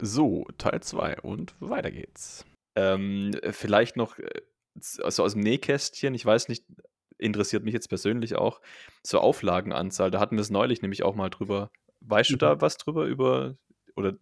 So, 0.00 0.46
Teil 0.58 0.80
2 0.80 1.20
und 1.20 1.54
weiter 1.60 1.90
geht's. 1.90 2.44
Ähm, 2.76 3.32
vielleicht 3.50 3.96
noch 3.96 4.18
äh, 4.18 4.42
also 5.02 5.24
aus 5.24 5.32
dem 5.32 5.42
Nähkästchen, 5.42 6.14
ich 6.14 6.24
weiß 6.24 6.48
nicht, 6.48 6.64
interessiert 7.18 7.64
mich 7.64 7.74
jetzt 7.74 7.88
persönlich 7.88 8.36
auch, 8.36 8.60
zur 9.02 9.22
Auflagenanzahl. 9.22 10.10
Da 10.10 10.20
hatten 10.20 10.36
wir 10.36 10.42
es 10.42 10.50
neulich 10.50 10.82
nämlich 10.82 11.02
auch 11.02 11.14
mal 11.14 11.30
drüber. 11.30 11.70
Weißt 12.00 12.30
mhm. 12.30 12.34
du 12.34 12.38
da 12.38 12.60
was 12.60 12.76
drüber 12.76 13.06
über, 13.06 13.56
oder 13.96 14.14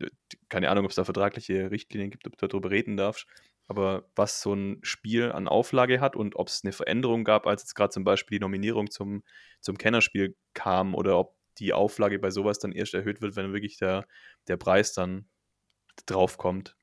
keine 0.49 0.71
Ahnung, 0.71 0.85
ob 0.85 0.91
es 0.91 0.97
da 0.97 1.05
vertragliche 1.05 1.71
Richtlinien 1.71 2.11
gibt, 2.11 2.27
ob 2.27 2.37
du 2.39 2.47
darüber 2.47 2.71
reden 2.71 2.97
darfst, 2.97 3.27
aber 3.69 4.09
was 4.15 4.41
so 4.41 4.55
ein 4.55 4.79
Spiel 4.83 5.33
an 5.33 5.49
Auflage 5.49 6.01
hat 6.01 6.17
und 6.17 6.37
ob 6.37 6.49
es 6.49 6.63
eine 6.65 6.73
Veränderung 6.73 7.25
gab, 7.25 7.47
als 7.47 7.63
jetzt 7.63 7.75
gerade 7.75 7.91
zum 7.91 8.05
Beispiel 8.05 8.39
die 8.39 8.43
Nominierung 8.43 8.91
zum, 8.91 9.23
zum 9.61 9.77
Kennerspiel 9.77 10.37
kam 10.55 10.95
oder 10.95 11.19
ob 11.19 11.37
die 11.59 11.73
Auflage 11.73 12.19
bei 12.19 12.31
sowas 12.31 12.59
dann 12.59 12.73
erst 12.73 12.95
erhöht 12.95 13.21
wird, 13.21 13.37
wenn 13.37 13.53
wirklich 13.53 13.79
der, 13.79 14.07
der 14.47 14.57
Preis 14.57 14.93
dann 14.93 15.27
draufkommt. 16.07 16.77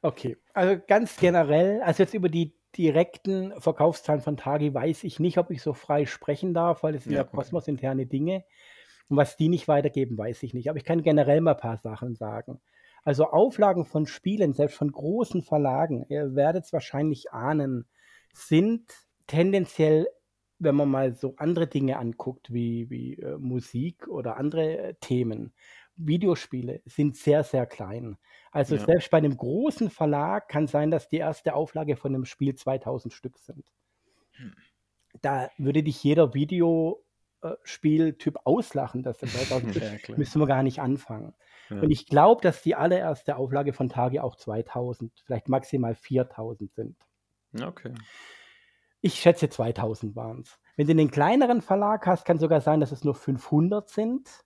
Okay, 0.00 0.36
also 0.52 0.80
ganz 0.88 1.16
generell, 1.16 1.80
also 1.82 2.02
jetzt 2.02 2.14
über 2.14 2.28
die 2.28 2.56
direkten 2.76 3.52
Verkaufszahlen 3.60 4.22
von 4.22 4.36
Tagi 4.36 4.72
weiß 4.72 5.04
ich 5.04 5.20
nicht, 5.20 5.38
ob 5.38 5.50
ich 5.50 5.62
so 5.62 5.74
frei 5.74 6.06
sprechen 6.06 6.54
darf, 6.54 6.82
weil 6.82 6.94
es 6.94 7.04
sind 7.04 7.12
ja, 7.12 7.18
ja 7.20 7.24
kosmosinterne 7.24 8.06
Dinge. 8.06 8.44
Und 9.08 9.16
was 9.16 9.36
die 9.36 9.48
nicht 9.48 9.68
weitergeben, 9.68 10.16
weiß 10.16 10.42
ich 10.42 10.54
nicht. 10.54 10.70
Aber 10.70 10.78
ich 10.78 10.84
kann 10.84 11.02
generell 11.02 11.40
mal 11.40 11.52
ein 11.52 11.60
paar 11.60 11.76
Sachen 11.76 12.16
sagen. 12.16 12.60
Also 13.04 13.26
Auflagen 13.26 13.84
von 13.84 14.06
Spielen, 14.06 14.52
selbst 14.52 14.76
von 14.76 14.90
großen 14.90 15.42
Verlagen, 15.42 16.06
ihr 16.08 16.34
werdet 16.34 16.64
es 16.64 16.72
wahrscheinlich 16.72 17.32
ahnen, 17.32 17.86
sind 18.32 18.92
tendenziell, 19.26 20.06
wenn 20.58 20.76
man 20.76 20.88
mal 20.88 21.14
so 21.14 21.34
andere 21.36 21.66
Dinge 21.66 21.98
anguckt, 21.98 22.52
wie, 22.52 22.88
wie 22.90 23.14
äh, 23.14 23.36
Musik 23.38 24.06
oder 24.08 24.36
andere 24.36 24.78
äh, 24.78 24.94
Themen, 25.00 25.52
Videospiele 25.96 26.80
sind 26.84 27.16
sehr, 27.16 27.44
sehr 27.44 27.66
klein. 27.66 28.16
Also 28.50 28.76
ja. 28.76 28.84
selbst 28.84 29.10
bei 29.10 29.18
einem 29.18 29.36
großen 29.36 29.90
Verlag 29.90 30.48
kann 30.48 30.66
sein, 30.66 30.90
dass 30.90 31.08
die 31.08 31.18
erste 31.18 31.54
Auflage 31.54 31.96
von 31.96 32.14
einem 32.14 32.24
Spiel 32.24 32.54
2000 32.54 33.12
Stück 33.12 33.38
sind. 33.38 33.64
Hm. 34.32 34.54
Da 35.20 35.50
würde 35.58 35.82
dich 35.82 36.02
jeder 36.02 36.34
Videospieltyp 36.34 38.38
auslachen, 38.44 39.02
dass 39.02 39.18
das 39.18 39.32
2000 39.48 39.76
ja, 39.76 39.98
Stück, 39.98 40.18
müssen 40.18 40.40
wir 40.40 40.46
gar 40.46 40.62
nicht 40.62 40.80
anfangen. 40.80 41.34
Ja. 41.70 41.80
Und 41.80 41.90
ich 41.90 42.06
glaube, 42.06 42.42
dass 42.42 42.62
die 42.62 42.74
allererste 42.74 43.36
Auflage 43.36 43.72
von 43.72 43.88
Tage 43.88 44.24
auch 44.24 44.36
2000, 44.36 45.12
vielleicht 45.24 45.48
maximal 45.48 45.94
4000 45.94 46.74
sind. 46.74 46.96
Okay. 47.60 47.92
Ich 49.00 49.14
schätze 49.14 49.48
2000 49.48 50.16
waren 50.16 50.40
es. 50.40 50.58
Wenn 50.76 50.86
du 50.86 50.92
einen 50.92 51.10
kleineren 51.10 51.60
Verlag 51.60 52.06
hast, 52.06 52.24
kann 52.24 52.38
sogar 52.38 52.60
sein, 52.60 52.80
dass 52.80 52.92
es 52.92 53.04
nur 53.04 53.14
500 53.14 53.90
sind. 53.90 54.44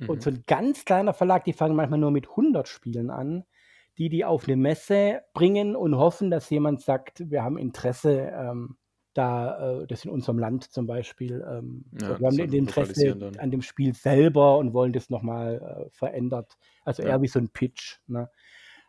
Mhm. 0.00 0.08
Und 0.08 0.22
so 0.22 0.30
ein 0.30 0.44
ganz 0.46 0.84
kleiner 0.84 1.14
Verlag, 1.14 1.44
die 1.44 1.52
fangen 1.52 1.76
manchmal 1.76 2.00
nur 2.00 2.10
mit 2.10 2.28
100 2.30 2.68
Spielen 2.68 3.10
an, 3.10 3.44
die 3.98 4.08
die 4.08 4.24
auf 4.24 4.46
eine 4.46 4.56
Messe 4.56 5.22
bringen 5.34 5.76
und 5.76 5.96
hoffen, 5.96 6.30
dass 6.30 6.50
jemand 6.50 6.80
sagt, 6.80 7.30
wir 7.30 7.42
haben 7.42 7.58
Interesse, 7.58 8.32
ähm, 8.34 8.76
da, 9.14 9.80
äh, 9.80 9.86
das 9.86 10.04
in 10.04 10.10
unserem 10.10 10.38
Land 10.38 10.70
zum 10.72 10.86
Beispiel, 10.86 11.44
ähm, 11.46 11.84
ja, 12.00 12.18
wir 12.18 12.26
haben 12.28 12.38
Interesse 12.38 13.32
an 13.38 13.50
dem 13.50 13.62
Spiel 13.62 13.94
selber 13.94 14.58
und 14.58 14.72
wollen 14.72 14.92
das 14.92 15.10
nochmal 15.10 15.86
äh, 15.86 15.90
verändert. 15.90 16.56
Also 16.84 17.02
ja. 17.02 17.10
eher 17.10 17.22
wie 17.22 17.28
so 17.28 17.38
ein 17.38 17.50
Pitch. 17.50 17.98
Ne? 18.06 18.30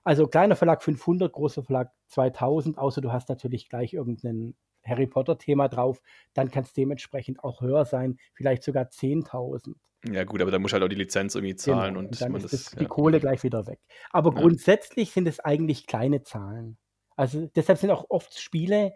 Also 0.03 0.27
kleiner 0.27 0.55
Verlag 0.55 0.83
500, 0.83 1.31
großer 1.31 1.63
Verlag 1.63 1.91
2000, 2.07 2.77
außer 2.77 3.01
du 3.01 3.11
hast 3.11 3.29
natürlich 3.29 3.69
gleich 3.69 3.93
irgendeinen 3.93 4.55
Harry 4.83 5.07
Potter-Thema 5.07 5.67
drauf, 5.67 6.01
dann 6.33 6.51
kann 6.51 6.63
es 6.63 6.73
dementsprechend 6.73 7.43
auch 7.43 7.61
höher 7.61 7.85
sein, 7.85 8.17
vielleicht 8.33 8.63
sogar 8.63 8.85
10.000. 8.85 9.75
Ja, 10.09 10.23
gut, 10.23 10.41
aber 10.41 10.49
da 10.49 10.57
muss 10.57 10.73
halt 10.73 10.81
auch 10.83 10.87
die 10.87 10.95
Lizenz 10.95 11.35
irgendwie 11.35 11.53
genau, 11.53 11.77
zahlen 11.77 11.93
genau. 11.93 11.99
und, 11.99 12.05
und 12.07 12.21
dann 12.21 12.35
ist 12.35 12.51
das, 12.51 12.63
das, 12.63 12.75
die 12.75 12.85
Kohle 12.85 13.19
gleich 13.19 13.43
wieder 13.43 13.67
weg. 13.67 13.79
Aber 14.09 14.33
ja. 14.33 14.41
grundsätzlich 14.41 15.11
sind 15.11 15.27
es 15.27 15.39
eigentlich 15.39 15.85
kleine 15.85 16.23
Zahlen. 16.23 16.77
Also 17.15 17.47
deshalb 17.55 17.77
sind 17.77 17.91
auch 17.91 18.05
oft 18.09 18.39
Spiele, 18.39 18.93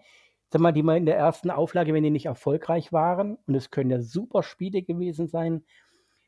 sag 0.52 0.62
mal, 0.62 0.72
die 0.72 0.82
mal 0.82 0.98
in 0.98 1.06
der 1.06 1.18
ersten 1.18 1.52
Auflage, 1.52 1.94
wenn 1.94 2.04
die 2.04 2.10
nicht 2.10 2.26
erfolgreich 2.26 2.92
waren, 2.92 3.38
und 3.46 3.56
es 3.56 3.70
können 3.70 3.92
ja 3.92 4.02
super 4.02 4.42
Spiele 4.42 4.82
gewesen 4.82 5.28
sein, 5.28 5.64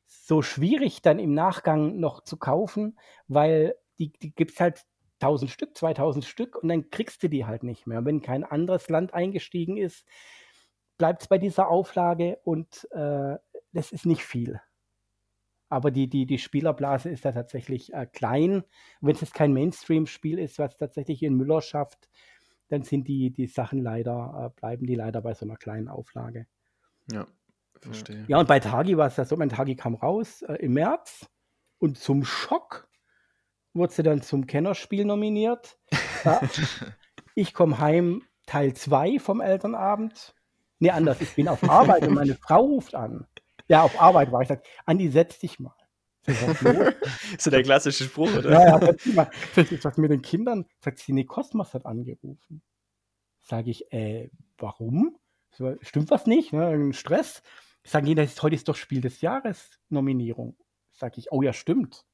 so 0.06 0.41
schwierig 0.41 1.01
dann 1.01 1.17
im 1.19 1.34
Nachgang 1.34 2.00
noch 2.00 2.23
zu 2.23 2.38
kaufen, 2.38 2.97
weil 3.28 3.75
die, 3.97 4.12
die 4.12 4.34
gibt 4.34 4.51
es 4.51 4.59
halt 4.59 4.85
1000 5.22 5.51
Stück, 5.51 5.78
2000 5.78 6.25
Stück 6.25 6.55
und 6.55 6.69
dann 6.69 6.89
kriegst 6.89 7.23
du 7.23 7.28
die 7.28 7.45
halt 7.45 7.63
nicht 7.63 7.88
mehr. 7.88 8.05
Wenn 8.05 8.22
kein 8.22 8.44
anderes 8.44 8.89
Land 8.89 9.13
eingestiegen 9.13 9.78
ist, 9.78 10.05
bleibt 10.97 11.23
es 11.23 11.28
bei 11.28 11.38
dieser 11.38 11.69
Auflage 11.69 12.39
und 12.44 12.88
äh, 12.91 13.38
das 13.73 13.91
ist 13.91 14.05
nicht 14.05 14.23
viel. 14.23 14.59
Aber 15.69 15.91
die, 15.91 16.07
die, 16.07 16.25
die 16.25 16.38
Spielerblase 16.38 17.09
ist 17.09 17.25
da 17.25 17.31
tatsächlich 17.31 17.94
äh, 17.94 18.05
klein. 18.05 18.63
Wenn 19.01 19.16
es 19.16 19.22
jetzt 19.22 19.33
kein 19.33 19.53
Mainstream-Spiel 19.53 20.39
ist, 20.39 20.59
was 20.59 20.78
tatsächlich 20.78 21.23
in 21.23 21.35
Müller 21.35 21.61
schafft, 21.61 22.09
dann 22.69 22.84
sind 22.84 23.07
die, 23.07 23.31
die 23.31 23.47
Sachen 23.47 23.81
leider, 23.81 24.51
äh, 24.53 24.59
bleiben 24.59 24.85
die 24.85 24.95
leider 24.95 25.22
bei 25.22 25.34
so 25.34 25.45
einer 25.45 25.57
kleinen 25.57 25.89
Auflage. 25.89 26.47
Ja, 27.11 27.28
verstehe. 27.81 28.25
Ja, 28.28 28.39
und 28.39 28.47
bei 28.47 28.59
Tagi 28.59 28.97
war 28.97 29.07
es 29.07 29.17
ja 29.17 29.25
so, 29.25 29.35
mein 29.35 29.49
Tagi 29.49 29.75
kam 29.75 29.95
raus 29.95 30.41
äh, 30.44 30.53
im 30.55 30.73
März 30.73 31.29
und 31.79 31.97
zum 31.97 32.23
Schock 32.23 32.88
wurde 33.77 33.93
sie 33.93 34.03
dann 34.03 34.21
zum 34.21 34.47
Kennerspiel 34.47 35.05
nominiert. 35.05 35.77
Ja, 36.23 36.41
ich 37.35 37.53
komme 37.53 37.79
heim, 37.79 38.23
Teil 38.45 38.73
2 38.73 39.19
vom 39.19 39.41
Elternabend. 39.41 40.33
Nee, 40.79 40.91
anders, 40.91 41.21
ich 41.21 41.33
bin 41.35 41.47
auf 41.47 41.67
Arbeit 41.69 42.07
und 42.07 42.13
meine 42.13 42.35
Frau 42.35 42.61
ruft 42.61 42.95
an. 42.95 43.27
Ja, 43.67 43.83
auf 43.83 43.99
Arbeit 43.99 44.31
war 44.31 44.41
ich. 44.41 44.47
Sag, 44.47 44.63
Andi, 44.85 45.09
setz 45.09 45.39
dich 45.39 45.59
mal. 45.59 45.75
ist 46.25 46.59
so 47.43 47.49
der 47.49 47.63
klassische 47.63 48.03
Spruch, 48.03 48.33
oder? 48.35 48.51
Ja, 48.51 48.79
ja, 48.79 48.91
dich 48.91 49.13
mal. 49.13 49.29
Ich 49.55 49.81
sag 49.81 49.97
mit 49.97 50.11
den 50.11 50.21
Kindern, 50.21 50.66
sagt 50.79 50.99
sie, 50.99 51.13
nee, 51.13 51.25
Kosmos 51.25 51.73
hat 51.73 51.85
angerufen. 51.85 52.61
Sage 53.41 53.71
ich, 53.71 53.91
äh, 53.91 54.29
warum? 54.57 55.17
Stimmt 55.81 56.11
was 56.11 56.27
nicht? 56.27 56.53
Ne? 56.53 56.93
Stress? 56.93 57.41
Sagen 57.83 58.05
die, 58.05 58.16
das 58.16 58.31
ist, 58.31 58.43
heute 58.43 58.55
ist 58.55 58.67
doch 58.67 58.75
Spiel 58.75 59.01
des 59.01 59.21
Jahres 59.21 59.79
Nominierung. 59.89 60.57
Sag 60.91 61.17
ich, 61.17 61.31
oh 61.31 61.41
ja, 61.41 61.53
stimmt. 61.53 62.05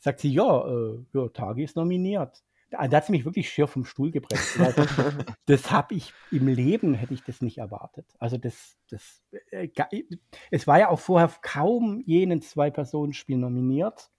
Sagt 0.00 0.20
sie, 0.20 0.32
ja, 0.32 0.66
äh, 0.66 0.98
ja 1.12 1.28
Tagi 1.28 1.62
ist 1.62 1.76
nominiert. 1.76 2.42
Da, 2.70 2.88
da 2.88 2.96
hat 2.96 3.06
sie 3.06 3.12
mich 3.12 3.24
wirklich 3.24 3.50
schier 3.50 3.66
vom 3.66 3.84
Stuhl 3.84 4.10
gepresst. 4.10 4.58
Also, 4.58 4.84
das 5.46 5.70
habe 5.70 5.94
ich 5.94 6.12
im 6.30 6.48
Leben 6.48 6.94
hätte 6.94 7.14
ich 7.14 7.22
das 7.22 7.42
nicht 7.42 7.58
erwartet. 7.58 8.06
Also 8.18 8.38
das, 8.38 8.76
das, 8.88 9.22
äh, 9.50 9.68
es 10.50 10.66
war 10.66 10.78
ja 10.78 10.88
auch 10.88 11.00
vorher 11.00 11.30
kaum 11.42 12.02
jenen 12.06 12.40
Zwei-Personen-Spiel 12.40 13.36
nominiert. 13.36 14.10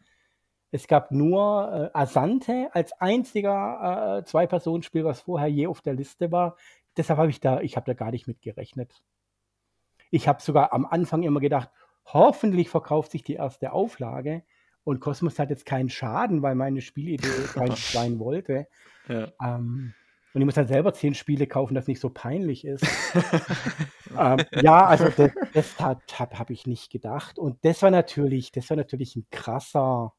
Es 0.69 0.87
gab 0.87 1.11
nur 1.11 1.91
äh, 1.93 1.97
Asante 1.97 2.69
als 2.73 2.93
einziger 2.93 4.19
äh, 4.19 4.23
Zwei-Personen-Spiel, 4.23 5.03
was 5.03 5.21
vorher 5.21 5.49
je 5.49 5.67
auf 5.67 5.81
der 5.81 5.95
Liste 5.95 6.31
war. 6.31 6.55
Deshalb 6.97 7.19
habe 7.19 7.29
ich 7.29 7.39
da, 7.39 7.61
ich 7.61 7.75
habe 7.75 7.85
da 7.85 7.93
gar 7.93 8.11
nicht 8.11 8.27
mit 8.27 8.41
gerechnet. 8.41 9.01
Ich 10.11 10.27
habe 10.27 10.41
sogar 10.41 10.73
am 10.73 10.85
Anfang 10.85 11.23
immer 11.23 11.39
gedacht, 11.39 11.69
hoffentlich 12.05 12.69
verkauft 12.69 13.11
sich 13.11 13.23
die 13.23 13.35
erste 13.35 13.71
Auflage. 13.71 14.43
Und 14.83 14.99
Cosmos 14.99 15.37
hat 15.39 15.49
jetzt 15.49 15.65
keinen 15.65 15.89
Schaden, 15.89 16.41
weil 16.41 16.55
meine 16.55 16.81
Spielidee 16.81 17.27
kein 17.53 17.75
sein 17.75 18.19
wollte. 18.19 18.67
Ja. 19.07 19.31
Ähm, 19.43 19.93
und 20.33 20.41
ich 20.41 20.45
muss 20.45 20.55
dann 20.55 20.67
selber 20.67 20.93
zehn 20.93 21.13
Spiele 21.13 21.45
kaufen, 21.45 21.75
das 21.75 21.87
nicht 21.87 21.99
so 21.99 22.09
peinlich 22.09 22.65
ist. 22.65 22.85
ähm, 24.17 24.39
ja, 24.61 24.85
also 24.85 25.09
das, 25.09 25.31
das 25.53 25.79
habe 25.79 26.01
hab 26.39 26.49
ich 26.49 26.65
nicht 26.65 26.89
gedacht. 26.89 27.37
Und 27.37 27.63
das 27.65 27.81
war 27.81 27.91
natürlich, 27.91 28.51
das 28.51 28.69
war 28.69 28.77
natürlich 28.77 29.15
ein 29.17 29.25
krasser, 29.29 30.13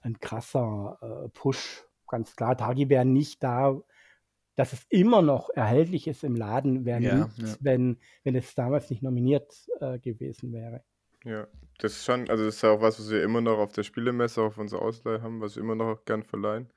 ein 0.00 0.18
krasser 0.18 0.98
äh, 1.00 1.28
Push. 1.28 1.84
Ganz 2.08 2.34
klar, 2.34 2.56
Tagi 2.56 2.88
wäre 2.88 3.04
nicht 3.04 3.42
da, 3.42 3.76
dass 4.56 4.72
es 4.72 4.84
immer 4.88 5.22
noch 5.22 5.50
erhältlich 5.50 6.08
ist 6.08 6.24
im 6.24 6.34
Laden, 6.34 6.84
wäre 6.84 7.00
ja, 7.00 7.14
nichts, 7.14 7.38
ja. 7.38 7.56
wenn, 7.60 7.98
wenn 8.24 8.34
es 8.34 8.56
damals 8.56 8.90
nicht 8.90 9.02
nominiert 9.02 9.54
äh, 9.80 10.00
gewesen 10.00 10.52
wäre. 10.52 10.82
Ja, 11.24 11.46
das 11.78 11.92
ist 11.92 12.04
schon, 12.04 12.28
also 12.30 12.44
das 12.44 12.56
ist 12.56 12.62
ja 12.62 12.70
auch 12.70 12.80
was, 12.80 12.98
was 12.98 13.10
wir 13.10 13.22
immer 13.22 13.40
noch 13.40 13.58
auf 13.58 13.72
der 13.72 13.82
Spielemesse 13.82 14.42
auf 14.42 14.58
unserer 14.58 14.82
Ausleihe 14.82 15.22
haben, 15.22 15.40
was 15.40 15.56
wir 15.56 15.62
immer 15.62 15.74
noch 15.74 16.04
gern 16.04 16.22
verleihen, 16.22 16.72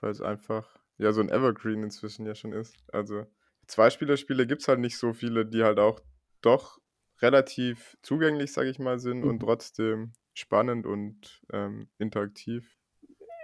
weil 0.00 0.10
es 0.10 0.20
einfach 0.20 0.78
ja 0.98 1.12
so 1.12 1.20
ein 1.20 1.30
Evergreen 1.30 1.82
inzwischen 1.82 2.26
ja 2.26 2.34
schon 2.34 2.52
ist. 2.52 2.76
Also 2.92 3.26
Zwei-Spieler-Spiele 3.70 4.46
gibt 4.46 4.62
es 4.62 4.68
halt 4.68 4.80
nicht 4.80 4.98
so 4.98 5.12
viele, 5.12 5.46
die 5.46 5.62
halt 5.62 5.78
auch 5.78 6.00
doch 6.42 6.78
relativ 7.22 7.96
zugänglich, 8.02 8.52
sage 8.52 8.68
ich 8.68 8.78
mal, 8.78 8.98
sind 8.98 9.20
mhm. 9.20 9.28
und 9.28 9.40
trotzdem 9.40 10.12
spannend 10.34 10.86
und 10.86 11.40
ähm, 11.52 11.88
interaktiv. 11.98 12.76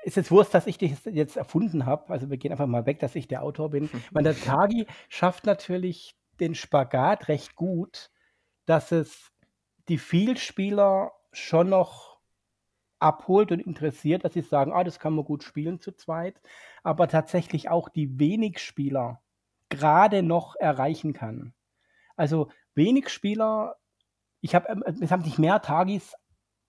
Ist 0.02 0.18
es 0.18 0.30
Wurst, 0.30 0.54
dass 0.54 0.66
ich 0.66 0.78
das 0.78 1.04
jetzt 1.04 1.36
erfunden 1.36 1.86
habe? 1.86 2.10
Also 2.10 2.28
wir 2.30 2.38
gehen 2.38 2.52
einfach 2.52 2.66
mal 2.66 2.86
weg, 2.86 2.98
dass 2.98 3.14
ich 3.14 3.28
der 3.28 3.42
Autor 3.42 3.70
bin. 3.70 3.88
Weil 4.12 4.24
der 4.24 4.38
Tagi 4.38 4.86
schafft 5.08 5.46
natürlich 5.46 6.16
den 6.40 6.54
Spagat 6.54 7.28
recht 7.28 7.54
gut, 7.54 8.10
dass 8.66 8.92
es 8.92 9.30
die 9.88 9.98
Vielspieler 9.98 11.12
schon 11.32 11.68
noch 11.70 12.18
abholt 12.98 13.52
und 13.52 13.60
interessiert, 13.60 14.24
dass 14.24 14.32
sie 14.32 14.42
sagen, 14.42 14.72
ah, 14.72 14.84
das 14.84 14.98
kann 14.98 15.14
man 15.14 15.24
gut 15.24 15.42
spielen 15.42 15.80
zu 15.80 15.92
zweit, 15.92 16.40
aber 16.82 17.08
tatsächlich 17.08 17.68
auch 17.68 17.88
die 17.88 18.18
wenig 18.18 18.58
Spieler 18.58 19.22
gerade 19.68 20.22
noch 20.22 20.56
erreichen 20.56 21.12
kann. 21.12 21.52
Also 22.16 22.48
wenig 22.74 23.10
Spieler, 23.10 23.76
ich 24.40 24.54
habe, 24.54 24.68
ähm, 24.68 24.82
es 25.00 25.10
haben 25.10 25.24
sich 25.24 25.38
mehr 25.38 25.60
Tagis 25.60 26.14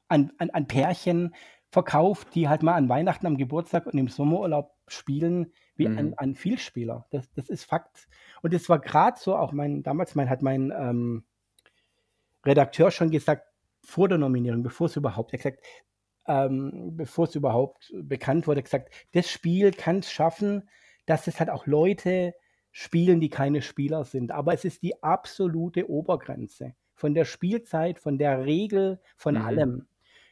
an, 0.10 0.32
an, 0.38 0.50
an 0.50 0.68
Pärchen 0.68 1.34
verkauft, 1.70 2.34
die 2.36 2.50
halt 2.50 2.64
mal 2.64 2.76
an 2.76 2.90
Weihnachten, 2.90 3.28
am 3.28 3.38
Geburtstag 3.38 3.86
und 3.88 3.98
im 3.98 4.08
Sommerurlaub 4.08 4.74
spielen, 4.88 5.54
wie 5.76 5.88
Mhm. 5.88 5.98
ein, 5.98 6.18
ein 6.18 6.36
Vielspieler. 6.36 7.06
Das, 7.12 7.32
das 7.34 7.50
ist 7.50 7.66
Fakt. 7.66 8.08
Und 8.42 8.54
das 8.54 8.70
war 8.70 8.80
gerade 8.80 9.18
so, 9.20 9.36
auch 9.36 9.52
mein, 9.52 9.84
damals 9.84 10.16
mein, 10.16 10.30
hat 10.30 10.42
mein 10.42 10.72
ähm, 10.72 11.26
Redakteur 12.48 12.92
schon 12.92 13.12
gesagt, 13.12 13.44
vor 13.84 14.10
der 14.10 14.18
Nominierung, 14.18 14.64
bevor 14.64 14.88
es 14.88 14.96
überhaupt, 14.98 15.34
er 15.34 15.38
gesagt, 15.40 15.62
ähm, 16.28 16.96
bevor 16.98 17.26
es 17.26 17.36
überhaupt 17.36 17.92
bekannt 18.04 18.48
wurde, 18.48 18.64
gesagt, 18.64 18.94
das 19.14 19.30
Spiel 19.30 19.72
kann 19.72 20.00
es 20.00 20.12
schaffen, 20.12 20.70
dass 21.06 21.28
es 21.28 21.40
halt 21.40 21.50
auch 21.50 21.68
Leute 21.68 22.34
spielen, 22.72 23.22
die 23.22 23.30
keine 23.30 23.62
Spieler 23.62 24.04
sind. 24.04 24.32
Aber 24.32 24.54
es 24.54 24.66
ist 24.66 24.84
die 24.84 25.02
absolute 25.04 25.90
Obergrenze 25.90 26.76
von 26.96 27.14
der 27.14 27.26
Spielzeit, 27.26 28.00
von 28.00 28.18
der 28.18 28.46
Regel, 28.46 29.00
von 29.16 29.36
Mhm. 29.36 29.42
allem. 29.42 29.88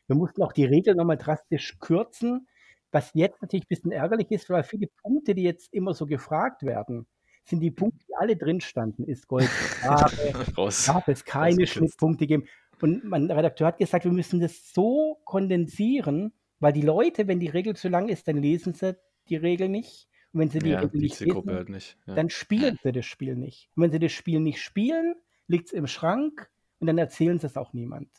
Wir 0.08 0.16
mussten 0.16 0.44
auch 0.44 0.54
die 0.54 0.66
Regel 0.66 0.96
nochmal 0.96 1.18
drastisch 1.18 1.80
kürzen, 1.80 2.48
was 2.92 3.12
jetzt 3.14 3.42
natürlich 3.42 3.66
ein 3.66 3.70
bisschen 3.70 3.92
ärgerlich 3.92 4.32
ist, 4.32 4.50
weil 4.50 4.64
viele 4.64 4.88
Punkte, 5.02 5.36
die 5.36 5.44
jetzt 5.44 5.74
immer 5.74 5.94
so 5.94 6.06
gefragt 6.06 6.64
werden, 6.64 7.08
sind 7.46 7.60
die 7.62 7.72
Punkte, 7.72 8.06
die 8.08 8.16
alle 8.16 8.36
drin 8.36 8.60
standen. 8.62 9.04
Ist 9.06 9.28
Gold 9.28 9.50
Raus. 10.58 10.86
darf 10.86 11.08
es 11.08 11.24
keine. 11.26 11.66
Schnittpunkte 11.68 12.28
geben. 12.28 12.46
Und 12.82 13.04
mein 13.06 13.30
Redakteur 13.32 13.68
hat 13.68 13.78
gesagt, 13.78 14.06
wir 14.06 14.12
müssen 14.12 14.40
das 14.40 14.74
so 14.74 15.20
kondensieren, 15.24 16.34
weil 16.60 16.74
die 16.74 16.82
Leute, 16.82 17.28
wenn 17.28 17.40
die 17.40 17.48
Regel 17.48 17.76
zu 17.76 17.88
lang 17.88 18.10
ist, 18.10 18.28
dann 18.28 18.38
lesen 18.38 18.74
sie 18.74 18.98
die 19.30 19.38
Regel 19.38 19.70
nicht. 19.70 20.08
Und 20.34 20.42
wenn 20.42 20.50
sie 20.50 20.60
die 20.60 20.70
Ja, 20.72 20.80
Regel 20.80 20.92
die 21.00 21.06
nicht 21.06 21.20
lesen, 21.22 21.50
halt 21.50 21.70
nicht. 21.70 21.98
Ja. 22.06 22.16
dann 22.16 22.30
spielen 22.30 22.78
sie 22.84 22.92
das 22.92 23.06
Spiel 23.06 23.36
nicht. 23.36 23.70
Und 23.76 23.84
wenn 23.84 23.92
sie 23.92 24.00
das 24.00 24.12
Spiel 24.12 24.40
nicht 24.42 24.62
spielen, 24.62 25.16
liegt 25.48 25.68
es 25.68 25.74
im 25.74 25.88
Schrank 25.88 26.50
und 26.80 26.88
dann 26.88 26.98
erzählen 26.98 27.40
sie 27.40 27.48
es 27.48 27.56
auch 27.56 27.72
niemand. 27.74 28.10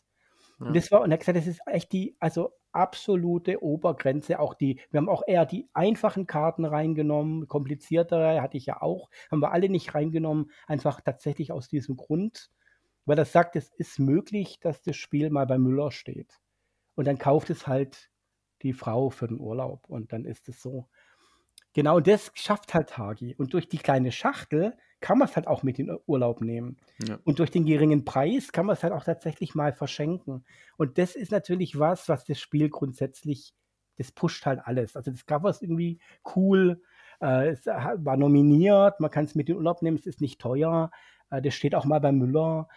Ja. 0.58 0.66
Und 0.66 0.76
das 0.76 0.90
war, 0.90 1.02
und 1.02 1.10
er 1.10 1.14
hat 1.14 1.20
gesagt, 1.20 1.38
das 1.38 1.46
ist 1.46 1.60
echt 1.66 1.92
die, 1.92 2.16
also 2.18 2.52
absolute 2.72 3.62
Obergrenze. 3.62 4.38
Auch 4.38 4.54
die, 4.54 4.80
wir 4.90 4.98
haben 4.98 5.08
auch 5.08 5.22
eher 5.26 5.46
die 5.46 5.68
einfachen 5.72 6.26
Karten 6.26 6.64
reingenommen, 6.64 7.48
kompliziertere 7.48 8.40
hatte 8.42 8.56
ich 8.56 8.66
ja 8.66 8.82
auch, 8.82 9.10
haben 9.30 9.40
wir 9.40 9.52
alle 9.52 9.68
nicht 9.68 9.94
reingenommen, 9.94 10.50
einfach 10.66 11.00
tatsächlich 11.00 11.52
aus 11.52 11.68
diesem 11.68 11.96
Grund, 11.96 12.50
weil 13.06 13.18
er 13.18 13.24
sagt, 13.24 13.56
es 13.56 13.70
ist 13.76 13.98
möglich, 13.98 14.60
dass 14.60 14.82
das 14.82 14.96
Spiel 14.96 15.30
mal 15.30 15.46
bei 15.46 15.58
Müller 15.58 15.90
steht. 15.90 16.38
Und 16.94 17.06
dann 17.06 17.18
kauft 17.18 17.50
es 17.50 17.66
halt 17.66 18.10
die 18.62 18.72
Frau 18.72 19.10
für 19.10 19.28
den 19.28 19.40
Urlaub 19.40 19.88
und 19.88 20.12
dann 20.12 20.24
ist 20.24 20.48
es 20.48 20.60
so. 20.62 20.88
Genau, 21.76 21.96
und 21.96 22.06
das 22.06 22.32
schafft 22.32 22.72
halt 22.72 22.88
Tagi. 22.88 23.34
Und 23.36 23.52
durch 23.52 23.68
die 23.68 23.76
kleine 23.76 24.10
Schachtel 24.10 24.74
kann 25.00 25.18
man 25.18 25.28
es 25.28 25.36
halt 25.36 25.46
auch 25.46 25.62
mit 25.62 25.78
in 25.78 25.94
Urlaub 26.06 26.40
nehmen. 26.40 26.78
Ja. 27.06 27.18
Und 27.24 27.38
durch 27.38 27.50
den 27.50 27.66
geringen 27.66 28.06
Preis 28.06 28.50
kann 28.50 28.64
man 28.64 28.76
es 28.76 28.82
halt 28.82 28.94
auch 28.94 29.04
tatsächlich 29.04 29.54
mal 29.54 29.74
verschenken. 29.74 30.46
Und 30.78 30.96
das 30.96 31.14
ist 31.14 31.32
natürlich 31.32 31.78
was, 31.78 32.08
was 32.08 32.24
das 32.24 32.40
Spiel 32.40 32.70
grundsätzlich, 32.70 33.52
das 33.98 34.10
pusht 34.10 34.46
halt 34.46 34.60
alles. 34.64 34.96
Also 34.96 35.10
das 35.10 35.26
Cover 35.26 35.50
ist 35.50 35.60
irgendwie 35.60 36.00
cool, 36.34 36.80
äh, 37.20 37.48
es 37.48 37.66
war 37.66 38.16
nominiert, 38.16 38.98
man 38.98 39.10
kann 39.10 39.26
es 39.26 39.34
mit 39.34 39.50
in 39.50 39.56
Urlaub 39.56 39.82
nehmen, 39.82 39.98
es 39.98 40.06
ist 40.06 40.22
nicht 40.22 40.40
teuer, 40.40 40.90
äh, 41.28 41.42
das 41.42 41.52
steht 41.52 41.74
auch 41.74 41.84
mal 41.84 42.00
bei 42.00 42.10
Müller. 42.10 42.68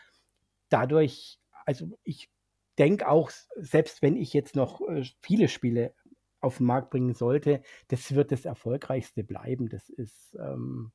Dadurch, 0.67 1.39
also 1.65 1.87
ich 2.03 2.29
denke 2.77 3.07
auch, 3.07 3.31
selbst 3.55 4.01
wenn 4.01 4.17
ich 4.17 4.33
jetzt 4.33 4.57
noch 4.57 4.81
äh, 4.81 5.05
viele 5.21 5.47
Spiele 5.47 5.93
auf 6.41 6.57
den 6.57 6.65
Markt 6.67 6.89
bringen 6.91 7.13
sollte, 7.13 7.61
das 7.89 8.13
wird 8.15 8.31
das 8.31 8.45
erfolgreichste 8.45 9.23
bleiben. 9.23 9.69
Das 9.69 9.89
ist, 9.89 10.35
ähm, 10.39 10.91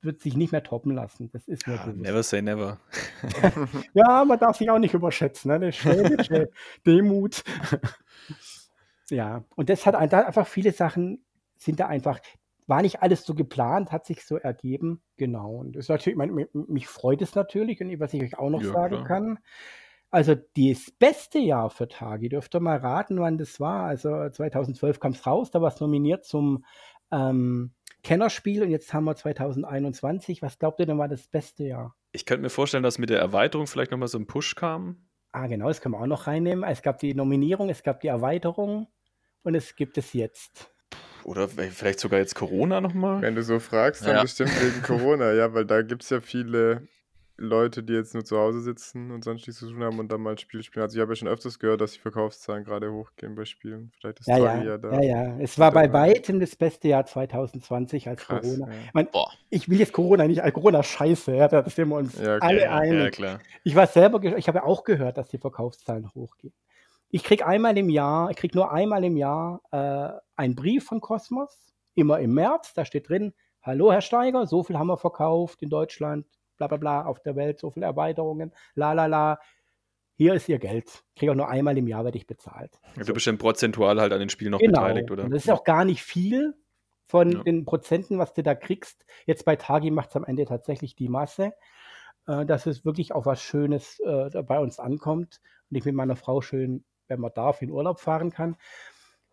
wird 0.00 0.20
sich 0.20 0.34
nicht 0.36 0.52
mehr 0.52 0.62
toppen 0.62 0.92
lassen. 0.94 1.30
Das 1.32 1.46
ist 1.46 1.66
Ja, 1.66 1.86
never 1.94 2.22
say 2.22 2.40
never. 2.42 2.78
Ja, 3.94 4.24
man 4.24 4.38
darf 4.38 4.56
sich 4.56 4.70
auch 4.70 4.78
nicht 4.78 4.94
überschätzen. 4.94 5.58
Ne? 5.58 5.72
Schwäbische 5.72 6.50
Demut. 6.86 7.44
ja, 9.10 9.44
und 9.56 9.68
das 9.68 9.86
hat 9.86 9.94
einfach 9.94 10.46
viele 10.46 10.72
Sachen 10.72 11.24
sind 11.56 11.80
da 11.80 11.86
einfach, 11.86 12.20
war 12.66 12.82
nicht 12.82 13.02
alles 13.02 13.24
so 13.24 13.34
geplant, 13.34 13.92
hat 13.92 14.06
sich 14.06 14.24
so 14.24 14.36
ergeben. 14.36 15.02
Genau. 15.16 15.56
Und 15.56 15.72
das 15.76 15.86
ist 15.86 15.88
natürlich, 15.88 16.16
mein, 16.16 16.30
mi- 16.32 16.48
mich 16.52 16.86
freut 16.86 17.20
es 17.22 17.34
natürlich 17.34 17.80
und 17.80 17.98
was 18.00 18.14
ich 18.14 18.22
euch 18.22 18.38
auch 18.38 18.50
noch 18.50 18.62
Ja, 18.62 18.72
sagen 18.72 18.96
klar. 18.96 19.04
kann. 19.04 19.38
Also 20.10 20.34
das 20.34 20.90
beste 20.98 21.38
Jahr 21.38 21.68
für 21.70 21.86
Tagi, 21.86 22.28
dürft 22.30 22.54
ihr 22.54 22.60
mal 22.60 22.78
raten, 22.78 23.20
wann 23.20 23.36
das 23.36 23.60
war. 23.60 23.84
Also 23.86 24.28
2012 24.28 25.00
kam 25.00 25.12
es 25.12 25.26
raus, 25.26 25.50
da 25.50 25.60
war 25.60 25.68
es 25.68 25.80
nominiert 25.80 26.24
zum 26.24 26.64
ähm, 27.12 27.72
Kennerspiel 28.02 28.62
und 28.62 28.70
jetzt 28.70 28.94
haben 28.94 29.04
wir 29.04 29.16
2021. 29.16 30.40
Was 30.40 30.58
glaubt 30.58 30.80
ihr 30.80 30.86
denn 30.86 30.98
war 30.98 31.08
das 31.08 31.26
beste 31.28 31.64
Jahr? 31.64 31.94
Ich 32.12 32.24
könnte 32.24 32.42
mir 32.42 32.50
vorstellen, 32.50 32.82
dass 32.82 32.98
mit 32.98 33.10
der 33.10 33.18
Erweiterung 33.18 33.66
vielleicht 33.66 33.90
nochmal 33.90 34.08
so 34.08 34.18
ein 34.18 34.26
Push 34.26 34.54
kam. 34.54 35.08
Ah, 35.32 35.46
genau, 35.46 35.68
das 35.68 35.82
können 35.82 35.94
wir 35.94 36.00
auch 36.00 36.06
noch 36.06 36.26
reinnehmen. 36.26 36.64
Es 36.64 36.80
gab 36.80 36.98
die 37.00 37.14
Nominierung, 37.14 37.68
es 37.68 37.82
gab 37.82 38.00
die 38.00 38.08
Erweiterung 38.08 38.88
und 39.42 39.54
es 39.54 39.76
gibt 39.76 39.98
es 39.98 40.14
jetzt. 40.14 40.72
Oder 41.24 41.48
vielleicht 41.48 42.00
sogar 42.00 42.18
jetzt 42.18 42.34
Corona 42.34 42.80
nochmal. 42.80 43.20
Wenn 43.20 43.34
du 43.34 43.42
so 43.42 43.58
fragst, 43.58 44.06
dann 44.06 44.16
Ja. 44.16 44.22
bestimmt 44.22 44.52
wegen 44.62 44.82
Corona, 44.82 45.34
ja, 45.34 45.52
weil 45.52 45.66
da 45.66 45.82
gibt 45.82 46.02
es 46.02 46.08
ja 46.08 46.20
viele 46.20 46.88
Leute, 47.40 47.84
die 47.84 47.92
jetzt 47.92 48.14
nur 48.14 48.24
zu 48.24 48.36
Hause 48.36 48.60
sitzen 48.60 49.12
und 49.12 49.22
sonst 49.22 49.46
nichts 49.46 49.60
zu 49.60 49.70
tun 49.70 49.82
haben 49.84 50.00
und 50.00 50.10
dann 50.10 50.20
mal 50.20 50.32
ein 50.32 50.38
Spiel 50.38 50.62
spielen. 50.64 50.82
Also 50.82 50.96
ich 50.96 51.00
habe 51.00 51.12
ja 51.12 51.16
schon 51.16 51.28
öfters 51.28 51.60
gehört, 51.60 51.80
dass 51.80 51.92
die 51.92 52.00
Verkaufszahlen 52.00 52.64
gerade 52.64 52.92
hochgehen 52.92 53.36
bei 53.36 53.44
Spielen. 53.44 53.92
Vielleicht 53.96 54.18
ist 54.20 54.26
Ja, 54.26 54.38
ja, 54.38 54.62
ja 54.62 54.78
da. 54.78 55.00
ja, 55.00 55.02
ja. 55.02 55.38
Es 55.38 55.56
war 55.56 55.70
bei 55.70 55.92
weitem 55.92 56.40
das 56.40 56.56
beste 56.56 56.88
Jahr 56.88 57.06
2020 57.06 58.08
als 58.08 58.22
Krass. 58.22 58.42
Corona. 58.42 58.66
Ja. 58.66 58.80
Ich, 58.86 58.94
mein, 58.94 59.10
Boah. 59.10 59.30
ich 59.50 59.68
will 59.68 59.78
jetzt 59.78 59.92
Corona 59.92 60.26
nicht, 60.26 60.42
als 60.42 60.52
Corona 60.52 60.82
scheiße, 60.82 61.34
ja, 61.36 61.46
da 61.46 61.68
sind 61.68 61.88
wir 61.88 61.96
uns 61.96 62.18
Ja, 62.18 62.36
okay, 62.36 62.46
alle 62.46 62.70
einig. 62.72 63.00
Ja, 63.04 63.10
klar. 63.10 63.38
Ich 63.62 63.76
war 63.76 63.86
selber, 63.86 64.20
ich 64.36 64.48
habe 64.48 64.58
ja 64.58 64.64
auch 64.64 64.82
gehört, 64.82 65.16
dass 65.16 65.28
die 65.28 65.38
Verkaufszahlen 65.38 66.12
hochgehen. 66.14 66.52
Ich 67.10 67.22
kriege 67.22 67.46
einmal 67.46 67.78
im 67.78 67.88
Jahr, 67.88 68.30
ich 68.30 68.36
kriege 68.36 68.58
nur 68.58 68.72
einmal 68.72 69.04
im 69.04 69.16
Jahr 69.16 69.60
äh, 69.70 70.18
einen 70.34 70.56
Brief 70.56 70.86
von 70.86 71.00
Cosmos, 71.00 71.72
immer 71.94 72.18
im 72.18 72.34
März, 72.34 72.74
da 72.74 72.84
steht 72.84 73.08
drin, 73.08 73.32
hallo 73.62 73.92
Herr 73.92 74.00
Steiger, 74.00 74.44
so 74.46 74.64
viel 74.64 74.76
haben 74.76 74.88
wir 74.88 74.98
verkauft 74.98 75.62
in 75.62 75.70
Deutschland, 75.70 76.26
bla 76.58 76.66
bla 76.66 76.76
bla, 76.76 77.04
auf 77.06 77.20
der 77.20 77.36
Welt, 77.36 77.58
so 77.58 77.70
viele 77.70 77.86
Erweiterungen, 77.86 78.52
la 78.74 78.92
la 78.92 79.06
la. 79.06 79.40
Hier 80.16 80.34
ist 80.34 80.48
Ihr 80.48 80.58
Geld. 80.58 81.04
Kriege 81.16 81.30
auch 81.32 81.36
nur 81.36 81.48
einmal 81.48 81.78
im 81.78 81.86
Jahr, 81.86 82.04
werde 82.04 82.18
ich 82.18 82.26
bezahlt. 82.26 82.80
Du 82.96 83.12
bist 83.14 83.26
dann 83.28 83.38
prozentual 83.38 84.00
halt 84.00 84.12
an 84.12 84.18
den 84.18 84.28
Spielen 84.28 84.50
noch 84.50 84.58
Genau. 84.58 84.80
beteiligt, 84.80 85.10
oder? 85.12 85.24
Und 85.24 85.30
das 85.30 85.44
ist 85.44 85.50
auch 85.50 85.62
gar 85.64 85.84
nicht 85.84 86.02
viel 86.02 86.54
von 87.06 87.30
Ja. 87.30 87.42
den 87.44 87.64
Prozenten, 87.64 88.18
was 88.18 88.32
du 88.34 88.42
da 88.42 88.54
kriegst. 88.56 89.06
Jetzt 89.26 89.44
bei 89.44 89.54
Tagi 89.56 89.90
macht 89.92 90.10
es 90.10 90.16
am 90.16 90.24
Ende 90.24 90.44
tatsächlich 90.44 90.96
die 90.96 91.08
Masse, 91.08 91.52
äh, 92.26 92.44
dass 92.44 92.66
es 92.66 92.84
wirklich 92.84 93.12
auf 93.12 93.26
was 93.26 93.40
Schönes 93.40 94.00
äh, 94.00 94.42
bei 94.42 94.58
uns 94.58 94.80
ankommt 94.80 95.40
und 95.70 95.76
ich 95.76 95.84
mit 95.84 95.94
meiner 95.94 96.16
Frau 96.16 96.40
schön, 96.40 96.84
wenn 97.06 97.20
man 97.20 97.32
darf, 97.32 97.62
in 97.62 97.70
Urlaub 97.70 98.00
fahren 98.00 98.30
kann. 98.30 98.56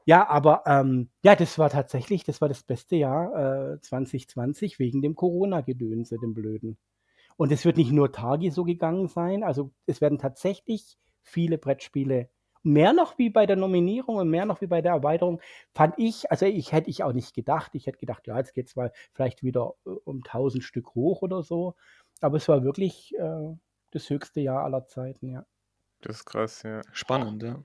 Ja, 0.05 0.27
aber 0.29 0.63
ähm, 0.67 1.09
ja, 1.23 1.35
das 1.35 1.57
war 1.57 1.71
tatsächlich, 1.71 2.23
das 2.23 2.39
war 2.41 2.47
das 2.47 2.61
beste 2.61 2.95
Jahr 2.95 3.73
äh, 3.73 3.81
2020 3.81 4.77
wegen 4.77 5.01
dem 5.01 5.15
Corona-Gedönse, 5.15 6.19
dem 6.19 6.35
Blöden. 6.35 6.77
Und 7.37 7.51
es 7.51 7.65
wird 7.65 7.77
nicht 7.77 7.91
nur 7.91 8.11
Tagi 8.11 8.49
so 8.49 8.63
gegangen 8.63 9.07
sein, 9.07 9.43
also 9.43 9.71
es 9.85 10.01
werden 10.01 10.19
tatsächlich 10.19 10.97
viele 11.21 11.57
Brettspiele, 11.57 12.29
mehr 12.65 12.93
noch 12.93 13.17
wie 13.17 13.29
bei 13.29 13.45
der 13.45 13.55
Nominierung 13.55 14.17
und 14.17 14.29
mehr 14.29 14.45
noch 14.45 14.59
wie 14.59 14.67
bei 14.67 14.81
der 14.81 14.93
Erweiterung, 14.93 15.39
fand 15.73 15.93
ich, 15.97 16.29
also 16.31 16.45
ich 16.45 16.71
hätte 16.71 16.89
ich 16.89 17.03
auch 17.03 17.13
nicht 17.13 17.33
gedacht. 17.33 17.75
Ich 17.75 17.85
hätte 17.85 17.99
gedacht, 17.99 18.27
ja, 18.27 18.37
jetzt 18.37 18.53
geht 18.53 18.67
es 18.67 18.75
mal 18.75 18.91
vielleicht 19.13 19.43
wieder 19.43 19.75
äh, 19.85 19.91
um 20.03 20.17
1000 20.17 20.63
Stück 20.63 20.95
hoch 20.95 21.21
oder 21.21 21.43
so. 21.43 21.75
Aber 22.21 22.37
es 22.37 22.47
war 22.47 22.63
wirklich 22.63 23.13
äh, 23.17 23.55
das 23.91 24.09
höchste 24.09 24.41
Jahr 24.41 24.63
aller 24.63 24.87
Zeiten, 24.87 25.29
ja. 25.29 25.45
Das 26.01 26.17
ist 26.17 26.25
krass, 26.25 26.63
ja. 26.63 26.81
Spannend, 26.91 27.43
ja. 27.43 27.63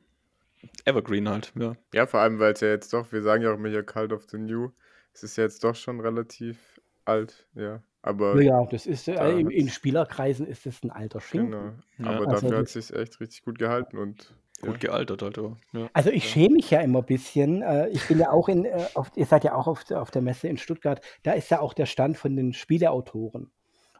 Evergreen 0.85 1.29
halt, 1.29 1.53
ja. 1.59 1.75
Ja, 1.95 2.07
vor 2.07 2.21
allem, 2.21 2.39
weil 2.39 2.53
es 2.53 2.61
ja 2.61 2.69
jetzt 2.69 2.93
doch, 2.93 3.11
wir 3.11 3.23
sagen 3.23 3.43
ja 3.43 3.51
auch 3.51 3.57
immer 3.57 3.71
hier 3.71 3.83
Cult 3.83 4.13
of 4.13 4.25
the 4.31 4.37
New, 4.37 4.71
es 5.15 5.23
ist 5.23 5.37
ja 5.37 5.45
jetzt 5.45 5.65
doch 5.65 5.75
schon 5.75 6.01
relativ 6.01 6.80
alt, 7.05 7.47
ja. 7.55 7.83
Aber 8.03 8.41
Ja, 8.41 8.65
das 8.65 8.87
ist, 8.87 9.09
äh, 9.09 9.15
da 9.15 9.29
in, 9.29 9.51
in 9.51 9.69
Spielerkreisen 9.69 10.47
ist 10.47 10.67
es 10.67 10.83
ein 10.83 10.91
alter 10.91 11.21
Schinken. 11.21 11.51
genau. 11.97 12.11
Ja. 12.11 12.17
Aber 12.17 12.29
Also 12.29 12.47
dafür 12.47 12.59
hat 12.59 12.65
das- 12.67 12.77
es 12.77 12.87
sich 12.89 12.97
echt 12.97 13.21
richtig 13.21 13.43
gut 13.43 13.59
gehalten 13.59 13.99
und 13.99 14.35
Gut 14.63 14.79
gealtert 14.79 15.23
halt. 15.23 15.39
Ja. 15.73 15.89
Also 15.95 16.11
ich 16.11 16.29
schäme 16.29 16.57
mich 16.57 16.71
ja 16.71 16.81
immer 16.83 16.99
ein 16.99 17.07
bisschen. 17.07 17.63
Äh, 17.63 17.89
Ich 17.89 18.07
bin 18.09 18.19
ja 18.19 18.31
auch 18.31 18.47
in, 18.51 18.67
äh, 18.67 18.89
auf, 18.95 19.11
ihr 19.17 19.25
seid 19.25 19.43
ja 19.45 19.55
auch 19.55 19.67
auf, 19.67 19.85
der- 19.85 20.03
auf 20.03 20.11
der 20.11 20.21
Messe 20.21 20.49
in 20.49 20.59
Stuttgart, 20.59 21.01
da 21.23 21.33
ist 21.33 21.51
ja 21.51 21.61
auch 21.61 21.73
der 21.73 21.87
Stand 21.87 22.19
von 22.19 22.37
den 22.37 22.53
Spieleautoren. 22.53 23.51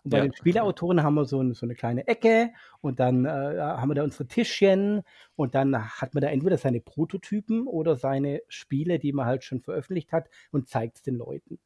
Und 0.05 0.11
bei 0.11 0.19
Ja. 0.19 0.25
den 0.25 0.35
Spieleautoren 0.35 1.03
haben 1.03 1.15
wir 1.15 1.25
so, 1.25 1.41
ein, 1.43 1.55
so 1.55 1.65
eine 1.65 1.75
kleine 1.75 2.07
Ecke 2.09 2.51
und 2.83 3.01
dann 3.01 3.25
äh, 3.25 3.29
haben 3.31 3.89
wir 3.89 3.95
da 3.95 4.03
unsere 4.05 4.27
Tischchen 4.27 5.03
und 5.35 5.55
dann 5.55 5.83
hat 5.99 6.13
man 6.13 6.21
da 6.21 6.29
entweder 6.29 6.59
seine 6.59 6.81
Prototypen 6.81 7.67
oder 7.67 7.97
seine 7.97 8.43
Spiele, 8.49 8.99
die 8.99 9.13
man 9.15 9.25
halt 9.27 9.45
schon 9.45 9.61
veröffentlicht 9.63 10.13
hat 10.13 10.29
und 10.53 10.69
zeigt 10.69 10.97
es 10.97 11.03
den 11.03 11.17
Leuten. 11.17 11.59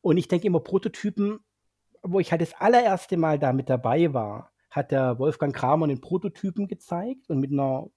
Und 0.00 0.16
ich 0.16 0.28
denke 0.28 0.46
immer, 0.46 0.60
Prototypen, 0.60 1.40
wo 2.02 2.20
ich 2.20 2.30
halt 2.30 2.40
das 2.40 2.54
allererste 2.54 3.16
Mal 3.16 3.38
da 3.38 3.52
mit 3.52 3.68
dabei 3.68 4.12
war, 4.12 4.52
hat 4.70 4.92
der 4.92 5.18
Wolfgang 5.18 5.54
Kramer 5.54 5.84
einen 5.84 6.00
Prototypen 6.00 6.68
gezeigt 6.68 7.28
und 7.30 7.40
mit 7.40 7.52
einer 7.52 7.88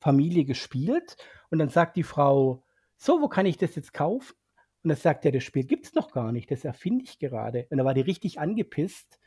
Familie 0.00 0.44
gespielt. 0.44 1.16
Und 1.50 1.58
dann 1.58 1.68
sagt 1.68 1.96
die 1.96 2.02
Frau, 2.02 2.62
so, 2.96 3.20
wo 3.20 3.28
kann 3.28 3.46
ich 3.46 3.56
das 3.56 3.74
jetzt 3.74 3.92
kaufen? 3.92 4.34
Und 4.82 4.90
dann 4.90 4.98
sagt 4.98 5.24
er, 5.24 5.32
das 5.32 5.42
Spiel 5.42 5.64
gibt 5.64 5.86
es 5.86 5.94
noch 5.94 6.12
gar 6.12 6.30
nicht, 6.30 6.50
das 6.50 6.62
erfinde 6.62 7.04
ich 7.04 7.18
gerade. 7.18 7.66
Und 7.70 7.78
da 7.78 7.86
war 7.86 7.94
die 7.94 8.02
richtig 8.02 8.38
angepisst. 8.38 9.18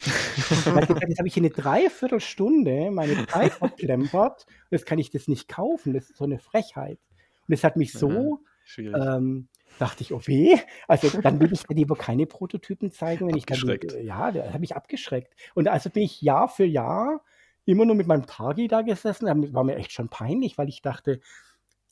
Und 0.68 0.88
gesagt, 0.88 1.10
jetzt 1.10 1.18
habe 1.18 1.28
ich 1.28 1.34
hier 1.34 1.42
eine 1.42 1.50
Dreiviertelstunde 1.50 2.92
meine 2.92 3.26
Zeit 3.26 3.54
verplempert, 3.54 4.46
jetzt 4.70 4.86
kann 4.86 5.00
ich 5.00 5.10
das 5.10 5.28
nicht 5.28 5.48
kaufen, 5.48 5.94
das 5.94 6.12
ist 6.12 6.18
so 6.18 6.26
eine 6.26 6.38
Frechheit. 6.38 7.00
Und 7.48 7.52
das 7.52 7.64
hat 7.64 7.76
mich 7.76 7.92
so, 7.92 8.42
ähm, 8.78 9.48
dachte 9.80 10.04
ich, 10.04 10.14
oh 10.14 10.22
weh, 10.26 10.58
also 10.88 11.10
dann 11.22 11.40
will 11.40 11.54
ich 11.54 11.64
dir 11.64 11.76
lieber 11.76 11.96
keine 11.96 12.26
Prototypen 12.26 12.92
zeigen, 12.92 13.28
wenn 13.28 13.38
ich 13.38 13.46
dann, 13.46 13.80
ja, 14.02 14.32
da 14.32 14.54
habe 14.54 14.64
ich 14.64 14.76
abgeschreckt. 14.76 15.34
Und 15.54 15.68
also 15.68 15.90
bin 15.90 16.04
ich 16.04 16.22
Jahr 16.22 16.48
für 16.48 16.66
Jahr 16.66 17.22
immer 17.66 17.86
nur 17.86 17.96
mit 17.96 18.08
meinem 18.08 18.26
Targi 18.26 18.68
da 18.68 18.82
gesessen, 18.82 19.26
das 19.26 19.54
war 19.54 19.64
mir 19.64 19.76
echt 19.76 19.92
schon 19.92 20.10
peinlich, 20.10 20.58
weil 20.58 20.70
ich 20.70 20.82
dachte, 20.82 21.20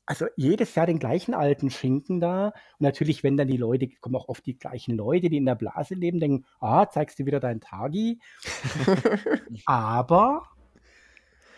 also 0.06 0.28
jedes 0.36 0.76
Jahr 0.76 0.86
den 0.86 1.00
gleichen 1.00 1.34
alten 1.34 1.70
Schinken 1.70 2.20
da. 2.20 2.48
Und 2.48 2.54
natürlich, 2.82 3.24
wenn 3.24 3.38
dann 3.38 3.48
die 3.48 3.58
Leute, 3.58 3.90
kommen 4.02 4.16
auch 4.16 4.30
oft 4.30 4.46
die 4.46 4.58
gleichen 4.58 4.96
Leute, 4.96 5.30
die 5.30 5.38
in 5.38 5.46
der 5.46 5.56
Blase 5.56 5.96
leben, 5.96 6.20
denken, 6.20 6.46
ah, 6.60 6.88
zeigst 6.88 7.20
du 7.20 7.26
wieder 7.26 7.40
deinen 7.40 7.62
Tagi. 7.62 8.20
Aber 9.66 10.44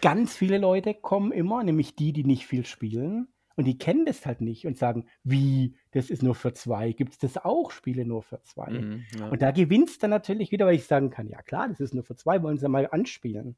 ganz 0.02 0.36
viele 0.36 0.58
Leute 0.58 0.94
kommen 0.94 1.32
immer, 1.32 1.64
nämlich 1.64 1.96
die, 1.96 2.14
die 2.14 2.24
nicht 2.24 2.48
viel 2.48 2.66
spielen. 2.66 3.28
Und 3.58 3.66
die 3.66 3.80
kennen 3.80 4.06
das 4.06 4.24
halt 4.28 4.40
nicht 4.40 4.68
und 4.68 4.78
sagen, 4.78 5.08
wie, 5.24 5.76
das 5.92 6.12
ist 6.12 6.22
nur 6.22 6.36
für 6.36 6.54
zwei. 6.54 6.92
Gibt 6.92 7.14
es 7.14 7.18
das 7.18 7.44
auch, 7.44 7.72
Spiele 7.72 8.06
nur 8.06 8.22
für 8.22 8.40
zwei? 8.44 8.70
Mhm, 8.70 9.04
ja. 9.18 9.30
Und 9.30 9.42
da 9.42 9.50
gewinnt 9.50 9.90
es 9.90 9.98
dann 9.98 10.12
natürlich 10.12 10.52
wieder, 10.52 10.68
weil 10.68 10.76
ich 10.76 10.86
sagen 10.86 11.10
kann, 11.10 11.28
ja 11.28 11.42
klar, 11.42 11.68
das 11.68 11.80
ist 11.80 11.96
nur 11.96 12.04
für 12.04 12.16
zwei, 12.16 12.44
wollen 12.44 12.60
sie 12.60 12.70
mal 12.70 12.88
anspielen. 12.92 13.58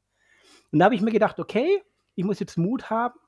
Und 0.72 0.78
da 0.78 0.86
habe 0.86 0.94
ich 0.94 1.02
mir 1.02 1.12
gedacht, 1.12 1.38
okay, 1.38 1.82
ich 2.14 2.24
muss 2.24 2.40
jetzt 2.40 2.56
Mut 2.56 2.88
haben, 2.88 3.18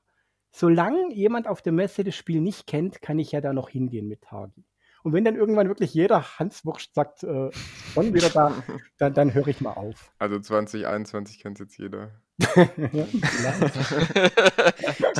solange 0.49 1.13
jemand 1.13 1.47
auf 1.47 1.61
der 1.61 1.73
Messe 1.73 2.03
das 2.03 2.15
Spiel 2.15 2.41
nicht 2.41 2.65
kennt, 2.65 3.03
kann 3.03 3.19
ich 3.19 3.31
ja 3.31 3.39
da 3.39 3.53
noch 3.53 3.69
hingehen 3.69 4.07
mit 4.07 4.21
Tagi. 4.21 4.65
Und 5.03 5.11
wenn 5.11 5.25
dann 5.25 5.35
irgendwann 5.35 5.67
wirklich 5.67 5.93
jeder 5.93 6.39
Hanswurst 6.39 6.95
sagt, 6.95 7.23
äh, 7.23 7.51
schon 7.93 8.13
wieder 8.13 8.29
da, 8.29 8.53
dann, 8.97 9.13
dann 9.13 9.33
höre 9.33 9.49
ich 9.49 9.59
mal 9.59 9.73
auf. 9.73 10.11
Also 10.17 10.39
2021 10.39 11.39
kennt 11.39 11.59
jetzt 11.59 11.77
jeder. 11.77 12.11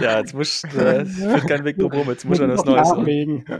ja, 0.01 0.19
jetzt 0.19 0.33
muss 0.33 0.63
äh, 0.63 1.05
kein 1.47 1.63
Weg 1.63 1.77
drum 1.77 1.93
jetzt 2.09 2.25
muss 2.25 2.39
er 2.39 2.47
das 2.47 2.65
Neues 2.65 2.89
sagen. 2.89 3.45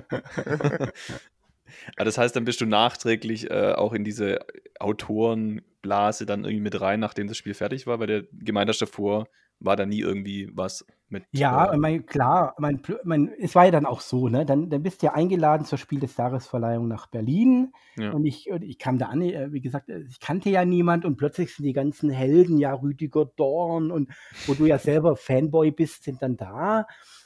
Ah, 1.98 2.06
das 2.06 2.18
heißt, 2.18 2.34
dann 2.36 2.46
bist 2.46 2.62
du 2.62 2.66
nachträglich 2.66 3.52
äh, 3.52 3.74
auch 3.74 3.92
in 3.92 4.06
diese 4.06 4.40
Autorenblase 4.80 6.26
dann 6.26 6.46
irgendwie 6.46 6.62
mit 6.62 6.80
rein, 6.80 7.02
nachdem 7.02 7.28
das 7.28 7.36
Spiel 7.36 7.54
fertig 7.54 7.88
war, 7.88 8.00
weil 8.00 8.08
der 8.08 8.24
gemeint 8.32 8.70
hast 8.70 8.82
davor, 8.82 9.28
war 9.60 9.76
da 9.76 9.86
nie 9.86 10.00
irgendwie 10.00 10.50
was 10.54 10.86
mit. 11.14 11.24
Ja, 11.32 11.72
äh, 11.72 11.78
mein, 11.78 12.06
klar, 12.06 12.56
mein, 12.58 12.82
mein, 13.06 13.32
es 13.40 13.56
war 13.56 13.64
ja 13.64 13.72
dann 13.72 13.86
auch 13.86 14.02
so, 14.02 14.28
ne? 14.28 14.46
Dann, 14.46 14.70
dann 14.70 14.84
bist 14.84 15.02
du 15.02 15.06
ja 15.06 15.14
eingeladen 15.14 15.66
zur 15.66 15.78
Spiel 15.78 16.02
des 16.02 16.18
Jahresverleihung 16.18 16.90
nach 16.90 17.08
Berlin. 17.08 17.72
Ja. 17.96 18.12
Und 18.12 18.26
ich, 18.26 18.50
ich 18.50 18.78
kam 18.78 18.98
da 18.98 19.06
an, 19.06 19.22
äh, 19.22 19.54
wie 19.54 19.62
gesagt, 19.62 19.88
äh, 19.88 20.02
ich 20.10 20.20
kannte 20.20 20.50
ja 20.50 20.66
niemand 20.66 21.06
und 21.06 21.16
plötzlich 21.16 21.56
sind 21.56 21.64
die 21.64 21.74
ganzen 21.74 22.10
Helden, 22.10 22.58
ja, 22.58 22.74
Rüdiger 22.74 23.26
Dorn 23.26 23.92
und 23.92 24.12
wo 24.48 24.54
du 24.54 24.66
ja 24.66 24.78
selber 24.78 25.16
Fanboy 25.16 25.72
bist, 25.72 26.04
sind 26.04 26.22
dann 26.22 26.36
da. 26.36 26.86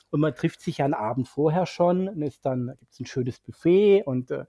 Und 0.10 0.22
man 0.22 0.36
trifft 0.36 0.62
sich 0.62 0.78
ja 0.78 0.86
einen 0.86 0.94
Abend 0.94 1.28
vorher 1.28 1.66
schon 1.66 2.08
und 2.08 2.22
ist 2.22 2.46
dann, 2.46 2.74
gibt 2.80 2.94
es 2.94 3.00
ein 3.00 3.08
schönes 3.08 3.40
Buffet 3.40 4.04
und 4.06 4.32
äh, 4.32 4.46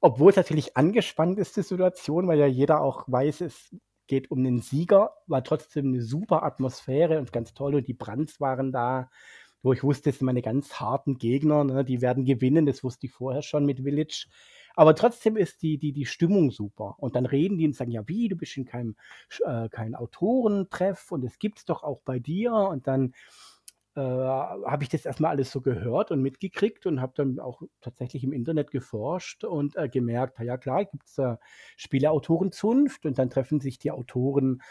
obwohl 0.00 0.30
es 0.30 0.36
natürlich 0.36 0.76
angespannt 0.76 1.38
ist, 1.38 1.56
die 1.56 1.62
Situation, 1.62 2.28
weil 2.28 2.38
ja 2.38 2.46
jeder 2.46 2.80
auch 2.80 3.04
weiß, 3.08 3.40
es 3.40 3.74
geht 4.08 4.30
um 4.30 4.42
den 4.42 4.60
Sieger, 4.60 5.12
war 5.26 5.44
trotzdem 5.44 5.88
eine 5.88 6.02
super 6.02 6.42
Atmosphäre 6.42 7.18
und 7.18 7.32
ganz 7.32 7.54
toll. 7.54 7.76
Und 7.76 7.86
die 7.86 7.94
Brands 7.94 8.40
waren 8.40 8.72
da, 8.72 9.10
wo 9.62 9.72
ich 9.72 9.84
wusste, 9.84 10.10
das 10.10 10.18
sind 10.18 10.26
meine 10.26 10.42
ganz 10.42 10.74
harten 10.74 11.18
Gegner, 11.18 11.64
ne? 11.64 11.84
die 11.84 12.00
werden 12.00 12.24
gewinnen, 12.24 12.66
das 12.66 12.82
wusste 12.82 13.06
ich 13.06 13.12
vorher 13.12 13.42
schon 13.42 13.66
mit 13.66 13.80
Village. 13.80 14.26
Aber 14.74 14.94
trotzdem 14.94 15.36
ist 15.36 15.62
die, 15.62 15.76
die, 15.78 15.92
die 15.92 16.06
Stimmung 16.06 16.52
super. 16.52 16.94
Und 16.98 17.16
dann 17.16 17.26
reden 17.26 17.58
die 17.58 17.66
und 17.66 17.74
sagen, 17.74 17.90
ja, 17.90 18.06
wie, 18.06 18.28
du 18.28 18.36
bist 18.36 18.56
in 18.56 18.64
keinem, 18.64 18.96
äh, 19.44 19.68
kein 19.68 19.94
Autorentreff 19.94 21.10
und 21.10 21.24
es 21.24 21.38
gibt 21.38 21.58
es 21.58 21.64
doch 21.64 21.82
auch 21.82 22.00
bei 22.04 22.20
dir. 22.20 22.52
Und 22.52 22.86
dann 22.86 23.12
äh, 23.98 24.00
habe 24.00 24.84
ich 24.84 24.88
das 24.88 25.04
erstmal 25.04 25.32
alles 25.32 25.50
so 25.50 25.60
gehört 25.60 26.12
und 26.12 26.22
mitgekriegt 26.22 26.86
und 26.86 27.00
habe 27.00 27.14
dann 27.16 27.40
auch 27.40 27.62
tatsächlich 27.80 28.22
im 28.22 28.32
Internet 28.32 28.70
geforscht 28.70 29.42
und 29.42 29.76
äh, 29.76 29.88
gemerkt, 29.88 30.38
ja 30.38 30.56
klar, 30.56 30.84
gibt 30.84 31.06
es 31.06 31.18
äh, 31.18 31.36
Spieleautorenzunft 31.76 33.06
und 33.06 33.18
dann 33.18 33.28
treffen 33.28 33.58
sich 33.58 33.78
die 33.78 33.90
Autoren 33.90 34.62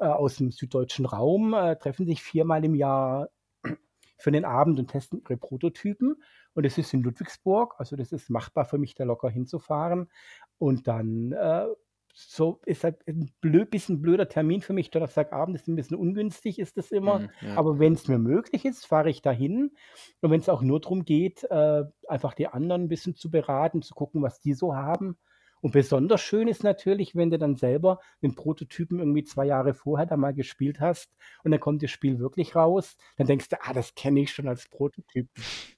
äh, 0.00 0.04
aus 0.04 0.36
dem 0.36 0.50
süddeutschen 0.50 1.06
Raum, 1.06 1.54
äh, 1.54 1.76
treffen 1.76 2.04
sich 2.04 2.22
viermal 2.22 2.62
im 2.62 2.74
Jahr 2.74 3.30
für 4.18 4.32
den 4.32 4.44
Abend 4.44 4.78
und 4.78 4.90
testen 4.90 5.22
ihre 5.22 5.38
Prototypen. 5.38 6.22
Und 6.52 6.66
es 6.66 6.76
ist 6.76 6.92
in 6.92 7.02
Ludwigsburg, 7.02 7.74
also 7.78 7.96
das 7.96 8.12
ist 8.12 8.28
machbar 8.28 8.66
für 8.66 8.78
mich, 8.78 8.94
da 8.94 9.04
locker 9.04 9.30
hinzufahren. 9.30 10.10
Und 10.58 10.86
dann 10.88 11.32
äh, 11.32 11.66
so 12.16 12.60
ist 12.64 12.84
halt 12.84 13.06
ein 13.08 13.32
blöd, 13.40 13.70
bisschen 13.70 14.00
blöder 14.00 14.28
Termin 14.28 14.60
für 14.60 14.72
mich. 14.72 14.90
Donnerstagabend 14.90 15.56
ist 15.56 15.66
ein 15.66 15.74
bisschen 15.74 15.96
ungünstig, 15.96 16.60
ist 16.60 16.76
das 16.76 16.92
immer. 16.92 17.18
Mhm, 17.18 17.30
ja. 17.40 17.56
Aber 17.56 17.80
wenn 17.80 17.94
es 17.94 18.06
mir 18.06 18.18
möglich 18.18 18.64
ist, 18.64 18.86
fahre 18.86 19.10
ich 19.10 19.20
dahin. 19.20 19.72
Und 20.20 20.30
wenn 20.30 20.40
es 20.40 20.48
auch 20.48 20.62
nur 20.62 20.80
darum 20.80 21.04
geht, 21.04 21.42
äh, 21.50 21.82
einfach 22.08 22.34
die 22.34 22.46
anderen 22.46 22.82
ein 22.82 22.88
bisschen 22.88 23.16
zu 23.16 23.30
beraten, 23.30 23.82
zu 23.82 23.94
gucken, 23.94 24.22
was 24.22 24.40
die 24.40 24.54
so 24.54 24.76
haben. 24.76 25.18
Und 25.60 25.72
besonders 25.72 26.20
schön 26.20 26.46
ist 26.46 26.62
natürlich, 26.62 27.16
wenn 27.16 27.30
du 27.30 27.38
dann 27.38 27.56
selber 27.56 27.98
den 28.22 28.34
Prototypen 28.34 28.98
irgendwie 28.98 29.24
zwei 29.24 29.46
Jahre 29.46 29.72
vorher 29.72 30.04
da 30.04 30.14
mal 30.16 30.34
gespielt 30.34 30.78
hast 30.78 31.10
und 31.42 31.52
dann 31.52 31.60
kommt 31.60 31.82
das 31.82 31.90
Spiel 31.90 32.18
wirklich 32.18 32.54
raus. 32.54 32.98
Dann 33.16 33.26
denkst 33.26 33.48
du, 33.48 33.56
ah, 33.62 33.72
das 33.72 33.94
kenne 33.94 34.20
ich 34.20 34.30
schon 34.30 34.46
als 34.46 34.68
Prototyp. 34.68 35.26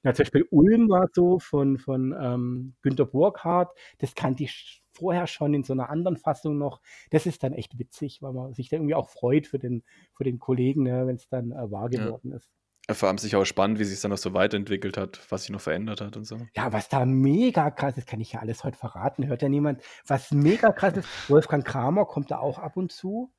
Ja, 0.03 0.13
zum 0.13 0.23
Beispiel 0.23 0.45
Ulm 0.51 0.89
war 0.89 1.07
so 1.13 1.39
von, 1.39 1.77
von 1.77 2.13
ähm, 2.19 2.75
Günter 2.81 3.05
Burkhardt, 3.05 3.71
das 3.99 4.13
kannte 4.13 4.43
ich 4.43 4.83
vorher 4.97 5.27
schon 5.27 5.53
in 5.53 5.63
so 5.63 5.73
einer 5.73 5.89
anderen 5.89 6.17
Fassung 6.17 6.57
noch. 6.57 6.81
Das 7.11 7.25
ist 7.25 7.43
dann 7.43 7.53
echt 7.53 7.79
witzig, 7.79 8.21
weil 8.21 8.33
man 8.33 8.53
sich 8.53 8.69
dann 8.69 8.79
irgendwie 8.79 8.95
auch 8.95 9.09
freut 9.09 9.47
für 9.47 9.59
den, 9.59 9.83
für 10.13 10.23
den 10.23 10.39
Kollegen, 10.39 10.83
ne, 10.83 11.07
wenn 11.07 11.15
es 11.15 11.27
dann 11.29 11.51
äh, 11.51 11.71
wahr 11.71 11.89
geworden 11.89 12.31
ja. 12.31 12.37
ist. 12.37 12.51
Vor 12.89 13.09
allem 13.09 13.17
sich 13.17 13.35
auch 13.35 13.43
spannend, 13.43 13.79
wie 13.79 13.83
sich 13.83 13.99
dann 13.99 14.11
noch 14.11 14.17
so 14.17 14.33
weiterentwickelt 14.33 14.95
hat, 14.97 15.19
was 15.29 15.43
sich 15.43 15.49
noch 15.49 15.59
verändert 15.59 15.99
hat 15.99 16.15
und 16.15 16.23
so. 16.23 16.37
Ja, 16.55 16.71
was 16.71 16.87
da 16.87 17.05
mega 17.05 17.69
krass 17.69 17.97
ist, 17.97 18.07
kann 18.07 18.21
ich 18.21 18.31
ja 18.31 18.39
alles 18.39 18.63
heute 18.63 18.77
verraten, 18.77 19.27
hört 19.27 19.41
ja 19.41 19.49
niemand. 19.49 19.81
Was 20.05 20.31
mega 20.31 20.71
krass 20.71 20.95
ist, 20.95 21.29
Wolfgang 21.29 21.65
Kramer 21.65 22.05
kommt 22.05 22.31
da 22.31 22.37
auch 22.37 22.59
ab 22.59 22.77
und 22.77 22.93
zu 22.93 23.33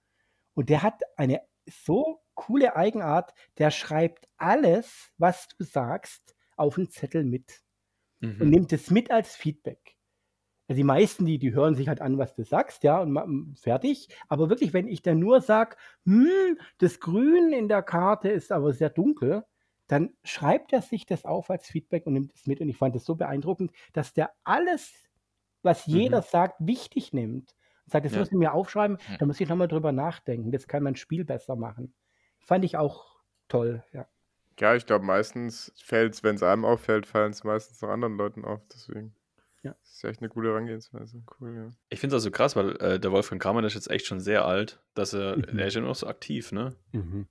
und 0.53 0.69
der 0.69 0.83
hat 0.83 1.01
eine 1.17 1.41
so 1.67 2.21
coole 2.35 2.77
Eigenart, 2.77 3.33
der 3.57 3.71
schreibt 3.71 4.29
alles, 4.37 5.11
was 5.17 5.49
du 5.49 5.65
sagst, 5.65 6.37
auf 6.57 6.77
einen 6.77 6.91
Zettel 6.91 7.25
mit 7.25 7.63
mhm. 8.21 8.41
und 8.41 8.51
nimmt 8.51 8.73
es 8.73 8.91
mit 8.91 9.11
als 9.11 9.35
Feedback. 9.35 9.97
Also 10.69 10.77
die 10.77 10.85
meisten, 10.85 11.25
die, 11.25 11.39
die 11.39 11.55
hören 11.55 11.75
sich 11.75 11.89
halt 11.89 12.03
an, 12.03 12.19
was 12.19 12.35
du 12.35 12.45
sagst, 12.45 12.85
ja, 12.85 13.01
und 13.01 13.59
fertig. 13.59 14.09
Aber 14.29 14.51
wirklich, 14.51 14.75
wenn 14.75 14.87
ich 14.87 15.01
dann 15.01 15.19
nur 15.19 15.41
sage, 15.41 15.77
hm, 16.05 16.59
das 16.77 17.01
Grün 17.01 17.53
in 17.55 17.69
der 17.69 17.83
Karte 17.83 18.29
ist 18.29 18.53
aber 18.53 18.75
sehr 18.75 18.91
dunkel, 18.91 19.45
dann 19.87 20.11
schreibt 20.23 20.75
er 20.75 20.83
sich 20.83 21.07
das 21.07 21.25
auf 21.25 21.49
als 21.49 21.67
Feedback 21.67 22.07
und 22.07 22.13
nimmt 22.13 22.35
es 22.35 22.47
mit. 22.47 22.61
Und 22.61 22.69
ich 22.69 22.77
fand 22.77 22.95
es 22.95 23.07
so 23.07 23.15
beeindruckend, 23.15 23.73
dass 23.95 24.13
der 24.13 24.31
alles, 24.45 24.93
was 25.63 25.87
jeder 25.87 26.19
mhm. 26.19 26.27
sagt, 26.31 26.57
wichtig 26.59 27.15
nimmt. 27.15 27.55
Und 27.87 27.93
sagt, 27.93 28.05
das 28.05 28.13
ja. 28.13 28.19
muss 28.19 28.29
ich 28.29 28.37
mir 28.37 28.53
aufschreiben, 28.53 28.99
ja. 29.09 29.17
da 29.17 29.25
muss 29.25 29.41
ich 29.41 29.49
nochmal 29.49 29.69
drüber 29.69 29.93
nachdenken. 29.93 30.53
Das 30.53 30.69
kann 30.69 30.83
mein 30.83 30.97
Spiel 30.97 31.25
besser 31.25 31.57
machen. 31.57 31.95
Fand 32.41 32.67
ich 32.67 32.77
auch 32.77 33.17
toll, 33.49 33.83
ja. 33.93 34.07
Ja, 34.61 34.75
ich 34.75 34.85
glaube, 34.85 35.07
meistens 35.07 35.73
fällt 35.77 36.15
es, 36.15 36.23
wenn 36.23 36.35
es 36.35 36.43
einem 36.43 36.67
auffällt, 36.67 37.07
fallen 37.07 37.31
es 37.31 37.45
meistens 37.45 37.81
noch 37.81 37.89
anderen 37.89 38.19
Leuten 38.19 38.45
auf. 38.45 38.61
Deswegen. 38.71 39.15
Ja. 39.69 39.75
Das 39.81 39.91
ist 39.93 40.05
echt 40.05 40.21
eine 40.21 40.29
gute 40.29 40.49
Herangehensweise. 40.49 41.23
Cool, 41.41 41.55
ja. 41.55 41.71
Ich 41.89 42.01
finde 42.01 42.17
es 42.17 42.23
also 42.23 42.31
krass, 42.31 42.57
weil 42.57 42.77
äh, 42.77 43.01
der 43.01 43.13
Wolfgang 43.13 43.41
Kramer, 43.41 43.61
der 43.61 43.69
ist 43.69 43.75
jetzt 43.75 43.91
echt 43.91 44.07
schon 44.07 44.21
sehr 44.21 44.45
alt, 44.45 44.81
dass 44.95 45.13
er, 45.13 45.37
mhm. 45.37 45.59
er 45.59 45.67
ist 45.67 45.75
ja 45.75 45.81
noch 45.81 45.95
so 45.95 46.07
aktiv, 46.07 46.53
ne? 46.53 46.75
Mhm. 46.93 47.27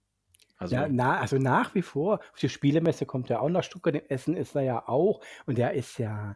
Also, 0.57 0.75
ja, 0.75 0.87
na, 0.89 1.19
also 1.19 1.37
nach 1.37 1.75
wie 1.75 1.83
vor, 1.83 2.15
auf 2.15 2.39
die 2.39 2.49
Spielemesse 2.49 3.05
kommt 3.05 3.29
er 3.29 3.41
auch 3.41 3.49
nach 3.49 3.63
Stuttgart, 3.63 3.93
in 3.93 4.09
Essen 4.09 4.35
ist 4.35 4.55
er 4.55 4.63
ja 4.63 4.87
auch 4.87 5.21
und 5.45 5.57
der 5.57 5.73
ist 5.73 5.99
ja 5.99 6.35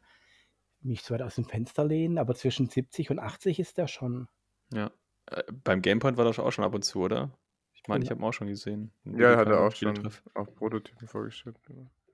nicht 0.81 1.03
so 1.05 1.13
weit 1.13 1.23
aus 1.23 1.35
dem 1.35 1.45
Fenster 1.45 1.85
lehnen, 1.85 2.17
aber 2.17 2.35
zwischen 2.35 2.69
70 2.69 3.09
und 3.09 3.19
80 3.19 3.59
ist 3.59 3.79
er 3.79 3.87
schon. 3.87 4.27
Ja, 4.71 4.91
äh, 5.27 5.43
beim 5.51 5.81
Gamepoint 5.81 6.17
war 6.17 6.25
das 6.25 6.37
auch 6.37 6.51
schon 6.51 6.65
ab 6.65 6.75
und 6.75 6.83
zu, 6.83 6.99
oder? 6.99 7.31
Ich 7.73 7.87
meine, 7.87 8.03
ich 8.03 8.11
habe 8.11 8.21
ihn 8.21 8.25
auch 8.25 8.33
schon 8.33 8.47
gesehen. 8.47 8.91
Ja, 9.05 9.37
hat 9.37 9.47
er 9.47 9.61
auch 9.61 9.75
schon 9.75 9.97
auch 10.35 10.53
Prototypen 10.55 11.07
vorgestellt. 11.07 11.57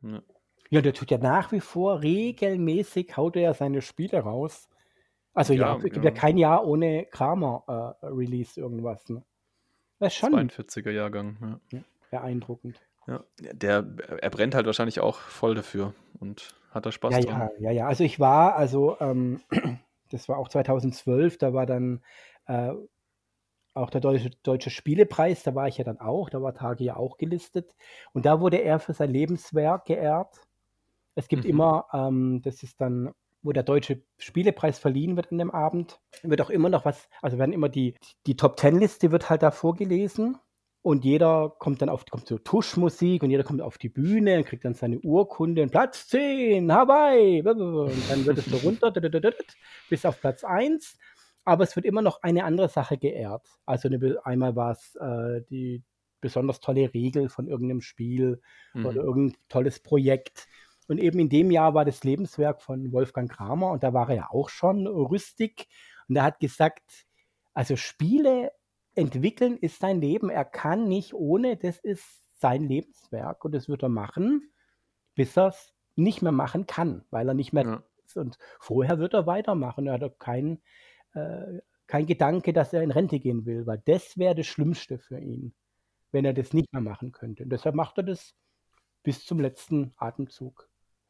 Ja. 0.01 0.21
Ja, 0.69 0.81
der 0.81 0.93
tut 0.93 1.11
ja 1.11 1.17
nach 1.17 1.51
wie 1.51 1.61
vor 1.61 2.01
regelmäßig, 2.01 3.15
haut 3.15 3.35
er 3.35 3.41
ja 3.41 3.53
seine 3.53 3.81
Spiele 3.81 4.19
raus. 4.19 4.69
Also 5.33 5.53
ja, 5.53 5.67
ja 5.67 5.77
es 5.77 5.83
gibt 5.83 6.03
ja. 6.03 6.11
kein 6.11 6.37
Jahr 6.37 6.65
ohne 6.65 7.05
Kramer-Release 7.05 8.59
äh, 8.59 8.63
irgendwas. 8.63 9.07
Ne? 9.09 9.23
Das 9.99 10.13
ist 10.13 10.19
schon 10.19 10.33
42er 10.33 10.91
Jahrgang, 10.91 11.37
ja. 11.71 11.77
ja. 11.77 11.83
Beeindruckend. 12.11 12.81
Ja, 13.07 13.23
der, 13.39 13.87
er 14.19 14.29
brennt 14.29 14.53
halt 14.53 14.65
wahrscheinlich 14.65 14.99
auch 14.99 15.19
voll 15.19 15.55
dafür 15.55 15.93
und 16.19 16.55
hat 16.71 16.85
da 16.85 16.91
Spaß 16.91 17.13
ja, 17.15 17.21
dran. 17.21 17.49
Ja, 17.59 17.69
ja, 17.69 17.71
ja. 17.71 17.87
Also 17.87 18.03
ich 18.03 18.19
war, 18.19 18.55
also 18.55 18.97
ähm, 18.99 19.41
das 20.11 20.27
war 20.27 20.37
auch 20.37 20.49
2012, 20.49 21.37
da 21.37 21.53
war 21.53 21.65
dann 21.65 22.01
äh, 22.47 22.73
auch 23.73 23.89
der 23.89 24.01
Deutsche, 24.01 24.31
Deutsche 24.43 24.69
Spielepreis, 24.69 25.43
da 25.43 25.55
war 25.55 25.67
ich 25.67 25.77
ja 25.77 25.83
dann 25.83 25.99
auch, 25.99 26.29
da 26.29 26.41
war 26.41 26.53
Tage 26.53 26.83
ja 26.83 26.97
auch 26.97 27.17
gelistet. 27.17 27.75
Und 28.11 28.25
da 28.25 28.41
wurde 28.41 28.57
er 28.57 28.79
für 28.79 28.93
sein 28.93 29.11
Lebenswerk 29.11 29.85
geehrt. 29.85 30.41
Es 31.17 31.27
gibt 31.27 31.45
mhm. 31.45 31.49
immer, 31.49 31.85
ähm, 31.93 32.41
das 32.43 32.61
ist 32.61 32.79
dann, 32.79 33.11
wo 33.41 33.51
der 33.51 33.63
Deutsche 33.63 34.03
Spielepreis 34.19 34.77
verliehen 34.77 35.15
wird 35.15 35.31
an 35.31 35.39
dem 35.39 35.51
Abend, 35.51 35.99
wird 36.21 36.41
auch 36.41 36.51
immer 36.51 36.69
noch 36.69 36.85
was, 36.85 37.09
also 37.21 37.39
werden 37.39 37.53
immer 37.53 37.69
die, 37.69 37.95
die 38.27 38.37
Top 38.37 38.55
Ten 38.57 38.79
Liste 38.79 39.11
wird 39.11 39.29
halt 39.29 39.41
da 39.41 39.51
vorgelesen. 39.51 40.37
und 40.83 41.03
jeder 41.03 41.55
kommt 41.57 41.81
dann 41.81 41.89
auf 41.89 42.05
kommt 42.05 42.27
so 42.27 42.37
Tuschmusik 42.37 43.23
und 43.23 43.31
jeder 43.31 43.43
kommt 43.43 43.61
auf 43.61 43.77
die 43.79 43.89
Bühne 43.89 44.37
und 44.37 44.45
kriegt 44.45 44.63
dann 44.63 44.75
seine 44.75 44.99
Urkunde 44.99 45.63
und 45.63 45.71
Platz 45.71 46.07
10, 46.07 46.71
Hawaii. 46.71 47.41
Und 47.41 47.91
dann 48.09 48.25
wird 48.25 48.37
es 48.37 48.45
so 48.45 48.57
runter 48.57 48.91
bis 49.89 50.05
auf 50.05 50.21
Platz 50.21 50.43
1. 50.43 50.97
Aber 51.43 51.63
es 51.63 51.75
wird 51.75 51.85
immer 51.85 52.01
noch 52.01 52.21
eine 52.23 52.43
andere 52.43 52.69
Sache 52.69 52.97
geehrt. 52.97 53.45
Also 53.65 53.89
eine, 53.89 54.17
einmal 54.23 54.55
war 54.55 54.71
es 54.71 54.95
äh, 54.95 55.41
die 55.49 55.83
besonders 56.21 56.59
tolle 56.59 56.93
Regel 56.93 57.29
von 57.29 57.47
irgendeinem 57.47 57.81
Spiel 57.81 58.41
mhm. 58.73 58.85
oder 58.85 59.01
irgendein 59.01 59.37
tolles 59.49 59.79
Projekt. 59.79 60.47
Und 60.87 60.99
eben 60.99 61.19
in 61.19 61.29
dem 61.29 61.51
Jahr 61.51 61.73
war 61.73 61.85
das 61.85 62.03
Lebenswerk 62.03 62.61
von 62.61 62.91
Wolfgang 62.91 63.29
Kramer 63.31 63.71
und 63.71 63.83
da 63.83 63.93
war 63.93 64.09
er 64.09 64.15
ja 64.15 64.27
auch 64.29 64.49
schon 64.49 64.87
rüstig. 64.87 65.67
Und 66.07 66.15
er 66.15 66.23
hat 66.23 66.39
gesagt, 66.39 67.05
also 67.53 67.75
Spiele 67.75 68.51
entwickeln 68.95 69.57
ist 69.57 69.79
sein 69.79 69.99
Leben. 69.99 70.29
Er 70.29 70.45
kann 70.45 70.87
nicht 70.87 71.13
ohne, 71.13 71.57
das 71.57 71.79
ist 71.79 72.05
sein 72.39 72.63
Lebenswerk 72.63 73.43
und 73.43 73.53
das 73.53 73.67
wird 73.67 73.83
er 73.83 73.89
machen, 73.89 74.51
bis 75.15 75.37
er 75.37 75.47
es 75.47 75.73
nicht 75.95 76.21
mehr 76.21 76.31
machen 76.31 76.67
kann, 76.67 77.03
weil 77.09 77.27
er 77.27 77.33
nicht 77.33 77.51
mehr 77.51 77.65
ja. 77.65 77.83
ist. 78.05 78.17
Und 78.17 78.37
vorher 78.59 78.99
wird 78.99 79.13
er 79.13 79.27
weitermachen. 79.27 79.87
Er 79.87 79.99
hat 79.99 80.19
keinen 80.19 80.61
äh, 81.13 81.59
kein 81.87 82.05
Gedanke, 82.05 82.53
dass 82.53 82.73
er 82.73 82.83
in 82.83 82.91
Rente 82.91 83.19
gehen 83.19 83.45
will, 83.45 83.65
weil 83.65 83.81
das 83.85 84.17
wäre 84.17 84.35
das 84.35 84.45
Schlimmste 84.45 84.99
für 84.99 85.19
ihn, 85.19 85.53
wenn 86.11 86.25
er 86.25 86.33
das 86.33 86.53
nicht 86.53 86.71
mehr 86.73 86.81
machen 86.81 87.11
könnte. 87.11 87.43
Und 87.43 87.49
deshalb 87.49 87.75
macht 87.75 87.97
er 87.97 88.03
das 88.03 88.35
bis 89.03 89.25
zum 89.25 89.39
letzten 89.39 89.93
Atemzug. 89.95 90.66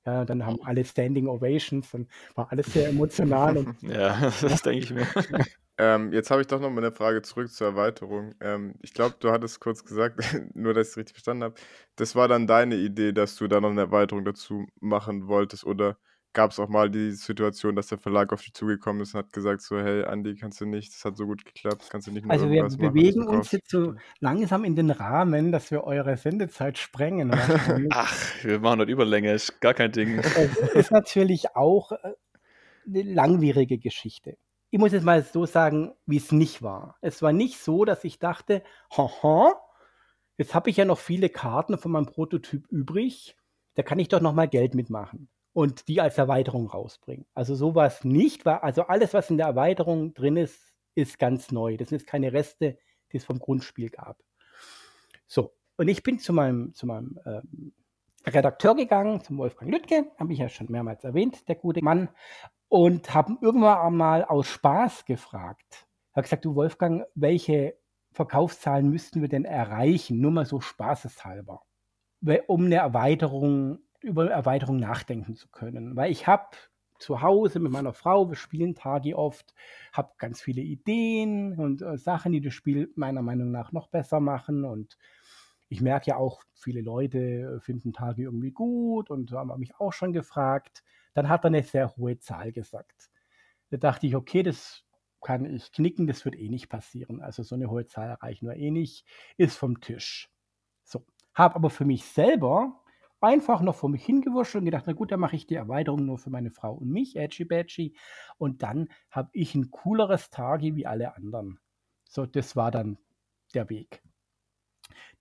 Ja, 0.07 0.23
dann 0.23 0.45
haben 0.45 0.59
alle 0.63 0.85
Standing 0.85 1.27
Ovations 1.27 1.93
und 1.93 2.07
war 2.35 2.49
alles 2.49 2.67
sehr 2.67 2.87
emotional. 2.87 3.75
ja, 3.81 4.31
das 4.41 4.61
denke 4.61 4.85
ich 4.85 4.93
mir. 4.93 5.05
Ähm, 5.79 6.11
jetzt 6.11 6.31
habe 6.31 6.41
ich 6.41 6.47
doch 6.47 6.59
noch 6.59 6.71
mal 6.71 6.83
eine 6.83 6.91
Frage 6.91 7.21
zurück 7.21 7.51
zur 7.51 7.67
Erweiterung. 7.67 8.33
Ähm, 8.39 8.73
ich 8.81 8.95
glaube, 8.95 9.15
du 9.19 9.29
hattest 9.29 9.59
kurz 9.59 9.85
gesagt, 9.85 10.19
nur 10.55 10.73
dass 10.73 10.87
ich 10.87 10.91
es 10.93 10.97
richtig 10.97 11.13
verstanden 11.17 11.43
habe, 11.43 11.53
das 11.97 12.15
war 12.15 12.27
dann 12.27 12.47
deine 12.47 12.77
Idee, 12.77 13.11
dass 13.11 13.35
du 13.35 13.47
da 13.47 13.61
noch 13.61 13.69
eine 13.69 13.81
Erweiterung 13.81 14.25
dazu 14.25 14.65
machen 14.79 15.27
wolltest 15.27 15.65
oder 15.65 15.99
gab 16.37 16.51
es 16.51 16.59
auch 16.59 16.69
mal 16.69 16.87
die 16.91 17.13
Situation, 17.13 17.75
dass 17.75 17.87
der 17.87 17.97
Verlag 17.97 18.31
auf 18.31 18.43
dich 18.43 18.53
zugekommen 18.53 19.01
ist 19.01 19.15
und 19.15 19.21
hat 19.21 19.33
gesagt 19.33 19.59
so, 19.63 19.79
hey 19.79 20.03
Andi, 20.03 20.35
kannst 20.35 20.61
du 20.61 20.67
nicht, 20.67 20.93
das 20.93 21.03
hat 21.03 21.17
so 21.17 21.25
gut 21.25 21.43
geklappt, 21.43 21.87
kannst 21.89 22.05
du 22.05 22.11
nicht 22.11 22.27
mehr 22.27 22.31
Also 22.31 22.47
wir 22.51 22.63
bewegen 22.67 23.27
uns 23.27 23.51
jetzt 23.51 23.71
so 23.71 23.95
langsam 24.19 24.63
in 24.63 24.75
den 24.75 24.91
Rahmen, 24.91 25.51
dass 25.51 25.71
wir 25.71 25.83
eure 25.83 26.15
Sendezeit 26.15 26.77
sprengen. 26.77 27.31
Ach, 27.89 28.13
wir 28.43 28.59
machen 28.59 28.77
dort 28.77 28.89
Überlänge, 28.89 29.33
ist 29.33 29.59
gar 29.61 29.73
kein 29.73 29.91
Ding. 29.91 30.19
Es 30.19 30.75
ist 30.75 30.91
natürlich 30.91 31.55
auch 31.55 31.91
äh, 31.91 32.13
eine 32.85 33.01
langwierige 33.01 33.79
Geschichte 33.79 34.37
ich 34.69 34.79
muss 34.79 34.91
jetzt 34.91 35.05
mal 35.05 35.23
so 35.23 35.45
sagen, 35.45 35.93
wie 36.05 36.17
es 36.17 36.33
nicht 36.33 36.61
war. 36.61 36.97
Es 36.99 37.21
war 37.21 37.31
nicht 37.31 37.57
so, 37.57 37.85
dass 37.85 38.03
ich 38.03 38.19
dachte, 38.19 38.63
haha, 38.95 39.53
jetzt 40.37 40.53
habe 40.53 40.69
ich 40.69 40.75
ja 40.75 40.83
noch 40.83 40.99
viele 40.99 41.29
Karten 41.29 41.77
von 41.77 41.93
meinem 41.93 42.05
Prototyp 42.05 42.67
übrig, 42.67 43.37
da 43.75 43.81
kann 43.81 43.97
ich 43.97 44.09
doch 44.09 44.19
noch 44.19 44.33
mal 44.33 44.49
Geld 44.49 44.75
mitmachen 44.75 45.29
und 45.57 45.87
die 45.87 46.01
als 46.01 46.19
Erweiterung 46.19 46.67
rausbringen. 46.67 47.25
Also 47.33 47.55
sowas 47.55 48.03
nicht, 48.03 48.45
war 48.45 48.63
also 48.63 48.83
alles, 48.83 49.15
was 49.15 49.31
in 49.31 49.37
der 49.37 49.47
Erweiterung 49.47 50.13
drin 50.13 50.37
ist, 50.37 50.75
ist 50.93 51.17
ganz 51.17 51.51
neu. 51.51 51.77
Das 51.77 51.89
sind 51.89 52.05
keine 52.05 52.31
Reste, 52.31 52.77
die 53.11 53.17
es 53.17 53.25
vom 53.25 53.39
Grundspiel 53.39 53.89
gab. 53.89 54.19
So, 55.25 55.55
und 55.75 55.87
ich 55.87 56.03
bin 56.03 56.19
zu 56.19 56.31
meinem, 56.31 56.75
zu 56.75 56.85
meinem 56.85 57.19
ähm, 57.25 57.73
Redakteur 58.27 58.75
gegangen, 58.75 59.23
zum 59.23 59.39
Wolfgang 59.39 59.71
Lüttke, 59.71 60.11
habe 60.19 60.31
ich 60.31 60.37
ja 60.37 60.47
schon 60.47 60.67
mehrmals 60.69 61.03
erwähnt, 61.03 61.47
der 61.47 61.55
gute 61.55 61.83
Mann, 61.83 62.09
und 62.67 63.15
haben 63.15 63.39
irgendwann 63.41 63.79
einmal 63.79 64.25
aus 64.25 64.45
Spaß 64.45 65.05
gefragt. 65.05 65.87
Hat 66.13 66.25
gesagt, 66.25 66.45
du 66.45 66.53
Wolfgang, 66.53 67.03
welche 67.15 67.79
Verkaufszahlen 68.11 68.91
müssten 68.91 69.23
wir 69.23 69.29
denn 69.29 69.45
erreichen? 69.45 70.21
Nur 70.21 70.29
mal 70.29 70.45
so 70.45 70.61
spaßeshalber, 70.61 71.63
um 72.45 72.65
eine 72.65 72.75
Erweiterung, 72.75 73.79
über 74.07 74.29
Erweiterung 74.29 74.77
nachdenken 74.77 75.35
zu 75.35 75.47
können. 75.49 75.95
Weil 75.95 76.11
ich 76.11 76.27
habe 76.27 76.55
zu 76.99 77.21
Hause 77.21 77.59
mit 77.59 77.71
meiner 77.71 77.93
Frau, 77.93 78.29
wir 78.29 78.35
spielen 78.35 78.73
Tagi 78.73 79.13
oft, 79.13 79.53
habe 79.93 80.13
ganz 80.17 80.41
viele 80.41 80.61
Ideen 80.61 81.57
und 81.57 81.81
äh, 81.81 81.97
Sachen, 81.97 82.31
die 82.31 82.41
das 82.41 82.53
Spiel 82.53 82.91
meiner 82.95 83.21
Meinung 83.21 83.51
nach 83.51 83.71
noch 83.71 83.87
besser 83.87 84.19
machen 84.19 84.65
und 84.65 84.97
ich 85.69 85.81
merke 85.81 86.11
ja 86.11 86.17
auch, 86.17 86.41
viele 86.53 86.81
Leute 86.81 87.59
finden 87.61 87.91
Tagi 87.91 88.23
irgendwie 88.23 88.51
gut 88.51 89.09
und 89.09 89.31
haben 89.33 89.59
mich 89.59 89.75
auch 89.79 89.91
schon 89.91 90.13
gefragt. 90.13 90.83
Dann 91.13 91.27
hat 91.27 91.43
er 91.43 91.47
eine 91.47 91.63
sehr 91.63 91.95
hohe 91.97 92.19
Zahl 92.19 92.53
gesagt. 92.53 93.09
Da 93.69 93.77
dachte 93.77 94.07
ich, 94.07 94.15
okay, 94.15 94.43
das 94.43 94.85
kann 95.21 95.45
ich 95.45 95.71
knicken, 95.73 96.07
das 96.07 96.23
wird 96.23 96.35
eh 96.35 96.47
nicht 96.47 96.69
passieren. 96.69 97.21
Also 97.21 97.43
so 97.43 97.55
eine 97.55 97.69
hohe 97.69 97.85
Zahl 97.85 98.07
erreichen 98.07 98.47
wir 98.47 98.55
eh 98.55 98.71
nicht, 98.71 99.05
ist 99.35 99.57
vom 99.57 99.81
Tisch. 99.81 100.29
So, 100.83 101.05
habe 101.33 101.55
aber 101.55 101.69
für 101.69 101.85
mich 101.85 102.05
selber 102.05 102.81
einfach 103.21 103.61
noch 103.61 103.75
vor 103.75 103.89
mich 103.89 104.05
hingewurscht 104.05 104.55
und 104.55 104.65
gedacht, 104.65 104.83
na 104.87 104.93
gut, 104.93 105.11
dann 105.11 105.19
mache 105.19 105.35
ich 105.35 105.47
die 105.47 105.55
Erweiterung 105.55 106.05
nur 106.05 106.17
für 106.17 106.29
meine 106.29 106.51
Frau 106.51 106.73
und 106.73 106.89
mich, 106.89 107.15
Edgy 107.15 107.45
Badgy. 107.45 107.95
Und 108.37 108.63
dann 108.63 108.89
habe 109.09 109.29
ich 109.33 109.55
ein 109.55 109.71
cooleres 109.71 110.29
Tage 110.29 110.75
wie 110.75 110.85
alle 110.85 111.15
anderen. 111.15 111.59
So, 112.09 112.25
das 112.25 112.55
war 112.55 112.71
dann 112.71 112.97
der 113.53 113.69
Weg. 113.69 114.01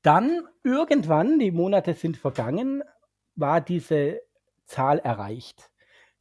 Dann 0.02 0.42
irgendwann, 0.62 1.38
die 1.38 1.50
Monate 1.50 1.94
sind 1.94 2.16
vergangen, 2.16 2.82
war 3.34 3.60
diese 3.60 4.20
Zahl 4.64 4.98
erreicht. 4.98 5.70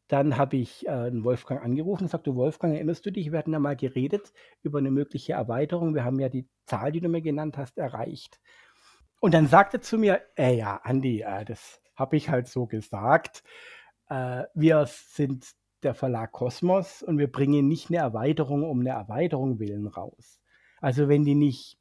Dann 0.07 0.38
habe 0.38 0.57
ich 0.57 0.88
äh, 0.88 1.23
Wolfgang 1.23 1.63
angerufen 1.63 2.03
und 2.03 2.09
sagte, 2.09 2.35
Wolfgang, 2.35 2.75
erinnerst 2.75 3.05
du 3.05 3.11
dich, 3.11 3.31
wir 3.31 3.39
hatten 3.39 3.53
ja 3.53 3.59
mal 3.59 3.75
geredet 3.75 4.33
über 4.61 4.77
eine 4.77 4.91
mögliche 4.91 5.33
Erweiterung. 5.33 5.95
Wir 5.95 6.03
haben 6.03 6.19
ja 6.19 6.29
die 6.29 6.47
Zahl, 6.65 6.91
die 6.91 7.01
du 7.01 7.09
mir 7.09 7.21
genannt 7.21 7.57
hast, 7.57 7.77
erreicht. 7.77 8.39
Und 9.25 9.33
dann 9.33 9.47
sagte 9.47 9.81
zu 9.81 9.97
mir, 9.97 10.21
äh, 10.38 10.55
ja, 10.55 10.79
Andi, 10.83 11.21
äh, 11.21 11.43
das 11.45 11.81
habe 11.95 12.15
ich 12.15 12.29
halt 12.29 12.47
so 12.47 12.67
gesagt. 12.67 13.43
Äh, 14.07 14.43
wir 14.53 14.85
sind 14.85 15.47
der 15.81 15.95
Verlag 15.95 16.31
Kosmos 16.31 17.01
und 17.01 17.17
wir 17.17 17.31
bringen 17.31 17.67
nicht 17.67 17.89
eine 17.89 17.97
Erweiterung 17.97 18.61
um 18.61 18.81
eine 18.81 18.91
Erweiterung 18.91 19.57
willen 19.57 19.88
raus. 19.88 20.39
Also 20.79 21.09
wenn 21.09 21.25
die 21.25 21.33
nicht 21.33 21.79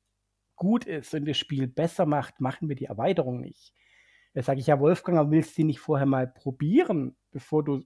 gut 0.56 0.86
ist 0.86 1.12
und 1.12 1.26
das 1.26 1.36
Spiel 1.36 1.66
besser 1.66 2.06
macht, 2.06 2.40
machen 2.40 2.70
wir 2.70 2.76
die 2.76 2.86
Erweiterung 2.86 3.42
nicht. 3.42 3.74
Da 4.32 4.40
sage 4.40 4.60
ich, 4.60 4.68
ja, 4.68 4.80
Wolfgang, 4.80 5.18
aber 5.18 5.30
willst 5.30 5.50
du 5.50 5.56
die 5.56 5.64
nicht 5.64 5.80
vorher 5.80 6.06
mal 6.06 6.26
probieren, 6.26 7.14
bevor 7.30 7.62
du 7.62 7.84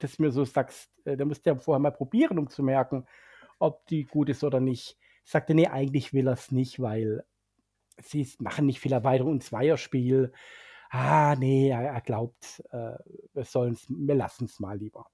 das 0.00 0.18
mir 0.18 0.30
so 0.30 0.46
sagst, 0.46 0.90
äh, 1.04 1.18
da 1.18 1.26
musst 1.26 1.44
du 1.44 1.50
ja 1.50 1.56
vorher 1.56 1.80
mal 1.80 1.92
probieren, 1.92 2.38
um 2.38 2.48
zu 2.48 2.62
merken, 2.62 3.06
ob 3.58 3.84
die 3.88 4.04
gut 4.04 4.30
ist 4.30 4.42
oder 4.42 4.60
nicht. 4.60 4.96
Ich 5.22 5.32
sagte, 5.32 5.54
nee, 5.54 5.66
eigentlich 5.66 6.14
will 6.14 6.28
er 6.28 6.32
es 6.32 6.50
nicht, 6.50 6.80
weil 6.80 7.26
sie 8.02 8.28
machen 8.38 8.66
nicht 8.66 8.80
viel 8.80 8.92
Erweiterung 8.92 9.34
im 9.34 9.40
Zweierspiel. 9.40 10.32
Ah, 10.90 11.34
nee, 11.36 11.70
er, 11.70 11.82
er 11.82 12.00
glaubt, 12.00 12.62
äh, 12.70 12.96
wir 13.34 13.44
sollen's, 13.44 13.86
wir 13.88 14.14
lassen 14.14 14.44
es 14.44 14.60
mal 14.60 14.78
lieber. 14.78 15.06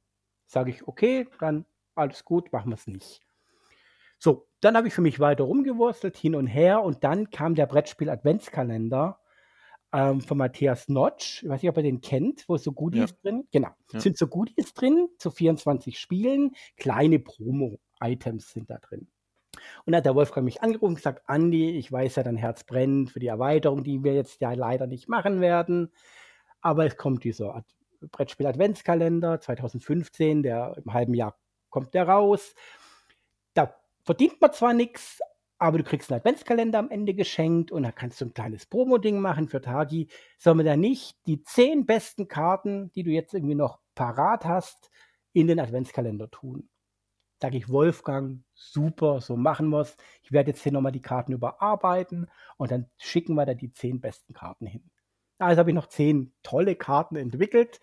Sage 0.47 0.71
ich, 0.71 0.87
okay, 0.87 1.27
dann 1.41 1.65
alles 1.95 2.25
gut, 2.25 2.53
machen 2.53 2.71
wir 2.71 2.77
es 2.77 2.87
nicht. 2.87 3.21
So, 4.19 4.49
dann 4.61 4.77
habe 4.77 4.89
ich 4.89 4.95
für 4.95 5.01
mich 5.01 5.19
weiter 5.19 5.45
rumgewurstelt, 5.45 6.17
hin 6.17 6.37
und 6.37 6.47
her, 6.47 6.83
und 6.83 7.03
dann 7.05 7.31
kam 7.31 7.55
der 7.55 7.67
Brettspiel 7.67 8.11
Adventskalender 8.11 9.19
ähm, 9.93 10.21
von 10.21 10.39
Matthias 10.39 10.89
Notch. 10.89 11.43
Ich 11.43 11.49
weiß 11.49 11.63
nicht, 11.63 11.71
ob 11.71 11.77
ihr 11.77 11.83
den 11.83 12.01
kennt, 12.01 12.49
wo 12.49 12.57
so 12.57 12.73
Goodies 12.73 13.11
ja. 13.11 13.17
drin. 13.23 13.49
Genau. 13.51 13.71
Ja. 13.93 14.01
Sind 14.01 14.17
so 14.17 14.27
Goodies 14.27 14.75
drin 14.75 15.09
zu 15.19 15.31
24 15.31 15.99
Spielen. 15.99 16.53
Kleine 16.77 17.19
Promo-Items 17.19 18.53
sind 18.53 18.71
da 18.71 18.79
drin. 18.79 19.09
Und 19.85 19.93
dann 19.93 19.99
hat 19.99 20.07
der 20.07 20.15
Wolfgang 20.15 20.45
mich 20.45 20.63
angerufen 20.63 20.93
und 20.93 20.97
gesagt, 20.97 21.23
Andi, 21.27 21.71
ich 21.71 21.91
weiß 21.91 22.17
ja, 22.17 22.23
dein 22.23 22.37
Herz 22.37 22.65
brennt 22.65 23.11
für 23.11 23.21
die 23.21 23.29
Erweiterung, 23.29 23.85
die 23.85 24.03
wir 24.05 24.15
jetzt 24.15 24.41
ja 24.41 24.53
leider 24.53 24.87
nicht 24.87 25.09
machen 25.09 25.41
werden. 25.41 25.93
Aber 26.61 26.87
es 26.87 26.97
kommt 26.97 27.25
dieser 27.25 27.65
Brettspiel 28.01 28.47
Adventskalender 28.47 29.41
2015, 29.41 30.43
der 30.43 30.77
im 30.85 30.93
halben 30.93 31.15
Jahr 31.15 31.37
kommt 31.71 31.95
der 31.95 32.09
raus. 32.09 32.55
Da 33.55 33.75
verdient 34.05 34.41
man 34.41 34.53
zwar 34.53 34.75
nichts, 34.75 35.21
aber 35.59 35.79
du 35.79 35.85
kriegst 35.85 36.11
einen 36.11 36.21
Adventskalender 36.21 36.79
am 36.79 36.91
Ende 36.91 37.15
geschenkt 37.15 37.71
und 37.71 37.85
da 37.85 37.93
kannst 37.93 38.21
du 38.21 38.27
ein 38.27 38.35
kleines 38.35 38.67
Promo-Ding 38.67 39.21
machen 39.21 39.49
für 39.49 39.61
Tagi. 39.61 40.09
Sollen 40.39 40.59
wir 40.59 40.65
da 40.65 40.77
nicht 40.77 41.17
die 41.27 41.43
zehn 41.45 41.87
besten 41.87 42.27
Karten, 42.27 42.91
die 42.93 43.05
du 43.05 43.11
jetzt 43.11 43.35
irgendwie 43.35 43.55
noch 43.55 43.79
parat 43.95 44.45
hast, 44.45 44.91
in 45.33 45.47
den 45.47 45.61
Adventskalender 45.61 46.31
tun? 46.31 46.69
Sag 47.41 47.55
ich, 47.55 47.69
Wolfgang, 47.69 48.43
super, 48.71 49.21
so 49.21 49.37
machen 49.37 49.69
wir 49.71 49.81
es. 49.81 49.97
Ich 50.23 50.33
werde 50.33 50.51
jetzt 50.51 50.63
hier 50.63 50.73
nochmal 50.73 50.93
die 50.93 51.01
Karten 51.01 51.33
überarbeiten 51.33 52.29
und 52.57 52.71
dann 52.71 52.87
schicken 52.99 53.35
wir 53.35 53.47
da 53.47 53.55
die 53.55 53.73
zehn 53.73 54.01
besten 54.01 54.33
Karten 54.35 54.67
hin. 54.67 54.91
Also 55.39 55.61
habe 55.61 55.71
ich 55.71 55.75
noch 55.75 55.89
zehn 55.89 56.33
tolle 56.43 56.77
Karten 56.77 57.17
entwickelt 57.17 57.81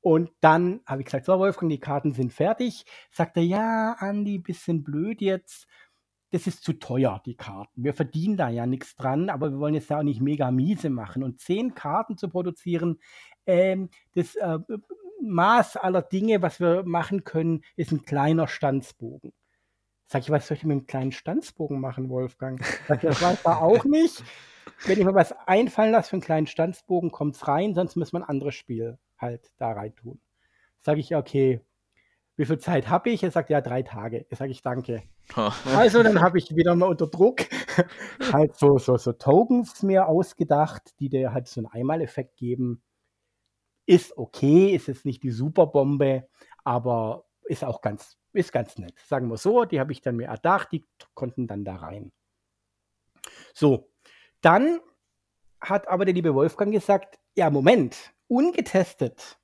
und 0.00 0.30
dann 0.40 0.80
habe 0.86 1.02
ich 1.02 1.06
gesagt, 1.06 1.26
so 1.26 1.38
Wolfgang, 1.38 1.70
die 1.70 1.80
Karten 1.80 2.12
sind 2.12 2.32
fertig. 2.32 2.84
Sagt 3.10 3.36
er, 3.36 3.44
ja, 3.44 3.96
Andi, 3.98 4.38
bisschen 4.38 4.82
blöd 4.82 5.20
jetzt 5.20 5.66
das 6.32 6.46
ist 6.46 6.64
zu 6.64 6.72
teuer, 6.72 7.20
die 7.26 7.36
Karten. 7.36 7.84
Wir 7.84 7.92
verdienen 7.92 8.38
da 8.38 8.48
ja 8.48 8.66
nichts 8.66 8.96
dran, 8.96 9.28
aber 9.28 9.50
wir 9.50 9.58
wollen 9.58 9.74
jetzt 9.74 9.90
ja 9.90 9.98
auch 9.98 10.02
nicht 10.02 10.22
mega 10.22 10.50
miese 10.50 10.88
machen. 10.88 11.22
Und 11.22 11.40
zehn 11.40 11.74
Karten 11.74 12.16
zu 12.16 12.28
produzieren, 12.28 12.98
ähm, 13.46 13.90
das 14.14 14.34
äh, 14.36 14.58
Maß 15.20 15.76
aller 15.76 16.02
Dinge, 16.02 16.40
was 16.40 16.58
wir 16.58 16.84
machen 16.84 17.24
können, 17.24 17.62
ist 17.76 17.92
ein 17.92 18.02
kleiner 18.02 18.48
Stanzbogen. 18.48 19.32
Sag 20.12 20.24
ich, 20.24 20.30
was 20.30 20.46
soll 20.46 20.58
ich 20.58 20.64
mit 20.64 20.78
dem 20.78 20.86
kleinen 20.86 21.10
Stanzbogen 21.10 21.80
machen, 21.80 22.10
Wolfgang? 22.10 22.62
Sag 22.86 23.02
ich, 23.02 23.08
das 23.08 23.22
weiß 23.22 23.46
er 23.46 23.62
auch 23.62 23.84
nicht. 23.84 24.22
Wenn 24.84 24.98
ich 24.98 25.06
mir 25.06 25.14
was 25.14 25.32
einfallen 25.46 25.90
lasse 25.90 26.10
für 26.10 26.16
einen 26.16 26.22
kleinen 26.22 26.46
Stanzbogen, 26.46 27.10
kommt 27.10 27.36
es 27.36 27.48
rein, 27.48 27.74
sonst 27.74 27.96
müssen 27.96 28.16
wir 28.16 28.20
ein 28.20 28.28
anderes 28.28 28.54
Spiel 28.54 28.98
halt 29.16 29.50
da 29.56 29.72
rein 29.72 29.94
tun. 29.94 30.20
Sag 30.80 30.98
ich, 30.98 31.16
okay, 31.16 31.62
wie 32.36 32.44
viel 32.44 32.58
Zeit 32.58 32.90
habe 32.90 33.08
ich? 33.08 33.22
Er 33.22 33.30
sagt, 33.30 33.48
ja, 33.48 33.62
drei 33.62 33.82
Tage. 33.84 34.26
Ich 34.28 34.36
sage 34.36 34.50
ich, 34.50 34.60
danke. 34.60 35.02
Also, 35.74 36.02
dann 36.02 36.20
habe 36.20 36.36
ich 36.36 36.54
wieder 36.54 36.74
mal 36.74 36.90
unter 36.90 37.06
Druck 37.06 37.46
halt 38.34 38.54
so, 38.58 38.76
so, 38.76 38.98
so 38.98 39.12
Tokens 39.14 39.82
mir 39.82 40.08
ausgedacht, 40.08 40.92
die 41.00 41.08
dir 41.08 41.32
halt 41.32 41.48
so 41.48 41.60
einen 41.60 41.68
Einmaleffekt 41.68 42.36
geben. 42.36 42.82
Ist 43.86 44.18
okay, 44.18 44.74
ist 44.74 44.88
jetzt 44.88 45.06
nicht 45.06 45.22
die 45.22 45.30
Superbombe, 45.30 46.28
aber 46.64 47.24
ist 47.44 47.64
auch 47.64 47.80
ganz, 47.80 48.18
ist 48.32 48.52
ganz 48.52 48.78
nett. 48.78 48.94
Sagen 49.06 49.28
wir 49.28 49.36
so, 49.36 49.64
die 49.64 49.80
habe 49.80 49.92
ich 49.92 50.00
dann 50.00 50.16
mir 50.16 50.28
erdacht, 50.28 50.72
die 50.72 50.84
konnten 51.14 51.46
dann 51.46 51.64
da 51.64 51.76
rein. 51.76 52.12
So, 53.54 53.90
dann 54.40 54.80
hat 55.60 55.88
aber 55.88 56.04
der 56.04 56.14
liebe 56.14 56.34
Wolfgang 56.34 56.72
gesagt, 56.72 57.18
ja, 57.36 57.50
Moment, 57.50 58.12
ungetestet 58.28 59.38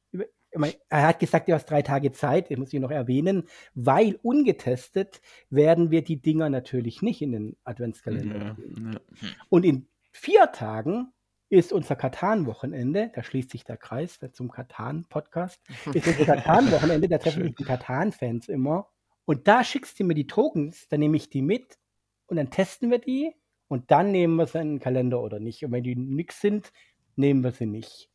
er 0.88 1.07
hat 1.07 1.18
gesagt, 1.18 1.48
du 1.48 1.53
hast 1.53 1.66
drei 1.66 1.83
Tage 1.83 2.12
Zeit, 2.12 2.51
das 2.51 2.59
muss 2.59 2.72
ich 2.72 2.81
noch 2.81 2.90
erwähnen, 2.90 3.44
weil 3.74 4.18
ungetestet 4.22 5.20
werden 5.51 5.90
wir 5.90 6.03
die 6.03 6.20
Dinger 6.20 6.48
natürlich 6.48 7.03
nicht 7.03 7.22
in 7.22 7.33
den 7.33 7.57
Adventskalender. 7.64 8.38
Ja, 8.38 8.92
ja. 8.92 9.01
Und 9.48 9.64
in 9.64 9.88
vier 10.11 10.51
Tagen 10.53 11.12
ist 11.50 11.72
unser 11.72 11.96
Katan-Wochenende, 11.96 13.11
da 13.14 13.22
schließt 13.22 13.50
sich 13.50 13.64
der 13.64 13.76
Kreis 13.76 14.18
zum 14.32 14.50
Katan-Podcast, 14.50 15.61
ist 15.94 16.06
unser 16.06 16.24
Katan-Wochenende, 16.24 17.08
da 17.08 17.18
treffen 17.18 17.44
sich 17.44 17.54
die 17.54 17.64
Katan-Fans 17.64 18.48
immer. 18.48 18.88
Und 19.24 19.48
da 19.48 19.64
schickst 19.64 19.98
du 19.98 20.04
mir 20.04 20.14
die 20.14 20.26
Tokens, 20.26 20.88
dann 20.88 21.00
nehme 21.00 21.16
ich 21.16 21.30
die 21.30 21.42
mit 21.42 21.78
und 22.26 22.37
dann 22.37 22.50
testen 22.50 22.90
wir 22.90 22.98
die 22.98 23.34
und 23.68 23.90
dann 23.90 24.11
nehmen 24.11 24.37
wir 24.37 24.46
sie 24.46 24.58
in 24.58 24.74
den 24.74 24.80
Kalender 24.80 25.22
oder 25.22 25.40
nicht. 25.40 25.64
Und 25.64 25.72
wenn 25.72 25.84
die 25.84 25.96
nix 25.96 26.40
sind, 26.40 26.72
nehmen 27.16 27.44
wir 27.44 27.52
sie 27.52 27.66
nicht. 27.66 28.11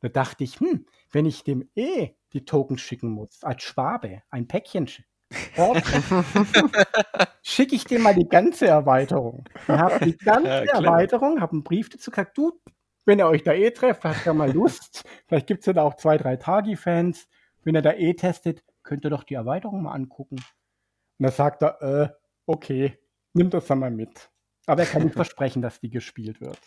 Da 0.00 0.08
dachte 0.08 0.44
ich, 0.44 0.60
hm, 0.60 0.86
wenn 1.10 1.26
ich 1.26 1.44
dem 1.44 1.68
eh 1.74 2.10
die 2.32 2.44
Tokens 2.44 2.80
schicken 2.80 3.10
muss, 3.10 3.42
als 3.42 3.62
Schwabe, 3.62 4.22
ein 4.30 4.46
Päckchen 4.46 4.86
schicke 7.42 7.74
ich 7.74 7.84
dem 7.84 8.02
mal 8.02 8.14
die 8.14 8.28
ganze 8.28 8.66
Erweiterung. 8.66 9.44
Ich 9.62 9.68
habe 9.68 10.04
die 10.04 10.16
ganze 10.16 10.48
ja, 10.48 10.80
Erweiterung, 10.80 11.40
habe 11.40 11.52
einen 11.52 11.64
Brief 11.64 11.88
dazu 11.88 12.10
gesagt, 12.10 12.38
du, 12.38 12.60
wenn 13.04 13.18
ihr 13.18 13.26
euch 13.26 13.42
da 13.42 13.52
eh 13.52 13.70
trefft, 13.70 14.04
habt 14.04 14.26
ihr 14.26 14.34
mal 14.34 14.52
Lust, 14.52 15.04
vielleicht 15.26 15.46
gibt 15.46 15.60
es 15.60 15.66
ja 15.66 15.72
da 15.72 15.82
auch 15.82 15.94
zwei, 15.94 16.16
drei 16.16 16.36
Tagi-Fans, 16.36 17.28
wenn 17.64 17.74
ihr 17.74 17.82
da 17.82 17.92
eh 17.92 18.14
testet, 18.14 18.62
könnt 18.82 19.04
ihr 19.04 19.10
doch 19.10 19.24
die 19.24 19.34
Erweiterung 19.34 19.82
mal 19.82 19.92
angucken. 19.92 20.36
Und 20.36 21.24
da 21.24 21.30
sagt 21.30 21.62
er, 21.62 21.82
äh, 21.82 22.08
okay, 22.46 22.98
nimm 23.32 23.50
das 23.50 23.66
dann 23.66 23.80
mal 23.80 23.90
mit. 23.90 24.30
Aber 24.66 24.82
er 24.82 24.88
kann 24.88 25.02
nicht 25.02 25.14
versprechen, 25.14 25.62
dass 25.62 25.80
die 25.80 25.90
gespielt 25.90 26.40
wird. 26.40 26.58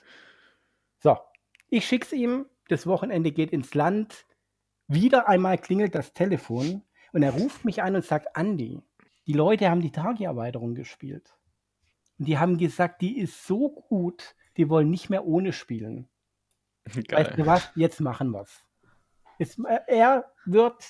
So, 0.99 1.17
ich 1.69 1.85
schicke 1.85 2.05
es 2.05 2.13
ihm, 2.13 2.45
das 2.67 2.87
Wochenende 2.87 3.31
geht 3.31 3.51
ins 3.51 3.73
Land. 3.73 4.25
Wieder 4.87 5.29
einmal 5.29 5.57
klingelt 5.57 5.95
das 5.95 6.13
Telefon 6.13 6.83
und 7.13 7.23
er 7.23 7.31
ruft 7.31 7.65
mich 7.65 7.81
an 7.81 7.95
und 7.95 8.05
sagt, 8.05 8.35
Andi, 8.35 8.81
die 9.27 9.33
Leute 9.33 9.69
haben 9.69 9.81
die 9.81 9.91
Tagi-Erweiterung 9.91 10.75
gespielt. 10.75 11.35
Und 12.17 12.27
die 12.27 12.37
haben 12.37 12.57
gesagt, 12.57 13.01
die 13.01 13.17
ist 13.17 13.45
so 13.45 13.69
gut, 13.69 14.35
die 14.57 14.69
wollen 14.69 14.89
nicht 14.89 15.09
mehr 15.09 15.25
ohne 15.25 15.53
spielen. 15.53 16.09
Geil. 16.83 17.03
Weißt 17.25 17.37
du 17.37 17.45
was? 17.45 17.71
Jetzt 17.75 18.01
machen 18.01 18.31
wir's. 18.31 18.65
Es, 19.37 19.57
äh, 19.59 19.79
er 19.87 20.31
wird 20.45 20.83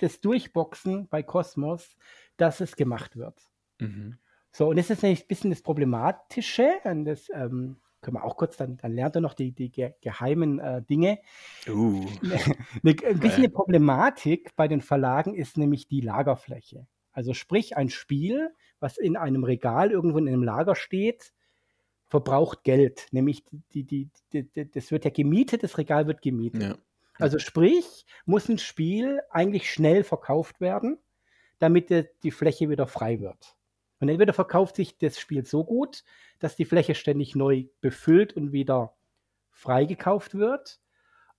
das 0.00 0.20
durchboxen 0.20 1.08
bei 1.08 1.22
Cosmos, 1.22 1.96
dass 2.36 2.60
es 2.60 2.76
gemacht 2.76 3.16
wird. 3.16 3.40
Mhm. 3.78 4.18
So, 4.50 4.68
und 4.68 4.76
das 4.76 4.90
ist 4.90 5.04
ein 5.04 5.16
bisschen 5.26 5.50
das 5.50 5.62
Problematische 5.62 6.84
an 6.84 7.04
das 7.04 7.28
ähm, 7.32 7.80
können 8.04 8.18
wir 8.18 8.24
auch 8.24 8.36
kurz, 8.36 8.56
dann, 8.56 8.76
dann 8.76 8.92
lernt 8.92 9.16
er 9.16 9.20
noch 9.20 9.34
die, 9.34 9.52
die 9.52 9.70
ge 9.70 9.94
geheimen 10.00 10.60
äh, 10.60 10.82
Dinge. 10.82 11.18
Uh. 11.66 12.06
eine, 12.22 12.94
ein 13.06 13.18
bisschen 13.18 13.44
eine 13.44 13.48
Problematik 13.48 14.54
bei 14.54 14.68
den 14.68 14.80
Verlagen 14.80 15.34
ist 15.34 15.56
nämlich 15.56 15.88
die 15.88 16.00
Lagerfläche. 16.00 16.86
Also 17.12 17.32
sprich, 17.32 17.76
ein 17.76 17.90
Spiel, 17.90 18.50
was 18.80 18.98
in 18.98 19.16
einem 19.16 19.44
Regal 19.44 19.90
irgendwo 19.90 20.18
in 20.18 20.28
einem 20.28 20.42
Lager 20.42 20.74
steht, 20.74 21.32
verbraucht 22.06 22.64
Geld. 22.64 23.06
Nämlich, 23.12 23.44
die, 23.72 23.84
die, 23.84 24.10
die, 24.32 24.70
das 24.70 24.90
wird 24.90 25.04
ja 25.04 25.10
gemietet, 25.10 25.62
das 25.62 25.78
Regal 25.78 26.06
wird 26.06 26.22
gemietet. 26.22 26.62
Ja. 26.62 26.76
Also 27.14 27.38
sprich, 27.38 28.04
muss 28.26 28.48
ein 28.48 28.58
Spiel 28.58 29.20
eigentlich 29.30 29.70
schnell 29.70 30.04
verkauft 30.04 30.60
werden, 30.60 30.98
damit 31.58 31.90
die 32.22 32.30
Fläche 32.30 32.68
wieder 32.68 32.86
frei 32.86 33.20
wird. 33.20 33.56
Und 34.04 34.10
entweder 34.10 34.34
verkauft 34.34 34.76
sich 34.76 34.98
das 34.98 35.18
Spiel 35.18 35.46
so 35.46 35.64
gut, 35.64 36.04
dass 36.38 36.56
die 36.56 36.66
Fläche 36.66 36.94
ständig 36.94 37.34
neu 37.34 37.68
befüllt 37.80 38.34
und 38.34 38.52
wieder 38.52 38.94
freigekauft 39.50 40.34
wird. 40.34 40.78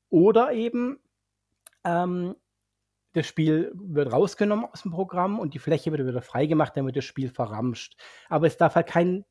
Oder 0.10 0.52
eben 0.52 0.98
ähm, 1.84 2.36
das 3.14 3.28
Spiel 3.28 3.72
wird 3.76 4.12
rausgenommen 4.12 4.66
aus 4.66 4.82
dem 4.82 4.90
Programm 4.90 5.38
und 5.38 5.54
die 5.54 5.60
Fläche 5.60 5.92
wird 5.92 6.08
wieder 6.08 6.24
freigemacht, 6.24 6.76
damit 6.76 6.96
das 6.96 7.06
Spiel 7.06 7.30
verramscht. 7.30 8.02
Aber 8.30 8.48
es 8.48 8.58
darf 8.58 8.74
halt 8.74 8.88
kein 8.88 9.26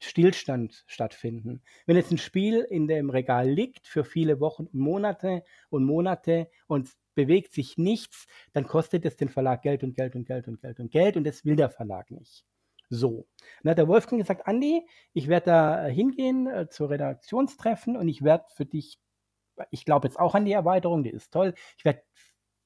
Stillstand 0.00 0.82
stattfinden. 0.88 1.62
Wenn 1.86 1.94
jetzt 1.94 2.10
ein 2.10 2.18
Spiel 2.18 2.66
in 2.68 2.88
dem 2.88 3.08
Regal 3.08 3.48
liegt 3.48 3.86
für 3.86 4.02
viele 4.02 4.40
Wochen 4.40 4.64
und 4.64 4.74
Monate 4.74 5.44
und 5.68 5.84
Monate 5.84 6.50
und 6.66 6.90
bewegt 7.14 7.52
sich 7.52 7.78
nichts, 7.78 8.26
dann 8.52 8.66
kostet 8.66 9.04
es 9.04 9.14
den 9.14 9.28
Verlag 9.28 9.62
Geld 9.62 9.84
und 9.84 9.94
Geld 9.94 10.16
und 10.16 10.24
Geld 10.24 10.48
und 10.48 10.60
Geld 10.60 10.80
und 10.80 10.90
Geld 10.90 11.16
und 11.16 11.22
das 11.22 11.44
will 11.44 11.54
der 11.54 11.70
Verlag 11.70 12.10
nicht. 12.10 12.44
So. 12.90 13.28
Dann 13.62 13.70
hat 13.70 13.78
der 13.78 13.88
Wolfgang 13.88 14.20
gesagt, 14.20 14.46
Andi, 14.46 14.84
ich 15.12 15.28
werde 15.28 15.46
da 15.46 15.86
äh, 15.86 15.92
hingehen 15.92 16.48
äh, 16.48 16.68
zur 16.68 16.90
Redaktionstreffen 16.90 17.96
und 17.96 18.08
ich 18.08 18.22
werde 18.22 18.44
für 18.48 18.66
dich, 18.66 19.00
ich 19.70 19.84
glaube 19.84 20.08
jetzt 20.08 20.18
auch 20.18 20.34
an 20.34 20.44
die 20.44 20.52
Erweiterung, 20.52 21.04
die 21.04 21.10
ist 21.10 21.32
toll, 21.32 21.54
ich 21.78 21.84
werde 21.84 22.02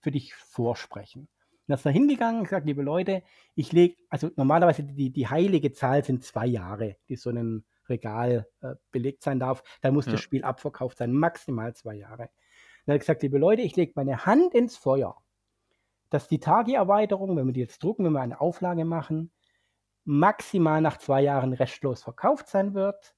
für 0.01 0.11
dich 0.11 0.35
vorsprechen. 0.35 1.29
Und 1.67 1.73
er 1.73 1.77
ist 1.77 1.87
da 1.87 1.91
hingegangen 1.91 2.39
und 2.39 2.45
gesagt, 2.45 2.67
liebe 2.67 2.83
Leute, 2.83 3.23
ich 3.55 3.73
lege, 3.73 3.97
also 4.09 4.31
normalerweise 4.37 4.83
die, 4.83 5.11
die 5.11 5.29
heilige 5.29 5.73
Zahl 5.73 6.05
sind 6.05 6.25
zwei 6.25 6.47
Jahre, 6.47 6.97
die 7.09 7.17
so 7.17 7.31
ein 7.31 7.65
Regal 7.89 8.47
äh, 8.63 8.75
belegt 8.93 9.23
sein 9.23 9.39
darf. 9.39 9.63
Da 9.83 9.91
muss 9.91 10.07
ja. 10.07 10.13
das 10.13 10.23
Spiel 10.23 10.43
abverkauft 10.43 10.99
sein, 10.99 11.13
maximal 11.13 11.75
zwei 11.75 11.97
Jahre. 11.97 12.31
Dann 12.87 12.95
hat 12.95 12.97
er 12.97 12.99
gesagt, 12.99 13.23
liebe 13.23 13.39
Leute, 13.39 13.63
ich 13.63 13.77
lege 13.77 13.93
meine 13.95 14.25
Hand 14.25 14.55
ins 14.55 14.77
Feuer, 14.77 15.17
dass 16.09 16.29
die 16.29 16.41
Tagi-Erweiterung, 16.41 17.37
wenn 17.37 17.47
wir 17.47 17.53
die 17.53 17.61
jetzt 17.61 17.83
drucken, 17.83 18.05
wenn 18.05 18.13
wir 18.13 18.21
eine 18.21 18.41
Auflage 18.41 18.85
machen, 18.85 19.31
maximal 20.05 20.81
nach 20.81 20.99
zwei 20.99 21.23
Jahren 21.23 21.53
restlos 21.53 22.03
verkauft 22.03 22.49
sein 22.49 22.75
wird. 22.75 23.15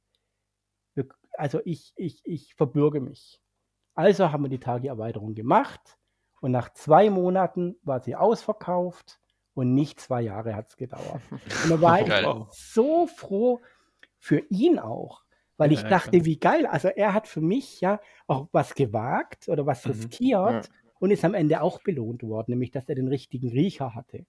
Also 1.32 1.60
ich, 1.64 1.92
ich, 1.96 2.22
ich 2.24 2.54
verbürge 2.54 3.00
mich. 3.00 3.40
Also 3.94 4.32
haben 4.32 4.44
wir 4.44 4.48
die 4.48 4.60
Tageerweiterung 4.60 5.34
gemacht 5.34 5.98
und 6.40 6.52
nach 6.52 6.72
zwei 6.72 7.10
Monaten 7.10 7.76
war 7.82 8.02
sie 8.02 8.14
ausverkauft 8.14 9.20
und 9.54 9.74
nicht 9.74 10.00
zwei 10.00 10.22
Jahre 10.22 10.54
hat 10.54 10.68
es 10.68 10.76
gedauert. 10.76 11.22
Und 11.30 11.70
da 11.70 11.80
war 11.80 12.00
ich 12.50 12.52
so 12.52 13.06
froh 13.06 13.60
für 14.18 14.42
ihn 14.50 14.78
auch, 14.78 15.24
weil 15.56 15.72
ich 15.72 15.82
ja, 15.82 15.88
dachte, 15.88 16.24
wie 16.24 16.38
geil. 16.38 16.66
Also 16.66 16.88
er 16.88 17.14
hat 17.14 17.26
für 17.26 17.40
mich 17.40 17.80
ja 17.80 18.00
auch 18.26 18.48
was 18.52 18.74
gewagt 18.74 19.48
oder 19.48 19.66
was 19.66 19.84
mhm. 19.84 19.92
riskiert 19.92 20.66
ja. 20.66 20.74
und 20.98 21.10
ist 21.10 21.24
am 21.24 21.34
Ende 21.34 21.62
auch 21.62 21.82
belohnt 21.82 22.22
worden, 22.22 22.52
nämlich 22.52 22.70
dass 22.70 22.88
er 22.88 22.94
den 22.94 23.08
richtigen 23.08 23.48
Riecher 23.48 23.94
hatte. 23.94 24.26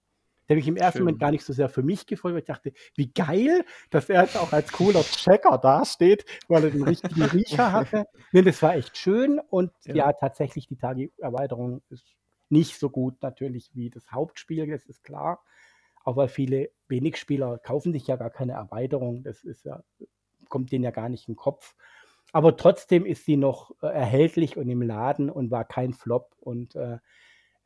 Der 0.47 0.55
habe 0.55 0.60
ich 0.62 0.67
im 0.67 0.77
ersten 0.77 0.99
Schön. 0.99 1.05
Moment 1.05 1.19
gar 1.19 1.31
nicht 1.31 1.43
so 1.43 1.53
sehr 1.53 1.69
für 1.69 1.83
mich 1.83 2.05
gefreut, 2.05 2.33
weil 2.33 2.39
ich 2.39 2.45
dachte, 2.45 2.71
wie 2.95 3.12
geil, 3.12 3.65
dass 3.89 4.10
er 4.10 4.23
jetzt 4.23 4.38
auch 4.38 4.53
als 4.53 4.71
cooler 4.71 5.03
Checker 5.03 5.57
dasteht, 5.57 6.25
weil 6.47 6.63
er 6.63 6.71
den 6.71 6.83
richtigen 6.83 7.21
Riecher 7.23 7.71
hatte. 7.71 8.05
Nee, 8.31 8.43
das 8.43 8.62
war 8.62 8.75
echt 8.75 8.97
schön 8.97 9.39
und 9.49 9.71
ja, 9.86 9.95
ja 9.95 10.13
tatsächlich 10.13 10.67
die 10.67 10.77
Tagi-Erweiterung 10.77 11.81
ist 11.89 12.15
nicht 12.49 12.79
so 12.79 12.89
gut 12.89 13.21
natürlich 13.21 13.71
wie 13.73 13.89
das 13.89 14.12
Hauptspiel, 14.12 14.67
das 14.67 14.86
ist 14.86 15.03
klar. 15.03 15.43
Auch 16.03 16.15
weil 16.15 16.29
viele 16.29 16.69
Wenigspieler 16.88 17.57
kaufen 17.57 17.91
sich 17.91 18.07
ja 18.07 18.15
gar 18.15 18.29
keine 18.29 18.53
Erweiterung, 18.53 19.23
das 19.23 19.43
ist 19.43 19.65
ja, 19.65 19.83
kommt 20.47 20.71
denen 20.71 20.86
ja 20.86 20.91
gar 20.91 21.10
nicht 21.10 21.27
in 21.27 21.33
den 21.33 21.38
Kopf. 21.38 21.75
Aber 22.31 22.55
trotzdem 22.55 23.05
ist 23.05 23.25
sie 23.25 23.38
noch 23.38 23.71
äh, 23.81 23.88
erhältlich 23.88 24.57
und 24.57 24.69
im 24.69 24.81
Laden 24.81 25.29
und 25.29 25.51
war 25.51 25.65
kein 25.65 25.93
Flop 25.93 26.36
und 26.39 26.75
äh, 26.75 26.97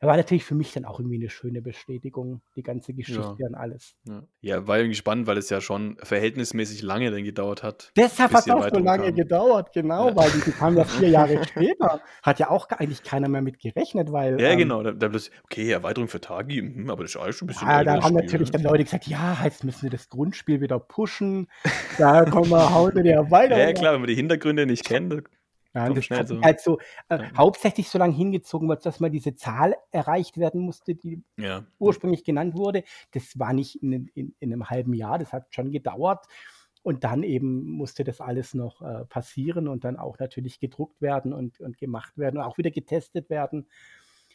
war 0.08 0.18
natürlich 0.18 0.44
für 0.44 0.56
mich 0.56 0.74
dann 0.74 0.86
auch 0.86 1.00
irgendwie 1.00 1.18
eine 1.18 1.30
schöne 1.30 1.62
Bestätigung, 1.62 2.42
die 2.56 2.64
ganze 2.64 2.94
Geschichte 2.94 3.36
ja. 3.38 3.48
und 3.48 3.56
alles. 3.56 3.96
Ja. 4.08 4.24
ja. 4.42 4.68
war 4.68 4.80
irgendwie 4.80 4.96
spannend, 4.96 5.28
weil 5.28 5.38
es 5.38 5.50
ja 5.50 5.62
schon 5.62 5.98
verhältnismäßig 6.02 6.82
lange 6.82 7.12
dann 7.12 7.24
gedauert 7.24 7.62
hat. 7.62 7.92
Deshalb 7.96 8.34
hat 8.34 8.48
es 8.48 8.52
auch 8.52 8.68
so 8.68 8.80
lange 8.80 9.06
kam. 9.06 9.16
gedauert, 9.16 9.74
genau, 9.74 10.10
ja. 10.10 10.16
weil 10.16 10.32
die, 10.32 10.42
die 10.42 10.52
kamen 10.52 10.76
ja 10.76 10.86
vier 10.86 11.10
Jahre 11.10 11.44
später. 11.48 12.02
Hat 12.24 12.40
ja 12.40 12.50
auch 12.50 12.68
eigentlich 12.70 13.04
keiner 13.04 13.30
mehr 13.30 13.42
mit 13.42 13.60
gerechnet, 13.60 14.12
weil. 14.12 14.42
Ja, 14.42 14.50
ähm, 14.50 14.58
genau. 14.58 14.82
Da, 14.82 14.92
da 14.92 15.12
okay, 15.44 15.70
Erweiterung 15.70 16.08
für 16.08 16.20
Tagi, 16.20 16.58
hm, 16.58 16.90
aber 16.90 17.04
das 17.04 17.16
ist 17.16 17.22
eigentlich 17.22 17.36
schon 17.38 17.46
ein 17.46 17.50
bisschen. 17.50 17.68
Ja, 17.68 17.84
da 17.84 18.02
haben 18.02 18.16
natürlich 18.16 18.52
ne? 18.52 18.60
dann 18.60 18.72
Leute 18.72 18.84
gesagt, 18.84 19.06
ja, 19.06 19.38
jetzt 19.44 19.64
müssen 19.64 19.84
wir 19.84 19.92
das 19.92 20.10
Grundspiel 20.10 20.62
wieder 20.62 20.80
pushen. 20.80 21.48
Da 22.00 22.26
kommen 22.26 22.50
wir, 22.50 22.74
hauen 22.74 22.96
wir 22.96 23.04
die 23.04 23.10
Erweiterung. 23.12 23.62
Ja, 23.62 23.74
klar, 23.74 23.94
wenn 23.94 24.02
man 24.02 24.08
die 24.08 24.16
Hintergründe 24.16 24.66
nicht 24.66 24.84
kennt. 24.84 25.24
Komm 25.74 25.96
das 25.96 26.06
schnell 26.06 26.28
so. 26.28 26.42
halt 26.42 26.60
so 26.60 26.80
äh, 27.10 27.18
Ja. 27.20 27.32
hauptsächlich 27.38 27.90
so 27.90 27.98
lange 27.98 28.14
hingezogen 28.16 28.68
wird, 28.70 28.86
dass 28.86 29.00
mal 29.00 29.10
diese 29.10 29.36
Zahl 29.36 29.76
erreicht 29.92 30.38
werden 30.38 30.62
musste, 30.62 30.96
die 30.96 31.24
Ja. 31.38 31.66
ursprünglich 31.80 32.24
genannt 32.24 32.56
wurde. 32.56 32.84
Das 33.12 33.40
war 33.40 33.54
nicht 33.54 33.82
in, 33.82 34.08
in, 34.14 34.36
in 34.40 34.52
einem 34.54 34.70
halben 34.70 34.94
Jahr, 34.94 35.18
das 35.20 35.34
hat 35.34 35.54
schon 35.54 35.72
gedauert. 35.72 36.26
Und 36.84 37.04
dann 37.04 37.22
eben 37.22 37.64
musste 37.72 38.04
das 38.04 38.22
alles 38.22 38.56
noch 38.56 38.82
äh, 38.82 39.06
passieren 39.06 39.68
und 39.68 39.84
dann 39.84 39.98
auch 39.98 40.18
natürlich 40.18 40.60
gedruckt 40.60 41.00
werden 41.00 41.32
und, 41.32 41.60
und 41.60 41.78
gemacht 41.78 42.18
werden 42.18 42.40
und 42.40 42.44
auch 42.44 42.58
wieder 42.58 42.72
getestet 42.72 43.30
werden. 43.30 43.68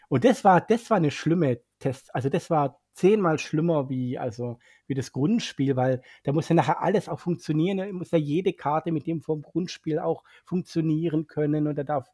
Und 0.09 0.25
das 0.25 0.45
war, 0.45 0.61
das 0.61 0.89
war 0.91 0.99
eine 0.99 1.11
schlimme 1.11 1.61
Test. 1.79 2.15
Also 2.15 2.29
das 2.29 2.51
war 2.51 2.81
zehnmal 2.93 3.39
schlimmer 3.39 3.89
wie, 3.91 4.19
also, 4.19 4.59
wie 4.87 4.95
das 4.95 5.13
Grundspiel, 5.13 5.77
weil 5.77 6.03
da 6.25 6.33
muss 6.33 6.49
ja 6.49 6.55
nachher 6.55 6.83
alles 6.83 7.09
auch 7.09 7.21
funktionieren. 7.21 7.79
Da 7.79 7.93
muss 7.93 8.11
ja 8.11 8.19
jede 8.19 8.53
Karte 8.53 8.93
mit 8.93 9.07
dem 9.07 9.21
vom 9.23 9.43
Grundspiel 9.43 9.99
auch 9.99 10.25
funktionieren 10.45 11.27
können 11.27 11.67
und 11.67 11.77
da 11.77 11.85
darf 11.85 12.09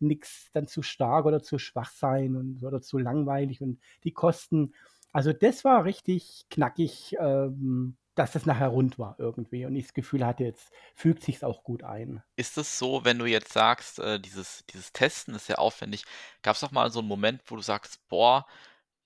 nichts 0.00 0.50
dann 0.52 0.66
zu 0.66 0.82
stark 0.82 1.24
oder 1.26 1.42
zu 1.42 1.58
schwach 1.58 1.90
sein 1.90 2.36
und, 2.36 2.62
oder 2.64 2.80
zu 2.80 2.98
langweilig 2.98 3.60
und 3.62 3.80
die 4.02 4.12
Kosten. 4.12 4.74
Also 5.12 5.32
das 5.32 5.64
war 5.64 5.84
richtig 5.84 6.46
knackig, 6.50 7.16
ähm, 7.20 7.96
dass 8.14 8.32
das 8.32 8.46
nachher 8.46 8.68
rund 8.68 8.98
war 8.98 9.16
irgendwie 9.18 9.66
und 9.66 9.74
ich 9.74 9.86
das 9.86 9.94
Gefühl 9.94 10.24
hatte, 10.24 10.44
jetzt 10.44 10.70
fügt 10.94 11.22
sich's 11.22 11.42
auch 11.42 11.64
gut 11.64 11.82
ein. 11.82 12.22
Ist 12.36 12.58
es 12.58 12.78
so, 12.78 13.04
wenn 13.04 13.18
du 13.18 13.26
jetzt 13.26 13.52
sagst, 13.52 13.98
äh, 13.98 14.20
dieses, 14.20 14.64
dieses 14.72 14.92
Testen 14.92 15.34
ist 15.34 15.46
sehr 15.46 15.58
aufwendig, 15.58 16.04
gab 16.42 16.54
es 16.54 16.60
doch 16.60 16.70
mal 16.70 16.90
so 16.90 17.00
einen 17.00 17.08
Moment, 17.08 17.42
wo 17.46 17.56
du 17.56 17.62
sagst, 17.62 18.06
boah, 18.08 18.46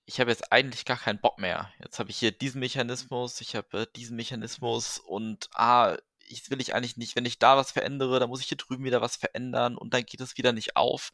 ich 0.05 0.19
habe 0.19 0.31
jetzt 0.31 0.51
eigentlich 0.51 0.85
gar 0.85 0.97
keinen 0.97 1.19
Bock 1.19 1.39
mehr. 1.39 1.71
Jetzt 1.79 1.99
habe 1.99 2.09
ich 2.09 2.17
hier 2.17 2.31
diesen 2.31 2.59
Mechanismus, 2.59 3.41
ich 3.41 3.55
habe 3.55 3.81
äh, 3.81 3.87
diesen 3.95 4.15
Mechanismus 4.15 4.99
und 4.99 5.49
ah, 5.53 5.97
ich 6.27 6.49
will 6.49 6.61
ich 6.61 6.75
eigentlich 6.75 6.97
nicht, 6.97 7.15
wenn 7.15 7.25
ich 7.25 7.39
da 7.39 7.57
was 7.57 7.71
verändere, 7.71 8.19
dann 8.19 8.29
muss 8.29 8.41
ich 8.41 8.47
hier 8.47 8.57
drüben 8.57 8.83
wieder 8.83 9.01
was 9.01 9.15
verändern 9.15 9.75
und 9.75 9.93
dann 9.93 10.05
geht 10.05 10.21
es 10.21 10.37
wieder 10.37 10.53
nicht 10.53 10.75
auf. 10.75 11.11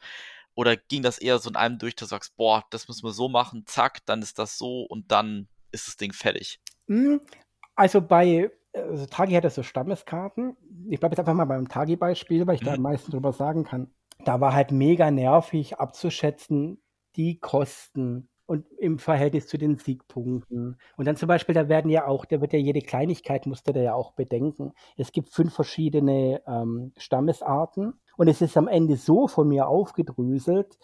Oder 0.53 0.77
ging 0.77 1.03
das 1.03 1.17
eher 1.17 1.39
so 1.39 1.49
in 1.49 1.55
einem 1.55 1.77
durch, 1.77 1.95
dass 1.95 2.09
du 2.09 2.15
sagst, 2.15 2.35
boah, 2.37 2.65
das 2.69 2.87
müssen 2.87 3.03
wir 3.05 3.11
so 3.11 3.27
machen, 3.27 3.65
zack, 3.65 4.05
dann 4.05 4.21
ist 4.21 4.39
das 4.39 4.57
so 4.57 4.83
und 4.83 5.11
dann 5.11 5.47
ist 5.71 5.87
das 5.87 5.97
Ding 5.97 6.13
fertig. 6.13 6.59
Also 7.75 8.01
bei 8.01 8.51
also 8.73 9.05
Tagi 9.05 9.33
hat 9.33 9.43
ja 9.45 9.49
so 9.49 9.63
Stammeskarten. 9.63 10.57
Ich 10.89 10.99
bleibe 10.99 11.13
jetzt 11.13 11.19
einfach 11.19 11.33
mal 11.33 11.45
beim 11.45 11.67
Tagi-Beispiel, 11.69 12.45
weil 12.45 12.55
ich 12.55 12.61
da 12.61 12.73
am 12.73 12.77
Mhm. 12.77 12.83
meisten 12.83 13.11
drüber 13.11 13.31
sagen 13.31 13.63
kann. 13.63 13.89
Da 14.25 14.41
war 14.41 14.53
halt 14.53 14.71
mega 14.71 15.11
nervig 15.11 15.79
abzuschätzen, 15.79 16.81
die 17.15 17.39
Kosten 17.39 18.29
und 18.45 18.65
im 18.77 18.99
Verhältnis 18.99 19.47
zu 19.47 19.57
den 19.57 19.77
Siegpunkten. 19.77 20.77
Und 20.97 21.05
dann 21.05 21.15
zum 21.15 21.27
Beispiel, 21.27 21.55
da 21.55 21.67
werden 21.69 21.89
ja 21.89 22.05
auch, 22.07 22.25
da 22.25 22.41
wird 22.41 22.53
ja 22.53 22.59
jede 22.59 22.81
Kleinigkeit, 22.81 23.45
musste 23.45 23.73
der 23.73 23.83
ja 23.83 23.93
auch 23.93 24.11
bedenken. 24.11 24.73
Es 24.97 25.11
gibt 25.11 25.29
fünf 25.29 25.53
verschiedene 25.53 26.41
ähm, 26.47 26.91
Stammesarten 26.97 27.93
und 28.17 28.27
es 28.27 28.41
ist 28.41 28.57
am 28.57 28.67
Ende 28.67 28.97
so 28.97 29.27
von 29.27 29.47
mir 29.47 29.67
aufgedröselt, 29.67 30.77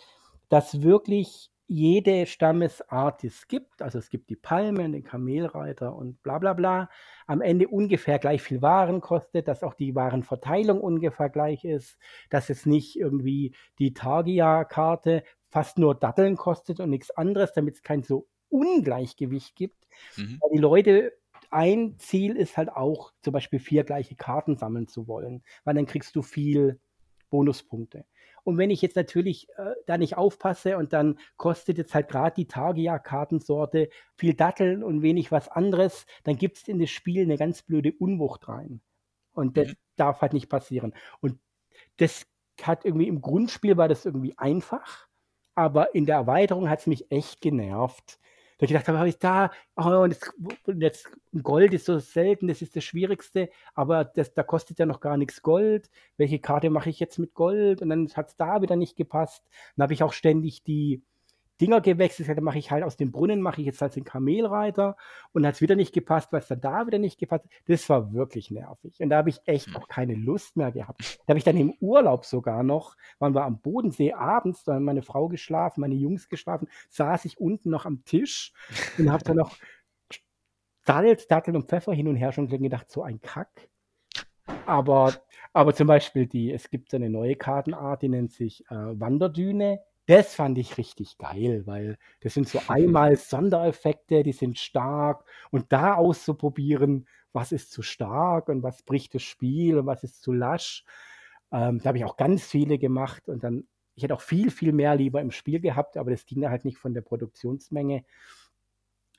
dass 0.49 0.81
wirklich 0.81 1.51
jede 1.71 2.25
Stammesart, 2.25 3.21
die 3.21 3.27
es 3.27 3.47
gibt, 3.47 3.81
also 3.81 3.97
es 3.97 4.09
gibt 4.09 4.29
die 4.29 4.35
Palme, 4.35 4.89
den 4.89 5.05
Kamelreiter 5.05 5.95
und 5.95 6.21
bla 6.21 6.37
bla 6.37 6.51
bla, 6.51 6.89
am 7.27 7.39
Ende 7.39 7.69
ungefähr 7.69 8.19
gleich 8.19 8.41
viel 8.41 8.61
Waren 8.61 8.99
kostet, 8.99 9.47
dass 9.47 9.63
auch 9.63 9.73
die 9.73 9.95
Warenverteilung 9.95 10.81
ungefähr 10.81 11.29
gleich 11.29 11.63
ist, 11.63 11.97
dass 12.29 12.49
es 12.49 12.65
nicht 12.65 12.97
irgendwie 12.97 13.55
die 13.79 13.93
Targia-Karte 13.93 15.23
fast 15.47 15.77
nur 15.77 15.95
Datteln 15.95 16.35
kostet 16.35 16.81
und 16.81 16.89
nichts 16.89 17.09
anderes, 17.11 17.53
damit 17.53 17.75
es 17.75 17.83
kein 17.83 18.03
so 18.03 18.27
Ungleichgewicht 18.49 19.55
gibt. 19.55 19.87
Mhm. 20.17 20.39
Weil 20.41 20.51
die 20.51 20.61
Leute, 20.61 21.13
ein 21.51 21.97
Ziel 21.99 22.35
ist 22.35 22.57
halt 22.57 22.67
auch 22.67 23.13
zum 23.21 23.31
Beispiel 23.31 23.59
vier 23.59 23.85
gleiche 23.85 24.17
Karten 24.17 24.57
sammeln 24.57 24.89
zu 24.89 25.07
wollen, 25.07 25.41
weil 25.63 25.75
dann 25.75 25.85
kriegst 25.85 26.17
du 26.17 26.21
viel 26.21 26.81
Bonuspunkte. 27.29 28.03
Und 28.43 28.57
wenn 28.57 28.69
ich 28.71 28.81
jetzt 28.81 28.95
natürlich 28.95 29.47
äh, 29.57 29.73
da 29.85 29.97
nicht 29.97 30.17
aufpasse 30.17 30.77
und 30.77 30.93
dann 30.93 31.19
kostet 31.37 31.77
jetzt 31.77 31.93
halt 31.95 32.09
gerade 32.09 32.35
die 32.35 32.47
Targia-Kartensorte 32.47 33.89
viel 34.15 34.33
Datteln 34.33 34.83
und 34.83 35.01
wenig 35.01 35.31
was 35.31 35.47
anderes, 35.49 36.05
dann 36.23 36.37
gibt 36.37 36.57
es 36.57 36.67
in 36.67 36.79
das 36.79 36.89
Spiel 36.89 37.23
eine 37.23 37.37
ganz 37.37 37.61
blöde 37.63 37.91
Unwucht 37.93 38.47
rein. 38.47 38.81
Und 39.33 39.57
das 39.57 39.69
Mhm. 39.69 39.75
darf 39.97 40.21
halt 40.21 40.33
nicht 40.33 40.49
passieren. 40.49 40.93
Und 41.21 41.39
das 41.97 42.25
hat 42.61 42.85
irgendwie 42.85 43.07
im 43.07 43.21
Grundspiel 43.21 43.77
war 43.77 43.87
das 43.87 44.05
irgendwie 44.05 44.37
einfach, 44.37 45.07
aber 45.55 45.95
in 45.95 46.05
der 46.05 46.15
Erweiterung 46.17 46.69
hat 46.69 46.79
es 46.79 46.87
mich 46.87 47.11
echt 47.11 47.41
genervt. 47.41 48.19
Ich 48.61 48.67
gedacht 48.67 48.87
habe, 48.87 48.99
habe 48.99 49.09
ich 49.09 49.17
da, 49.17 49.49
oh, 49.75 50.03
und 50.03 50.11
jetzt, 50.11 50.31
jetzt 50.67 51.09
Gold 51.41 51.73
ist 51.73 51.85
so 51.85 51.97
selten, 51.97 52.47
das 52.47 52.61
ist 52.61 52.75
das 52.75 52.83
Schwierigste, 52.83 53.49
aber 53.73 54.05
das, 54.05 54.35
da 54.35 54.43
kostet 54.43 54.77
ja 54.77 54.85
noch 54.85 54.99
gar 54.99 55.17
nichts 55.17 55.41
Gold. 55.41 55.89
Welche 56.17 56.37
Karte 56.37 56.69
mache 56.69 56.91
ich 56.91 56.99
jetzt 56.99 57.17
mit 57.17 57.33
Gold? 57.33 57.81
Und 57.81 57.89
dann 57.89 58.07
hat 58.13 58.29
es 58.29 58.37
da 58.37 58.61
wieder 58.61 58.75
nicht 58.75 58.95
gepasst. 58.95 59.43
Dann 59.75 59.83
habe 59.83 59.93
ich 59.93 60.03
auch 60.03 60.13
ständig 60.13 60.61
die 60.61 61.01
Dinger 61.61 61.79
gewechselt. 61.81 62.27
Dann 62.29 62.43
mache 62.43 62.57
ich 62.57 62.71
halt 62.71 62.83
aus 62.83 62.97
dem 62.97 63.11
Brunnen, 63.11 63.41
mache 63.41 63.61
ich 63.61 63.67
jetzt 63.67 63.81
halt 63.81 63.95
den 63.95 64.03
Kamelreiter 64.03 64.97
und 65.31 65.45
hat 65.45 65.55
es 65.55 65.61
wieder 65.61 65.75
nicht 65.75 65.93
gepasst, 65.93 66.33
weil 66.33 66.41
es 66.41 66.47
dann 66.47 66.61
da 66.61 66.87
wieder 66.87 66.97
nicht 66.97 67.19
gepasst 67.19 67.45
hat. 67.45 67.51
Das 67.67 67.87
war 67.89 68.13
wirklich 68.13 68.51
nervig. 68.51 68.99
Und 68.99 69.09
da 69.09 69.17
habe 69.17 69.29
ich 69.29 69.39
echt 69.45 69.67
Hm. 69.67 69.75
auch 69.77 69.87
keine 69.87 70.15
Lust 70.15 70.57
mehr 70.57 70.71
gehabt. 70.71 71.19
Da 71.25 71.31
habe 71.31 71.37
ich 71.37 71.45
dann 71.45 71.57
im 71.57 71.73
Urlaub 71.79 72.25
sogar 72.25 72.63
noch, 72.63 72.95
waren 73.19 73.35
wir 73.35 73.43
am 73.45 73.61
Bodensee 73.61 74.13
abends, 74.13 74.63
da 74.63 74.73
haben 74.73 74.85
meine 74.85 75.03
Frau 75.03 75.27
geschlafen, 75.29 75.81
meine 75.81 75.95
Jungs 75.95 76.29
geschlafen, 76.29 76.67
saß 76.89 77.25
ich 77.25 77.39
unten 77.39 77.69
noch 77.69 77.85
am 77.85 78.03
Tisch 78.03 78.53
und 78.97 79.11
habe 79.11 79.23
dann 79.23 79.37
noch 79.37 79.55
Salz, 80.83 81.27
Datteln 81.27 81.55
und 81.55 81.69
Pfeffer 81.69 81.93
hin 81.93 82.07
und 82.07 82.15
her 82.15 82.31
schon 82.31 82.47
gedacht, 82.47 82.89
so 82.89 83.03
ein 83.03 83.21
Kack. 83.21 83.69
Aber, 84.65 85.13
aber 85.53 85.73
zum 85.73 85.87
Beispiel 85.87 86.27
die, 86.27 86.51
es 86.51 86.69
gibt 86.69 86.89
so 86.91 86.97
eine 86.97 87.09
neue 87.09 87.35
Kartenart, 87.35 88.01
die 88.01 88.09
nennt 88.09 88.31
sich 88.31 88.65
äh, 88.69 88.75
Wanderdüne. 88.75 89.79
Das 90.07 90.35
fand 90.35 90.57
ich 90.57 90.77
richtig 90.77 91.17
geil, 91.17 91.63
weil 91.65 91.97
das 92.21 92.33
sind 92.33 92.47
so 92.47 92.59
einmal 92.67 93.15
Sondereffekte, 93.15 94.23
die 94.23 94.33
sind 94.33 94.57
stark 94.57 95.25
und 95.51 95.71
da 95.71 95.95
auszuprobieren, 95.95 97.07
was 97.33 97.51
ist 97.51 97.71
zu 97.71 97.81
stark 97.81 98.49
und 98.49 98.63
was 98.63 98.83
bricht 98.83 99.15
das 99.15 99.23
Spiel 99.23 99.77
und 99.77 99.85
was 99.85 100.03
ist 100.03 100.21
zu 100.21 100.33
lasch. 100.33 100.83
Ähm, 101.51 101.79
da 101.79 101.89
habe 101.89 101.97
ich 101.97 102.05
auch 102.05 102.17
ganz 102.17 102.45
viele 102.45 102.77
gemacht 102.77 103.29
und 103.29 103.43
dann, 103.43 103.67
ich 103.95 104.03
hätte 104.03 104.13
auch 104.13 104.21
viel, 104.21 104.51
viel 104.51 104.73
mehr 104.73 104.95
lieber 104.95 105.21
im 105.21 105.31
Spiel 105.31 105.59
gehabt, 105.59 105.97
aber 105.97 106.11
das 106.11 106.25
ging 106.25 106.45
halt 106.47 106.65
nicht 106.65 106.77
von 106.77 106.93
der 106.93 107.01
Produktionsmenge. 107.01 108.03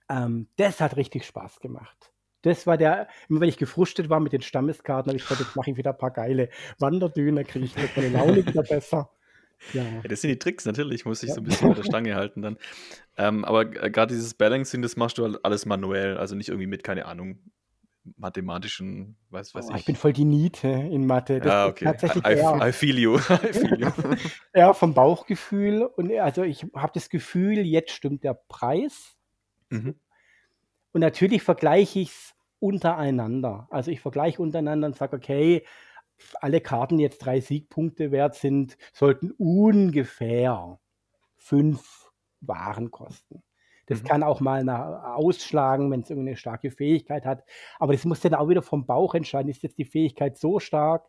Ähm, 0.09 0.49
das 0.57 0.81
hat 0.81 0.97
richtig 0.97 1.25
Spaß 1.25 1.61
gemacht. 1.61 2.13
Das 2.43 2.67
war 2.67 2.77
der, 2.77 3.09
immer 3.29 3.41
wenn 3.41 3.49
ich 3.49 3.57
gefrustet 3.57 4.11
war 4.11 4.19
mit 4.19 4.33
den 4.33 4.43
Stammeskarten, 4.43 5.11
habe 5.11 5.17
ich 5.17 5.23
gesagt, 5.23 5.41
jetzt 5.41 5.57
mache 5.57 5.71
ich 5.71 5.77
wieder 5.77 5.93
ein 5.93 5.99
paar 5.99 6.11
geile 6.11 6.49
Wanderdüne, 6.79 7.45
kriege 7.45 7.65
ich 7.65 7.77
meine 7.97 8.09
Laune 8.09 8.45
wieder 8.45 8.63
besser. 8.69 9.11
Ja. 9.73 9.83
Ja, 9.83 10.03
das 10.09 10.21
sind 10.21 10.31
die 10.31 10.39
Tricks 10.39 10.65
natürlich, 10.65 11.05
muss 11.05 11.23
ich 11.23 11.29
Ja. 11.31 11.35
so 11.37 11.41
ein 11.41 11.45
bisschen 11.45 11.69
mit 11.69 11.79
der 11.79 11.85
Stange 11.85 12.15
halten 12.17 12.43
dann. 12.43 12.57
Ähm, 13.17 13.45
aber 13.45 13.65
g- 13.67 13.91
gerade 13.91 14.15
dieses 14.15 14.35
Balancing, 14.35 14.83
das 14.83 14.97
machst 14.97 15.19
du 15.19 15.25
halt 15.25 15.45
alles 15.45 15.67
manuell, 15.67 16.17
also 16.19 16.35
nicht 16.35 16.49
irgendwie 16.49 16.67
mit, 16.67 16.83
keine 16.85 17.07
Ahnung, 17.07 17.39
mathematischen, 18.17 19.17
weiß 19.31 19.55
weiß 19.55 19.67
Oh, 19.71 19.75
ich 19.75 19.81
ich. 19.81 19.87
bin 19.87 19.97
voll 19.97 20.13
die 20.13 20.25
Niete 20.25 20.69
in 20.69 21.07
Mathe. 21.07 21.41
Das 21.41 21.53
Ah, 21.53 21.65
ist 21.67 21.71
okay. 21.71 21.85
tatsächlich 21.85 22.25
I, 22.25 22.31
eher, 22.33 22.69
I 22.69 22.73
feel 22.73 22.99
you. 22.99 23.17
I 23.19 23.19
feel 23.53 23.81
you. 23.81 23.91
eher 24.53 24.75
vom 24.75 24.95
Bauchgefühl. 24.95 25.83
Und 25.85 26.13
also 26.19 26.43
ich 26.43 26.67
habe 26.75 26.93
das 26.95 27.09
Gefühl, 27.11 27.59
jetzt 27.59 27.93
stimmt 27.93 28.25
der 28.25 28.35
Preis. 28.35 29.17
Mhm. 29.71 29.95
Und 30.93 31.01
natürlich 31.01 31.43
vergleiche 31.43 32.01
ich 32.01 32.11
es 32.11 32.35
untereinander. 32.59 33.67
Also 33.71 33.91
ich 33.91 34.01
vergleiche 34.01 34.43
untereinander 34.43 34.87
und 34.89 34.97
sage, 34.97 35.17
okay, 35.17 35.65
alle 36.41 36.61
Karten, 36.61 36.99
jetzt 36.99 37.19
drei 37.19 37.41
Siegpunkte 37.41 38.11
wert 38.13 38.35
sind, 38.35 38.77
sollten 38.93 39.33
ungefähr 39.33 40.79
fünf 41.37 42.11
Waren 42.41 42.91
kosten. 42.91 43.43
Das 43.87 44.03
Mhm. 44.03 44.07
kann 44.07 44.23
auch 44.23 44.41
mal 44.41 44.65
nach, 44.65 45.17
ausschlagen, 45.17 45.91
wenn 45.91 46.01
es 46.03 46.11
irgendeine 46.11 46.37
starke 46.37 46.71
Fähigkeit 46.71 47.25
hat. 47.27 47.45
Aber 47.79 47.93
das 47.93 48.05
muss 48.05 48.21
dann 48.21 48.35
auch 48.35 48.49
wieder 48.49 48.63
vom 48.63 48.87
Bauch 48.87 49.15
entscheiden. 49.15 49.51
Ist 49.51 49.63
jetzt 49.63 49.79
die 49.79 49.85
Fähigkeit 49.85 50.39
so 50.39 50.61
stark, 50.61 51.09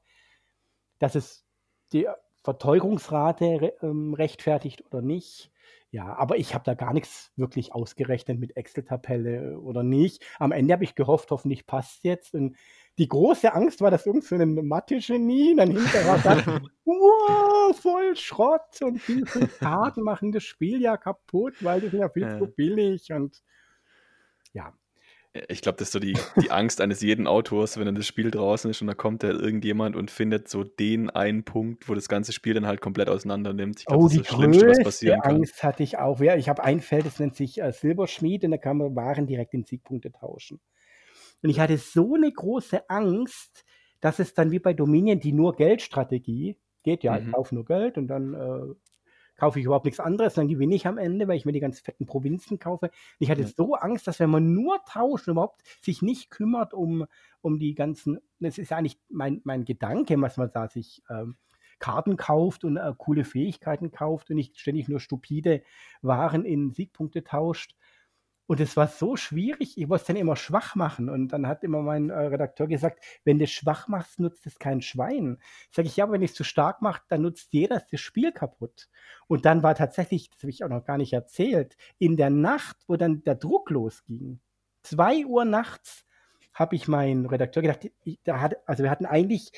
dass 1.00 1.16
es 1.16 1.46
die 1.92 2.08
Verteuerungsrate 2.44 3.74
ähm, 3.82 4.14
rechtfertigt 4.14 4.84
oder 4.86 5.02
nicht? 5.02 5.52
Ja, 5.92 6.16
aber 6.16 6.38
ich 6.38 6.56
habe 6.56 6.64
da 6.64 6.74
gar 6.74 6.94
nichts 6.94 7.32
wirklich 7.36 7.74
ausgerechnet 7.74 8.40
mit 8.40 8.58
Excel-Tabelle 8.58 9.60
oder 9.60 9.84
nicht. 9.84 10.26
Am 10.40 10.52
Ende 10.52 10.74
habe 10.74 10.84
ich 10.84 10.96
gehofft, 10.96 11.30
hoffentlich 11.32 11.68
passt 11.68 12.04
jetzt. 12.04 12.34
Und 12.34 12.58
die 12.98 13.08
große 13.08 13.54
Angst 13.54 13.82
war, 13.82 13.90
dass 13.90 14.06
irgend 14.06 14.24
so 14.24 14.36
ein 14.36 14.54
Mathe-Genie 14.68 15.56
dann 15.56 15.72
hinterher 15.72 16.18
sagt, 16.20 16.46
wow, 16.86 17.76
voll 17.80 18.16
Schrott 18.16 18.82
und 18.82 19.02
die 19.08 19.24
fünf 19.26 19.60
Karten 19.60 20.04
machen 20.04 20.32
das 20.32 20.44
Spiel 20.44 20.82
ja 20.82 20.98
kaputt, 20.98 21.56
weil 21.62 21.82
die 21.82 21.90
sind 21.90 22.00
ja 22.00 22.10
viel 22.10 22.24
Ja. 22.24 22.38
zu 22.38 22.48
billig 22.48 23.12
und 23.12 23.42
ja. 24.54 24.74
Ich 25.48 25.62
glaube, 25.64 25.78
das 25.80 25.88
ist 25.88 25.94
so 25.94 26.00
die, 26.00 26.16
die 26.40 26.52
Angst 26.52 26.80
eines 26.80 27.02
jeden 27.02 27.26
Autors, 27.26 27.78
wenn 27.78 27.88
dann 27.88 27.96
das 27.96 28.06
Spiel 28.06 28.30
draußen 28.30 28.70
ist 28.70 28.82
und 28.82 28.88
da 28.88 28.94
kommt 28.94 29.24
da 29.24 29.30
irgendjemand 29.30 29.96
und 29.96 30.12
findet 30.12 30.48
so 30.48 30.64
den 30.64 31.10
einen 31.10 31.44
Punkt, 31.44 31.90
wo 31.90 31.96
das 31.96 32.08
ganze 32.08 32.34
Spiel 32.34 32.54
dann 32.54 32.68
halt 32.68 32.82
komplett 32.82 33.10
auseinander 33.10 33.52
nimmt. 33.52 33.80
Ich 33.80 33.86
glaube, 33.88 34.04
Oh, 34.04 34.04
das 34.04 34.14
die 34.14 34.20
ist 34.20 34.30
das 34.30 34.36
Schlimmste, 34.38 34.68
was 34.68 34.78
größte 34.78 34.84
passieren 34.84 35.22
kann. 35.22 35.36
Angst 35.38 35.64
hatte 35.64 35.82
ich 35.82 35.98
auch. 35.98 36.20
Ja, 36.20 36.36
ich 36.36 36.50
habe 36.50 36.64
ein 36.64 36.82
Feld, 36.82 37.08
das 37.08 37.18
nennt 37.18 37.36
sich 37.36 37.60
äh, 37.60 37.72
Silberschmied 37.72 38.44
und 38.46 38.52
da 38.52 38.58
kann 38.58 38.78
man 38.78 38.96
Waren 38.96 39.26
direkt 39.26 39.56
in 39.56 39.64
Siegpunkte 39.64 40.12
tauschen. 40.12 40.60
Und 41.44 41.50
ich 41.50 41.60
hatte 41.60 41.78
so 41.78 42.16
eine 42.16 42.32
große 42.32 42.90
Angst, 42.90 43.66
dass 44.02 44.20
es 44.20 44.34
dann 44.34 44.52
wie 44.52 44.60
bei 44.60 44.74
Dominion 44.74 45.20
die 45.20 45.34
nur 45.34 45.56
Geldstrategie, 45.56 46.58
Geht 46.84 47.04
ja, 47.06 47.18
ich 47.18 47.24
Mhm. 47.24 47.34
kaufe 47.34 47.56
nur 47.56 47.64
Geld 47.66 47.98
und 47.98 48.08
dann 48.10 48.34
äh, 48.34 48.76
kaufe 49.36 49.60
ich 49.60 49.66
überhaupt 49.66 49.86
nichts 49.86 50.00
anderes, 50.00 50.36
dann 50.36 50.48
gewinne 50.48 50.76
ich 50.76 50.86
am 50.88 50.98
Ende, 50.98 51.28
weil 51.28 51.38
ich 51.38 51.46
mir 51.46 51.52
die 51.52 51.60
ganz 51.60 51.80
fetten 51.80 52.06
Provinzen 52.06 52.60
kaufe. 52.60 52.88
Und 52.88 52.92
ich 53.20 53.32
hatte 53.32 53.44
Ja. 53.44 53.54
so 53.58 53.76
Angst, 53.76 54.08
dass 54.08 54.20
wenn 54.20 54.30
man 54.30 54.54
nur 54.54 54.80
tauscht 54.86 55.28
und 55.28 55.34
überhaupt 55.34 55.64
sich 55.82 56.02
nicht 56.02 56.30
kümmert 56.30 56.74
um, 56.74 57.06
um 57.42 57.60
die 57.60 57.74
ganzen, 57.76 58.20
das 58.40 58.58
ist 58.58 58.72
eigentlich 58.72 59.00
mein, 59.10 59.42
mein 59.44 59.66
Gedanke, 59.66 60.20
was 60.22 60.38
man 60.38 60.50
da 60.54 60.68
sich 60.68 61.04
ähm, 61.10 61.38
Karten 61.80 62.16
kauft 62.18 62.64
und 62.64 62.78
äh, 62.78 62.94
coole 62.98 63.24
Fähigkeiten 63.26 63.92
kauft 63.92 64.30
und 64.30 64.36
nicht 64.38 64.60
ständig 64.60 64.88
nur 64.88 65.00
stupide 65.00 65.64
Waren 66.02 66.46
in 66.46 66.72
Siegpunkte 66.72 67.24
tauscht. 67.24 67.76
Und 68.46 68.60
es 68.60 68.76
war 68.76 68.88
so 68.88 69.16
schwierig, 69.16 69.78
ich 69.78 69.88
wollte 69.90 70.02
es 70.02 70.08
dann 70.08 70.16
immer 70.18 70.36
schwach 70.36 70.76
machen. 70.76 71.10
Und 71.10 71.30
dann 71.30 71.48
hat 71.48 71.64
immer 71.64 71.82
mein 71.82 72.10
äh, 72.10 72.14
Redakteur 72.14 72.68
gesagt, 72.68 73.04
wenn 73.24 73.38
du 73.40 73.46
es 73.46 73.52
schwach 73.52 73.88
machst, 73.88 74.20
nutzt 74.20 74.46
es 74.46 74.60
kein 74.60 74.82
Schwein. 74.82 75.38
Sag 75.72 75.86
ich, 75.86 75.96
ja, 75.96 76.04
aber 76.04 76.14
wenn 76.14 76.22
ich 76.22 76.32
es 76.32 76.38
zu 76.38 76.44
stark 76.44 76.82
mache, 76.82 77.02
dann 77.08 77.22
nutzt 77.22 77.54
jeder 77.54 77.82
das 77.90 78.00
Spiel 78.02 78.32
kaputt. 78.34 78.90
Und 79.28 79.46
dann 79.46 79.64
war 79.64 79.76
tatsächlich, 79.76 80.30
das 80.30 80.42
habe 80.44 80.50
ich 80.50 80.64
auch 80.64 80.70
noch 80.70 80.84
gar 80.84 80.98
nicht 80.98 81.14
erzählt, 81.14 81.78
in 82.00 82.18
der 82.18 82.30
Nacht, 82.30 82.78
wo 82.88 82.98
dann 82.98 83.24
der 83.24 83.36
Druck 83.36 83.70
losging, 83.70 84.42
zwei 84.82 85.26
Uhr 85.26 85.46
nachts, 85.46 86.06
habe 86.54 86.76
ich 86.76 86.88
meinen 86.88 87.26
Redakteur 87.26 87.64
gedacht, 87.64 87.90
ich, 88.04 88.20
da 88.24 88.42
hat, 88.42 88.58
also 88.68 88.84
wir 88.84 88.92
hatten 88.92 89.06
eigentlich, 89.06 89.52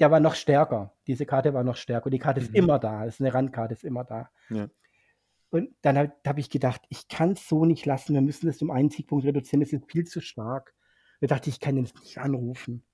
der 0.00 0.10
war 0.10 0.20
noch 0.20 0.36
stärker. 0.36 0.94
Diese 1.06 1.26
Karte 1.26 1.52
war 1.52 1.64
noch 1.64 1.76
stärker. 1.76 2.06
Und 2.06 2.12
die 2.12 2.18
Karte 2.20 2.40
ist 2.40 2.50
Mhm. 2.50 2.56
immer 2.56 2.78
da. 2.78 3.04
Das 3.04 3.16
ist 3.16 3.20
eine 3.20 3.34
Randkarte, 3.34 3.74
ist 3.74 3.84
immer 3.84 4.04
da. 4.04 4.30
Ja. 4.48 4.68
Und 5.50 5.74
dann 5.82 5.96
habe 5.96 6.12
hab 6.26 6.38
ich 6.38 6.50
gedacht, 6.50 6.82
ich 6.88 7.08
kann 7.08 7.32
es 7.32 7.48
so 7.48 7.64
nicht 7.64 7.86
lassen. 7.86 8.14
Wir 8.14 8.20
müssen 8.20 8.46
das 8.46 8.60
um 8.60 8.70
einen 8.70 8.90
Siegpunkt 8.90 9.24
reduzieren. 9.24 9.60
Das 9.60 9.72
ist 9.72 9.90
viel 9.90 10.04
zu 10.04 10.20
stark. 10.20 10.74
Da 11.20 11.26
dachte 11.26 11.48
ich, 11.48 11.56
ich 11.56 11.60
kann 11.60 11.76
den 11.76 11.86
jetzt 11.86 12.00
nicht 12.00 12.18
anrufen. 12.18 12.84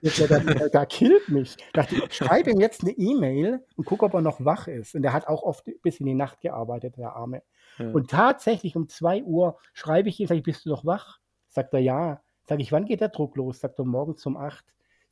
Jetzt, 0.00 0.18
der, 0.18 0.40
der, 0.40 0.68
der 0.70 0.86
killt 0.86 1.28
mich. 1.28 1.56
Da 1.72 1.82
dachte 1.82 1.96
ich, 1.96 2.04
ich 2.04 2.14
schreibe 2.14 2.50
ihm 2.50 2.60
jetzt 2.60 2.82
eine 2.82 2.92
E-Mail 2.92 3.64
und 3.76 3.84
gucke, 3.84 4.06
ob 4.06 4.14
er 4.14 4.20
noch 4.20 4.44
wach 4.44 4.66
ist. 4.66 4.94
Und 4.94 5.02
der 5.02 5.12
hat 5.12 5.26
auch 5.26 5.42
oft 5.42 5.68
bis 5.82 6.00
in 6.00 6.06
die 6.06 6.14
Nacht 6.14 6.40
gearbeitet, 6.40 6.96
der 6.96 7.14
Arme. 7.14 7.42
Ja. 7.78 7.90
Und 7.90 8.10
tatsächlich 8.10 8.76
um 8.76 8.88
2 8.88 9.24
Uhr 9.24 9.58
schreibe 9.74 10.08
ich 10.08 10.20
ihm, 10.20 10.26
sage 10.26 10.38
ich, 10.38 10.44
bist 10.44 10.64
du 10.64 10.70
noch 10.70 10.84
wach? 10.84 11.18
Sagt 11.48 11.74
er, 11.74 11.80
ja. 11.80 12.22
Sag 12.44 12.60
ich, 12.60 12.72
wann 12.72 12.86
geht 12.86 13.00
der 13.00 13.10
Druck 13.10 13.36
los? 13.36 13.60
Sagt 13.60 13.78
er, 13.78 13.84
morgen 13.84 14.14
um 14.24 14.36
8. 14.36 14.64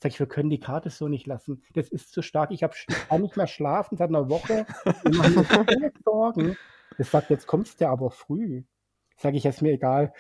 Sag 0.03 0.13
ich, 0.13 0.19
wir 0.19 0.27
können 0.27 0.51
die 0.51 0.61
Karte 0.61 0.91
so 0.91 1.09
nicht 1.09 1.27
lassen. 1.27 1.63
Das 1.75 1.89
ist 1.89 2.13
zu 2.13 2.23
stark. 2.23 2.51
Ich, 2.51 2.63
hab, 2.63 2.75
ich 2.75 2.87
kann 2.87 3.23
nicht 3.23 3.37
mehr 3.37 3.47
schlafen 3.47 3.97
seit 3.97 4.09
einer 4.09 4.31
Woche. 4.31 4.67
Wir 5.05 5.43
machen 5.43 5.81
mir 5.81 5.93
Sorgen. 6.05 6.57
Das 6.99 7.11
sagt, 7.11 7.31
jetzt 7.31 7.47
kommst 7.47 7.81
du 7.81 7.89
aber 7.89 8.11
früh. 8.11 8.65
Sag 9.17 9.35
ich, 9.35 9.47
ist 9.47 9.63
mir 9.63 9.73
egal. 9.73 10.13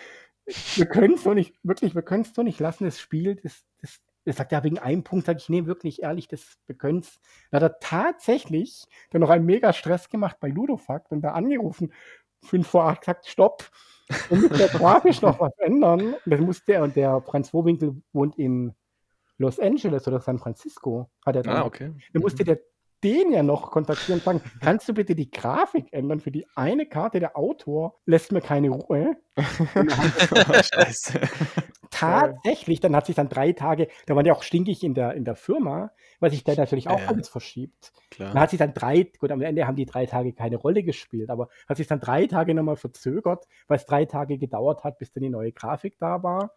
Wir 0.74 0.86
können 0.86 1.14
es 1.14 1.24
so 1.24 1.34
nicht, 1.34 1.54
wirklich, 1.62 1.94
wir 1.94 2.02
können 2.02 2.22
es 2.22 2.34
so 2.34 2.42
nicht 2.42 2.60
lassen. 2.60 2.84
Das 2.84 3.00
Spiel, 3.00 3.36
das, 3.36 3.64
das, 3.80 4.00
das 4.24 4.36
sagt 4.36 4.52
er 4.52 4.64
wegen 4.64 4.78
einem 4.78 5.04
Punkt, 5.04 5.26
sage 5.26 5.38
ich, 5.38 5.48
nee, 5.48 5.66
wirklich, 5.66 6.02
ehrlich, 6.02 6.28
das, 6.28 6.58
wir 6.66 6.76
können 6.76 7.00
es. 7.00 7.20
Dann 7.50 7.62
hat 7.62 7.72
er 7.72 7.78
tatsächlich 7.80 8.86
dann 9.10 9.20
noch 9.20 9.30
einen 9.30 9.44
mega 9.44 9.72
Stress 9.72 10.08
gemacht 10.08 10.38
bei 10.40 10.48
Ludofakt 10.48 11.12
und 11.12 11.22
da 11.22 11.32
angerufen, 11.32 11.92
fünf 12.42 12.68
vor 12.68 12.84
acht, 12.84 13.00
gesagt, 13.00 13.26
stopp. 13.26 13.70
Wir 14.28 14.38
müssen 14.38 14.58
ja 14.58 14.68
grafisch 14.68 15.20
noch 15.20 15.40
was 15.40 15.58
ändern. 15.58 16.14
Und 16.14 16.20
das 16.26 16.40
musste 16.40 16.74
er, 16.74 16.84
und 16.84 16.94
der 16.94 17.20
Franz 17.22 17.52
Wohwinkel 17.52 18.00
wohnt 18.12 18.38
in 18.38 18.74
Los 19.38 19.58
Angeles 19.58 20.06
oder 20.06 20.20
San 20.20 20.38
Francisco, 20.38 21.10
hat 21.24 21.36
er 21.36 21.42
dann. 21.42 21.56
Ah, 21.56 21.64
okay. 21.64 21.92
Dann 22.12 22.22
musste 22.22 22.44
der 22.44 22.60
den 23.04 23.32
ja 23.32 23.42
noch 23.42 23.70
kontaktieren 23.70 24.20
und 24.20 24.24
sagen, 24.24 24.40
kannst 24.60 24.88
du 24.88 24.94
bitte 24.94 25.14
die 25.14 25.30
Grafik 25.30 25.92
ändern 25.92 26.20
für 26.20 26.30
die 26.30 26.46
eine 26.54 26.86
Karte? 26.86 27.20
Der 27.20 27.36
Autor 27.36 27.98
lässt 28.06 28.32
mir 28.32 28.40
keine 28.40 28.70
Ruhe. 28.70 29.16
Dann 29.74 29.88
Scheiße. 30.64 31.20
tatsächlich, 31.90 32.80
dann 32.80 32.96
hat 32.96 33.06
sich 33.06 33.16
dann 33.16 33.28
drei 33.28 33.52
Tage, 33.52 33.88
da 34.06 34.16
waren 34.16 34.24
ja 34.26 34.32
auch 34.34 34.42
stinkig 34.42 34.82
in 34.82 34.94
der, 34.94 35.14
in 35.14 35.24
der 35.24 35.36
Firma, 35.36 35.90
weil 36.20 36.30
sich 36.30 36.42
da 36.44 36.54
natürlich 36.54 36.88
auch 36.88 37.00
Ja. 37.00 37.08
alles 37.08 37.28
verschiebt. 37.28 37.92
Dann 38.18 38.30
Klar. 38.30 38.42
hat 38.42 38.50
sich 38.50 38.58
dann 38.58 38.72
drei, 38.74 39.10
gut, 39.18 39.30
am 39.30 39.42
Ende 39.42 39.66
haben 39.66 39.76
die 39.76 39.86
drei 39.86 40.06
Tage 40.06 40.32
keine 40.32 40.56
Rolle 40.56 40.82
gespielt, 40.82 41.28
aber 41.30 41.48
hat 41.68 41.76
sich 41.76 41.86
dann 41.86 42.00
drei 42.00 42.26
Tage 42.26 42.54
nochmal 42.54 42.76
verzögert, 42.76 43.46
weil 43.68 43.76
es 43.76 43.84
drei 43.86 44.04
Tage 44.06 44.38
gedauert 44.38 44.84
hat, 44.84 44.98
bis 44.98 45.12
dann 45.12 45.22
die 45.22 45.30
neue 45.30 45.52
Grafik 45.52 45.98
da 45.98 46.22
war. 46.22 46.52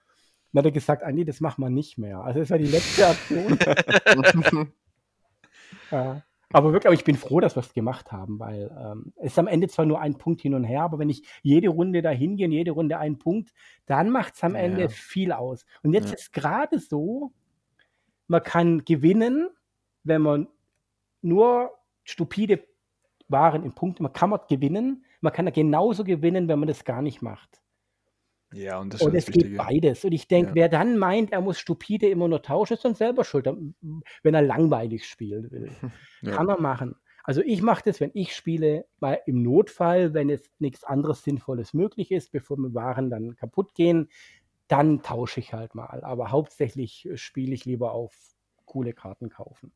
Dann 0.54 0.60
hat 0.62 0.66
er 0.66 0.72
gesagt, 0.72 1.04
Andi, 1.04 1.26
das 1.26 1.42
machen 1.42 1.62
wir 1.64 1.70
nicht 1.70 1.98
mehr. 1.98 2.22
Also 2.22 2.40
das 2.40 2.50
war 2.50 2.58
die 2.58 2.66
letzte 2.66 3.08
Aktion. 3.10 3.60
Ja. 5.92 6.24
Aber 6.52 6.74
wirklich, 6.74 6.88
aber 6.88 6.96
ich 6.96 7.04
bin 7.04 7.16
froh, 7.16 7.40
dass 7.40 7.56
wir 7.56 7.62
es 7.62 7.74
gemacht 7.74 8.12
haben, 8.12 8.40
weil 8.40 8.76
ähm, 8.76 9.14
es 9.18 9.34
ist 9.34 9.40
am 9.40 9.48
Ende 9.48 9.68
zwar 9.68 9.86
nur 9.86 10.00
ein 10.02 10.18
Punkt 10.18 10.42
hin 10.42 10.56
und 10.56 10.64
her, 10.64 10.82
aber 10.82 10.98
wenn 10.98 11.10
ich 11.10 11.24
jede 11.44 11.70
Runde 11.70 12.02
da 12.02 12.10
hingehe 12.10 12.48
und 12.48 12.52
jede 12.54 12.72
Runde 12.72 12.98
einen 12.98 13.20
Punkt, 13.20 13.54
dann 13.86 14.10
macht 14.10 14.34
es 14.36 14.44
am 14.44 14.56
Ja. 14.56 14.62
Ende 14.62 14.90
viel 14.90 15.32
aus. 15.32 15.66
Und 15.84 15.94
jetzt 15.94 16.10
Ja. 16.10 16.16
ist 16.16 16.34
gerade 16.34 16.80
so, 16.80 17.32
man 18.28 18.42
kann 18.44 18.84
gewinnen, 18.86 19.50
wenn 20.04 20.22
man 20.24 20.48
nur 21.22 21.72
stupide 22.04 22.64
Waren 23.28 23.64
in 23.64 23.74
Punkten, 23.74 24.02
man 24.04 24.14
kann 24.14 24.32
man 24.32 24.40
gewinnen, 24.50 25.06
man 25.22 25.32
kann 25.32 25.52
genauso 25.54 26.04
gewinnen, 26.04 26.48
wenn 26.48 26.58
man 26.58 26.68
das 26.68 26.84
gar 26.84 27.04
nicht 27.04 27.22
macht. 27.22 27.62
Ja, 28.52 28.80
und 28.80 28.94
das 28.94 29.02
ist 29.02 29.08
Und 29.08 29.14
das 29.16 29.28
es 29.28 29.32
geht 29.34 29.58
beides. 29.58 30.04
Und 30.04 30.12
ich 30.12 30.28
denke, 30.28 30.50
Ja. 30.52 30.56
wer 30.56 30.70
dann 30.70 30.98
meint, 30.98 31.32
er 31.32 31.42
muss 31.42 31.60
stupide 31.60 32.08
immer 32.10 32.28
nur 32.28 32.42
tauschen, 32.42 32.74
ist 32.74 32.86
dann 32.86 32.96
selber 32.96 33.24
schuld, 33.24 33.46
wenn 33.46 34.34
er 34.34 34.42
langweilig 34.42 35.06
spielen 35.08 35.52
will. 35.52 35.70
Ja. 36.22 36.32
Kann 36.36 36.50
er 36.50 36.60
machen. 36.60 36.96
Also 37.24 37.42
ich 37.42 37.62
mache 37.62 37.84
das, 37.86 38.00
wenn 38.02 38.12
ich 38.14 38.36
spiele, 38.36 38.86
mal 39.00 39.22
im 39.26 39.42
Notfall, 39.44 40.14
wenn 40.14 40.28
jetzt 40.30 40.52
nichts 40.60 40.84
anderes 40.84 41.24
Sinnvolles 41.24 41.74
möglich 41.74 42.12
ist, 42.12 42.32
bevor 42.32 42.58
mir 42.58 42.74
Waren 42.74 43.10
dann 43.10 43.36
kaputt 43.38 43.74
gehen, 43.76 44.10
dann 44.68 45.02
tausche 45.02 45.40
ich 45.40 45.54
halt 45.54 45.76
mal. 45.76 46.04
Aber 46.04 46.32
hauptsächlich 46.32 47.08
äh, 47.08 47.18
spiele 47.18 47.54
ich 47.54 47.66
lieber 47.66 47.92
auf 47.94 48.14
coole 48.66 48.94
Karten 48.94 49.30
kaufen. 49.30 49.72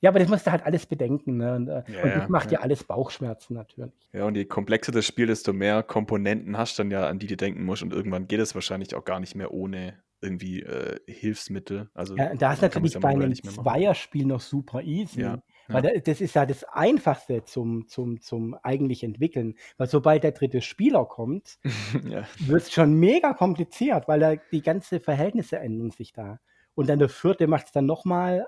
Ja, 0.00 0.10
aber 0.10 0.18
das 0.20 0.28
musst 0.28 0.46
du 0.46 0.52
halt 0.52 0.64
alles 0.64 0.86
bedenken. 0.86 1.38
Ne? 1.38 1.54
Und, 1.54 1.68
äh, 1.68 1.82
Ja, 1.88 2.02
und 2.02 2.14
das 2.14 2.28
macht 2.28 2.52
ja. 2.52 2.58
dir 2.58 2.64
alles 2.64 2.84
Bauchschmerzen 2.84 3.54
natürlich. 3.54 3.92
Ja, 4.12 4.24
und 4.26 4.36
je 4.36 4.44
komplexer 4.44 4.92
das 4.92 5.06
Spiel, 5.06 5.26
desto 5.26 5.52
mehr 5.52 5.82
Komponenten 5.82 6.56
hast 6.56 6.78
du 6.78 6.82
dann 6.82 6.90
ja, 6.90 7.08
an 7.08 7.18
die 7.18 7.26
du 7.26 7.36
denken 7.36 7.64
musst. 7.64 7.82
Und 7.82 7.92
irgendwann 7.92 8.28
geht 8.28 8.40
es 8.40 8.54
wahrscheinlich 8.54 8.94
auch 8.94 9.04
gar 9.04 9.20
nicht 9.20 9.34
mehr 9.34 9.52
ohne 9.52 9.94
irgendwie 10.20 10.62
äh, 10.62 10.98
Hilfsmittel. 11.06 11.90
Also 11.94 12.16
Ja, 12.16 12.34
da 12.34 12.52
ist 12.52 12.62
natürlich 12.62 12.98
bei 12.98 13.08
einem. 13.08 13.34
Zweierspiel 13.34 14.26
noch 14.26 14.40
super 14.40 14.82
easy. 14.82 15.20
Ja, 15.20 15.38
Weil 15.68 15.84
ja. 15.84 16.00
das 16.00 16.20
ist 16.20 16.34
ja 16.34 16.46
das 16.46 16.64
Einfachste 16.64 17.44
zum, 17.44 17.86
zum, 17.88 18.20
zum 18.20 18.56
eigentlich 18.62 19.04
entwickeln. 19.04 19.54
Weil 19.76 19.88
sobald 19.88 20.24
der 20.24 20.32
dritte 20.32 20.60
Spieler 20.60 21.04
kommt, 21.04 21.58
ja. 22.08 22.24
wird 22.38 22.62
es 22.62 22.72
schon 22.72 22.94
mega 22.94 23.32
kompliziert, 23.32 24.08
weil 24.08 24.20
da 24.20 24.36
die 24.36 24.62
ganzen 24.62 25.00
Verhältnisse 25.00 25.58
ändern 25.58 25.90
sich 25.90 26.12
da. 26.12 26.40
Und 26.74 26.88
dann 26.88 26.98
der 26.98 27.08
vierte 27.08 27.46
macht 27.46 27.66
es 27.66 27.72
dann 27.72 27.86
nochmal. 27.86 28.46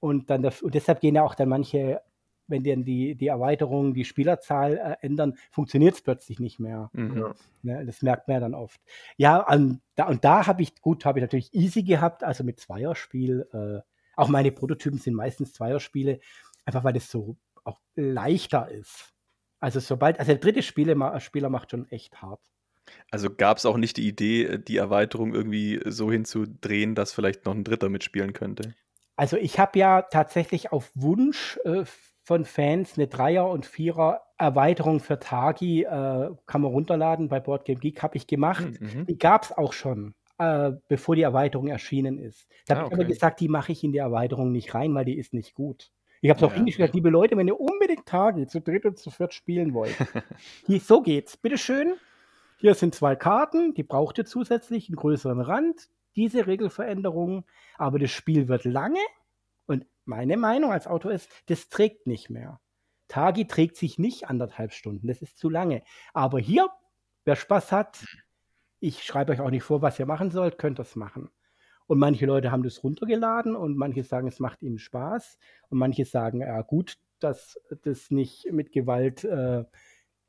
Und, 0.00 0.30
dann 0.30 0.44
und 0.44 0.74
deshalb 0.74 1.00
gehen 1.00 1.14
ja 1.14 1.22
auch 1.22 1.34
dann 1.34 1.48
manche, 1.48 2.00
wenn 2.46 2.62
dann 2.62 2.84
die, 2.84 3.14
die 3.14 3.26
Erweiterung 3.26 3.94
die 3.94 4.04
Spielerzahl 4.04 4.76
äh, 4.76 5.06
ändern, 5.06 5.36
funktioniert 5.50 5.94
es 5.94 6.02
plötzlich 6.02 6.38
nicht 6.38 6.60
mehr. 6.60 6.90
Mhm. 6.92 7.18
Ja. 7.18 7.34
Ne, 7.62 7.86
das 7.86 8.02
merkt 8.02 8.28
man 8.28 8.36
ja 8.36 8.40
dann 8.40 8.54
oft. 8.54 8.80
Ja, 9.16 9.40
an, 9.40 9.80
da, 9.94 10.06
und 10.06 10.24
da 10.24 10.46
habe 10.46 10.62
ich, 10.62 10.80
gut, 10.80 11.04
habe 11.04 11.18
ich 11.18 11.22
natürlich 11.22 11.54
easy 11.54 11.82
gehabt, 11.82 12.22
also 12.22 12.44
mit 12.44 12.60
Zweierspiel. 12.60 13.48
Äh, 13.52 13.80
auch 14.16 14.28
meine 14.28 14.52
Prototypen 14.52 14.98
sind 14.98 15.14
meistens 15.14 15.52
Zweierspiele, 15.52 16.20
einfach 16.64 16.84
weil 16.84 16.92
das 16.92 17.10
so 17.10 17.36
auch 17.64 17.80
leichter 17.94 18.70
ist. 18.70 19.12
Also 19.60 19.80
sobald, 19.80 20.18
also 20.18 20.32
der 20.32 20.40
dritte 20.40 20.62
Spiele, 20.62 21.20
Spieler 21.20 21.48
macht 21.48 21.70
schon 21.70 21.90
echt 21.90 22.22
hart. 22.22 22.40
Also 23.10 23.30
gab 23.30 23.58
es 23.58 23.66
auch 23.66 23.76
nicht 23.76 23.96
die 23.96 24.06
Idee, 24.06 24.44
äh, 24.44 24.58
die 24.58 24.76
Erweiterung 24.76 25.34
irgendwie 25.34 25.80
so 25.86 26.10
hinzudrehen, 26.10 26.94
dass 26.94 27.12
vielleicht 27.12 27.44
noch 27.44 27.54
ein 27.54 27.64
Dritter 27.64 27.88
mitspielen 27.88 28.32
könnte? 28.32 28.74
Also 29.16 29.36
ich 29.36 29.58
habe 29.58 29.78
ja 29.78 30.02
tatsächlich 30.02 30.72
auf 30.72 30.90
Wunsch 30.94 31.58
äh, 31.64 31.84
von 32.22 32.44
Fans 32.44 32.96
eine 32.98 33.06
Dreier- 33.06 33.48
und 33.50 33.64
Vierer-Erweiterung 33.66 35.00
für 35.00 35.18
Tagi, 35.18 35.82
äh, 35.84 36.30
kann 36.46 36.60
man 36.60 36.70
runterladen, 36.72 37.28
bei 37.28 37.40
Boardgame 37.40 37.78
Geek 37.78 38.02
habe 38.02 38.16
ich 38.16 38.26
gemacht. 38.26 38.80
Mhm. 38.80 39.06
Die 39.06 39.18
gab 39.18 39.44
es 39.44 39.52
auch 39.52 39.72
schon, 39.72 40.14
äh, 40.38 40.72
bevor 40.88 41.14
die 41.16 41.22
Erweiterung 41.22 41.68
erschienen 41.68 42.18
ist. 42.18 42.48
Da 42.66 42.74
Ah, 42.74 42.76
habe 42.78 42.86
ich 42.88 42.92
aber 42.94 43.02
okay. 43.04 43.12
gesagt, 43.12 43.40
die 43.40 43.48
mache 43.48 43.72
ich 43.72 43.84
in 43.84 43.92
die 43.92 43.98
Erweiterung 43.98 44.52
nicht 44.52 44.74
rein, 44.74 44.94
weil 44.94 45.04
die 45.04 45.16
ist 45.16 45.32
nicht 45.32 45.54
gut. 45.54 45.92
Ich 46.20 46.30
habe 46.30 46.38
es 46.38 46.44
auch 46.44 46.50
Ja. 46.50 46.56
hingeschrieben, 46.56 46.92
liebe 46.94 47.10
Leute, 47.10 47.36
wenn 47.36 47.46
ihr 47.46 47.60
unbedingt 47.60 48.06
Tagi 48.06 48.46
zu 48.46 48.60
dritt 48.60 48.84
und 48.86 48.98
zu 48.98 49.10
viert 49.10 49.32
spielen 49.32 49.72
wollt, 49.74 49.94
hier, 50.66 50.80
so 50.80 51.00
geht's. 51.02 51.36
Bitteschön. 51.36 51.94
Hier 52.58 52.74
sind 52.74 52.94
zwei 52.94 53.14
Karten, 53.16 53.74
die 53.74 53.82
braucht 53.82 54.16
ihr 54.18 54.24
zusätzlich, 54.24 54.88
einen 54.88 54.96
größeren 54.96 55.40
Rand, 55.42 55.88
diese 56.16 56.46
Regelveränderung, 56.46 57.44
aber 57.76 57.98
das 57.98 58.10
Spiel 58.10 58.48
wird 58.48 58.64
lange 58.64 59.00
und 59.66 59.86
meine 60.04 60.36
Meinung 60.36 60.72
als 60.72 60.86
Autor 60.86 61.12
ist, 61.12 61.30
das 61.46 61.68
trägt 61.68 62.06
nicht 62.06 62.30
mehr. 62.30 62.60
Tagi 63.08 63.46
trägt 63.46 63.76
sich 63.76 63.98
nicht 63.98 64.28
anderthalb 64.28 64.72
Stunden, 64.72 65.06
das 65.06 65.22
ist 65.22 65.38
zu 65.38 65.48
lange. 65.48 65.82
Aber 66.12 66.38
hier, 66.38 66.68
wer 67.24 67.36
Spaß 67.36 67.72
hat, 67.72 68.04
ich 68.80 69.04
schreibe 69.04 69.32
euch 69.32 69.40
auch 69.40 69.50
nicht 69.50 69.62
vor, 69.62 69.82
was 69.82 69.98
ihr 69.98 70.06
machen 70.06 70.30
sollt, 70.30 70.58
könnt 70.58 70.78
es 70.78 70.96
machen. 70.96 71.30
Und 71.86 71.98
manche 71.98 72.26
Leute 72.26 72.50
haben 72.50 72.64
das 72.64 72.82
runtergeladen 72.82 73.54
und 73.54 73.76
manche 73.76 74.02
sagen, 74.02 74.26
es 74.26 74.40
macht 74.40 74.62
ihnen 74.62 74.78
Spaß. 74.78 75.38
Und 75.68 75.78
manche 75.78 76.04
sagen, 76.04 76.40
ja 76.40 76.60
gut, 76.62 76.98
dass 77.20 77.60
das 77.82 78.10
nicht 78.10 78.50
mit 78.52 78.72
Gewalt 78.72 79.24
äh, 79.24 79.64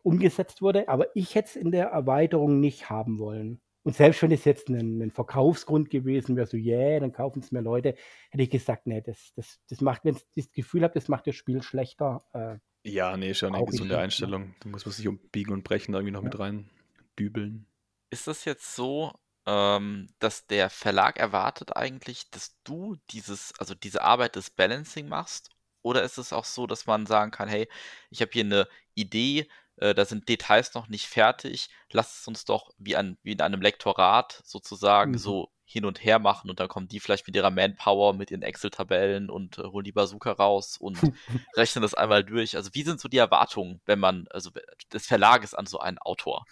umgesetzt 0.03 0.61
wurde. 0.61 0.88
Aber 0.88 1.07
ich 1.16 1.36
hätte 1.36 1.49
es 1.49 1.55
in 1.55 1.72
der 1.72 1.88
Erweiterung 1.88 2.59
nicht 2.59 2.89
haben 2.89 3.18
wollen. 3.18 3.59
Und 3.88 3.95
selbst 3.95 4.21
wenn 4.21 4.31
es 4.33 4.43
jetzt 4.43 4.67
ein, 4.67 5.01
ein 5.01 5.11
Verkaufsgrund 5.11 5.89
gewesen 5.89 6.35
wäre, 6.35 6.45
so, 6.45 6.57
yeah, 6.57 6.99
dann 6.99 7.13
kaufen 7.13 7.39
es 7.39 7.53
mehr 7.53 7.61
Leute, 7.61 7.95
hätte 8.31 8.43
ich 8.43 8.49
gesagt, 8.49 8.85
nee, 8.85 8.99
das, 8.99 9.31
das, 9.38 9.61
das 9.69 9.79
macht, 9.79 10.03
wenn 10.03 10.17
ich 10.17 10.25
das 10.35 10.51
Gefühl 10.51 10.83
habe, 10.83 10.93
das 10.93 11.07
macht 11.07 11.25
das 11.25 11.35
Spiel 11.38 11.63
schlechter. 11.63 12.25
Äh, 12.33 12.57
Ja, 12.83 13.15
nee, 13.15 13.33
schon 13.33 13.55
eine 13.55 13.59
Brauch 13.59 13.69
ich 13.69 13.71
gesunde 13.71 13.95
nicht, 13.95 13.99
ne? 13.99 14.03
Einstellung. 14.03 14.55
Da 14.59 14.67
muss 14.67 14.85
man 14.85 14.91
sich 14.91 15.07
um 15.07 15.17
Biegen 15.31 15.53
und 15.53 15.63
Brechen 15.63 15.93
irgendwie 15.93 16.11
noch 16.11 16.21
Ja. 16.21 16.25
mit 16.25 16.38
rein 16.38 16.69
dübeln. 17.17 17.65
Ist 18.09 18.27
das 18.27 18.45
jetzt 18.45 18.75
so, 18.75 19.13
ähm, 19.45 20.07
dass 20.19 20.47
der 20.47 20.69
Verlag 20.69 21.17
erwartet 21.19 21.75
eigentlich, 21.75 22.29
dass 22.31 22.61
du 22.63 22.97
dieses, 23.11 23.53
also 23.59 23.75
diese 23.75 24.01
Arbeit 24.01 24.35
des 24.35 24.49
Balancing 24.49 25.07
machst? 25.07 25.49
Oder 25.81 26.03
ist 26.03 26.17
es 26.17 26.33
auch 26.33 26.45
so, 26.45 26.67
dass 26.67 26.85
man 26.88 27.05
sagen 27.05 27.31
kann, 27.31 27.47
hey, 27.49 27.69
ich 28.09 28.21
habe 28.21 28.31
hier 28.33 28.43
eine 28.45 28.67
Idee, 28.95 29.47
äh, 29.78 29.93
da 29.93 30.05
sind 30.05 30.30
Details 30.30 30.73
noch 30.73 30.88
nicht 30.88 31.07
fertig, 31.07 31.69
lass 31.91 32.19
es 32.21 32.28
uns 32.28 32.45
doch 32.45 32.71
wie, 32.78 32.95
an, 32.95 33.17
wie 33.23 33.32
in 33.32 33.41
einem 33.41 33.61
Lektorat 33.61 34.41
sozusagen 34.43 35.13
Mhm. 35.13 35.17
so 35.17 35.49
hin 35.69 35.84
und 35.84 36.03
her 36.03 36.17
machen 36.19 36.49
und 36.49 36.61
dann 36.61 36.69
kommen 36.69 36.88
die 36.88 37.01
vielleicht 37.01 37.28
mit 37.28 37.36
ihrer 37.36 37.51
Manpower, 37.51 38.13
mit 38.13 38.32
ihren 38.32 38.41
Excel-Tabellen 38.41 39.30
und 39.30 39.57
äh, 39.57 39.63
holen 39.63 39.84
die 39.84 39.91
Bazooka 39.91 40.32
raus 40.32 40.78
und 40.78 40.97
rechnen 41.57 41.82
das 41.82 41.93
einmal 41.93 42.23
durch. 42.23 42.55
Also 42.55 42.69
wie 42.73 42.84
sind 42.84 43.01
so 43.01 43.09
die 43.09 43.17
Erwartungen, 43.17 43.82
wenn 43.86 43.99
man, 43.99 44.28
also 44.30 44.49
des 44.93 45.05
Verlages 45.07 45.53
an 45.53 45.65
so 45.65 45.80
einen 45.80 45.97
Autor? 45.97 46.45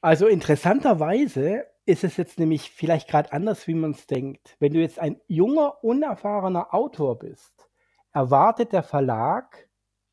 Also 0.00 0.28
interessanterweise 0.28 1.66
ist 1.86 2.04
es 2.04 2.16
jetzt 2.16 2.38
nämlich 2.38 2.70
vielleicht 2.70 3.08
gerade 3.08 3.32
anders, 3.32 3.66
wie 3.66 3.74
man 3.74 3.90
es 3.90 4.06
denkt. 4.06 4.56
Wenn 4.60 4.74
du 4.74 4.80
jetzt 4.80 5.00
ein 5.00 5.20
junger, 5.26 5.82
unerfahrener 5.82 6.72
Autor 6.72 7.18
bist, 7.18 7.68
erwartet 8.12 8.72
der 8.72 8.84
Verlag 8.84 9.68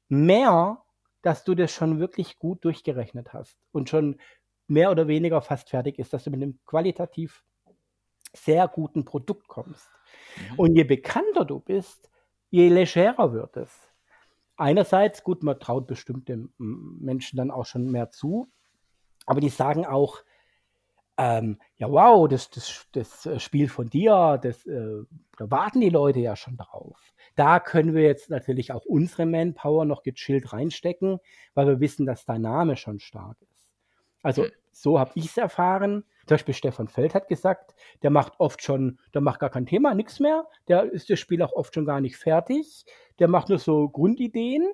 mehr, 0.08 0.84
dass 1.28 1.44
du 1.44 1.56
das 1.56 1.74
schon 1.74 2.00
wirklich 2.00 2.40
gut 2.40 2.64
durchgerechnet 2.64 3.34
hast 3.34 3.60
und 3.74 3.90
schon 3.90 4.16
mehr 4.68 4.92
oder 4.92 5.10
weniger 5.10 5.42
fast 5.42 5.70
fertig 5.70 6.00
ist, 6.00 6.14
dass 6.14 6.24
du 6.24 6.30
mit 6.30 6.42
einem 6.42 6.58
qualitativ 6.66 7.44
sehr 8.34 8.66
guten 8.70 9.04
Produkt 9.04 9.50
kommst. 9.50 9.90
Mhm. 10.38 10.56
Und 10.56 10.76
je 10.78 10.86
bekannter 10.86 11.44
du 11.44 11.60
bist, 11.60 12.10
je 12.50 12.70
legerer 12.70 13.34
wird 13.34 13.58
es. 13.58 13.78
Einerseits, 14.56 15.22
gut, 15.22 15.44
man 15.44 15.60
traut 15.60 15.86
bestimmte 15.86 16.38
mm, 16.38 17.04
Menschen 17.04 17.36
dann 17.36 17.52
auch 17.52 17.66
schon 17.66 17.92
mehr 17.92 18.10
zu, 18.10 18.48
aber 19.26 19.42
die 19.42 19.50
sagen 19.50 19.86
auch, 19.86 20.24
ähm, 21.18 21.60
ja, 21.78 21.90
wow, 21.90 22.28
das, 22.28 22.50
das, 22.50 22.88
das 22.92 23.26
äh, 23.26 23.40
Spiel 23.40 23.70
von 23.70 23.90
dir, 23.90 24.40
das, 24.42 24.66
äh, 24.66 25.04
da 25.38 25.52
warten 25.52 25.82
die 25.82 25.90
Leute 25.90 26.20
ja 26.20 26.36
schon 26.36 26.58
drauf. 26.58 27.14
Da 27.36 27.60
können 27.60 27.94
wir 27.96 28.04
jetzt 28.04 28.30
natürlich 28.30 28.72
auch 28.72 28.86
unsere 28.86 29.26
Manpower 29.26 29.86
noch 29.86 30.04
gechillt 30.04 30.54
reinstecken, 30.54 31.20
weil 31.54 31.68
wir 31.68 31.80
wissen, 31.80 32.06
dass 32.06 32.26
dein 32.26 32.42
Name 32.42 32.78
schon 32.78 33.00
stark 33.00 33.38
ist. 33.42 33.74
Also 34.22 34.44
Hm. 34.44 34.52
so 34.72 35.00
habe 35.00 35.12
ich 35.16 35.26
es 35.26 35.38
erfahren. 35.38 36.04
Zum 36.28 36.36
Beispiel 36.36 36.54
Stefan 36.54 36.88
Feld 36.88 37.16
hat 37.16 37.28
gesagt, 37.30 37.74
der 38.04 38.10
macht 38.10 38.34
oft 38.40 38.62
schon, 38.62 39.00
der 39.14 39.22
macht 39.22 39.40
gar 39.40 39.50
kein 39.50 39.66
Thema, 39.66 39.94
nichts 39.96 40.20
mehr. 40.20 40.48
Der 40.68 40.84
ist 40.92 41.10
das 41.10 41.20
Spiel 41.20 41.42
auch 41.42 41.54
oft 41.54 41.74
schon 41.74 41.86
gar 41.86 42.02
nicht 42.02 42.18
fertig. 42.18 42.86
Der 43.20 43.28
macht 43.28 43.50
nur 43.50 43.60
so 43.60 43.90
Grundideen 43.90 44.68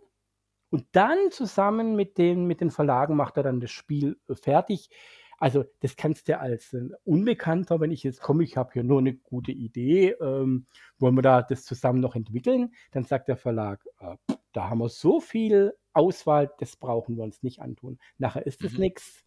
und 0.69 0.87
dann 0.93 1.31
zusammen 1.31 1.95
mit 1.95 2.17
den, 2.17 2.45
mit 2.47 2.59
den 2.59 2.71
Verlagen 2.71 3.15
macht 3.15 3.37
er 3.37 3.43
dann 3.43 3.59
das 3.61 3.71
Spiel 3.71 4.17
fertig. 4.33 4.89
Also 5.37 5.65
das 5.81 5.95
kannst 5.95 6.27
du 6.27 6.39
als 6.39 6.73
äh, 6.73 6.89
Unbekannter, 7.03 7.79
wenn 7.79 7.91
ich 7.91 8.03
jetzt 8.03 8.21
komme, 8.21 8.43
ich 8.43 8.57
habe 8.57 8.71
hier 8.73 8.83
nur 8.83 8.99
eine 8.99 9.13
gute 9.13 9.51
Idee, 9.51 10.11
ähm, 10.21 10.67
wollen 10.99 11.15
wir 11.15 11.21
da 11.21 11.41
das 11.41 11.65
zusammen 11.65 11.99
noch 11.99 12.15
entwickeln, 12.15 12.73
dann 12.91 13.03
sagt 13.03 13.27
der 13.27 13.37
Verlag, 13.37 13.85
äh, 13.99 14.15
da 14.53 14.69
haben 14.69 14.79
wir 14.79 14.89
so 14.89 15.19
viel 15.19 15.73
Auswahl, 15.93 16.51
das 16.59 16.75
brauchen 16.75 17.17
wir 17.17 17.23
uns 17.23 17.43
nicht 17.43 17.59
antun. 17.59 17.99
Nachher 18.17 18.45
ist 18.45 18.63
es 18.63 18.73
Mhm. 18.73 18.79
nichts. 18.79 19.23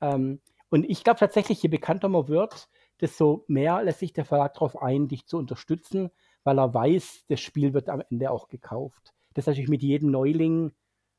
Ähm, 0.00 0.40
und 0.70 0.84
ich 0.84 1.04
glaube 1.04 1.20
tatsächlich, 1.20 1.62
je 1.62 1.68
bekannter 1.68 2.08
man 2.08 2.28
wird, 2.28 2.68
desto 3.00 3.44
mehr 3.48 3.82
lässt 3.82 4.00
sich 4.00 4.12
der 4.12 4.24
Verlag 4.24 4.54
darauf 4.54 4.80
ein, 4.82 5.08
dich 5.08 5.26
zu 5.26 5.38
unterstützen, 5.38 6.10
weil 6.42 6.58
er 6.58 6.74
weiß, 6.74 7.24
das 7.28 7.40
Spiel 7.40 7.74
wird 7.74 7.88
am 7.88 8.02
Ende 8.10 8.30
auch 8.30 8.48
gekauft. 8.48 9.14
Das 9.34 9.44
ist 9.44 9.46
natürlich 9.48 9.70
mit 9.70 9.82
jedem 9.82 10.10
Neuling 10.10 10.72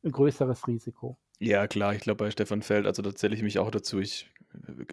ein 0.03 0.11
größeres 0.11 0.67
Risiko. 0.67 1.17
Ja, 1.39 1.67
klar, 1.67 1.93
ich 1.93 2.01
glaube 2.01 2.23
bei 2.23 2.31
Stefan 2.31 2.61
Feld, 2.61 2.85
also 2.85 3.01
da 3.01 3.13
zähle 3.13 3.35
ich 3.35 3.43
mich 3.43 3.59
auch 3.59 3.71
dazu. 3.71 3.99
Ich 3.99 4.31
äh, 4.53 4.85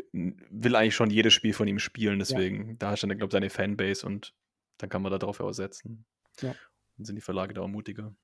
will 0.50 0.76
eigentlich 0.76 0.94
schon 0.94 1.10
jedes 1.10 1.32
Spiel 1.32 1.52
von 1.52 1.68
ihm 1.68 1.78
spielen, 1.78 2.18
deswegen, 2.18 2.78
da 2.78 2.92
ist 2.92 3.02
dann, 3.02 3.10
glaube 3.10 3.26
ich, 3.26 3.32
seine 3.32 3.50
Fanbase 3.50 4.06
und 4.06 4.34
dann 4.78 4.90
kann 4.90 5.02
man 5.02 5.12
da 5.12 5.18
drauf 5.18 5.40
aussetzen. 5.40 6.04
Ja. 6.40 6.54
Dann 6.96 7.04
sind 7.04 7.16
die 7.16 7.22
Verlage 7.22 7.54
da 7.54 7.62
auch 7.62 7.68
mutiger. 7.68 8.14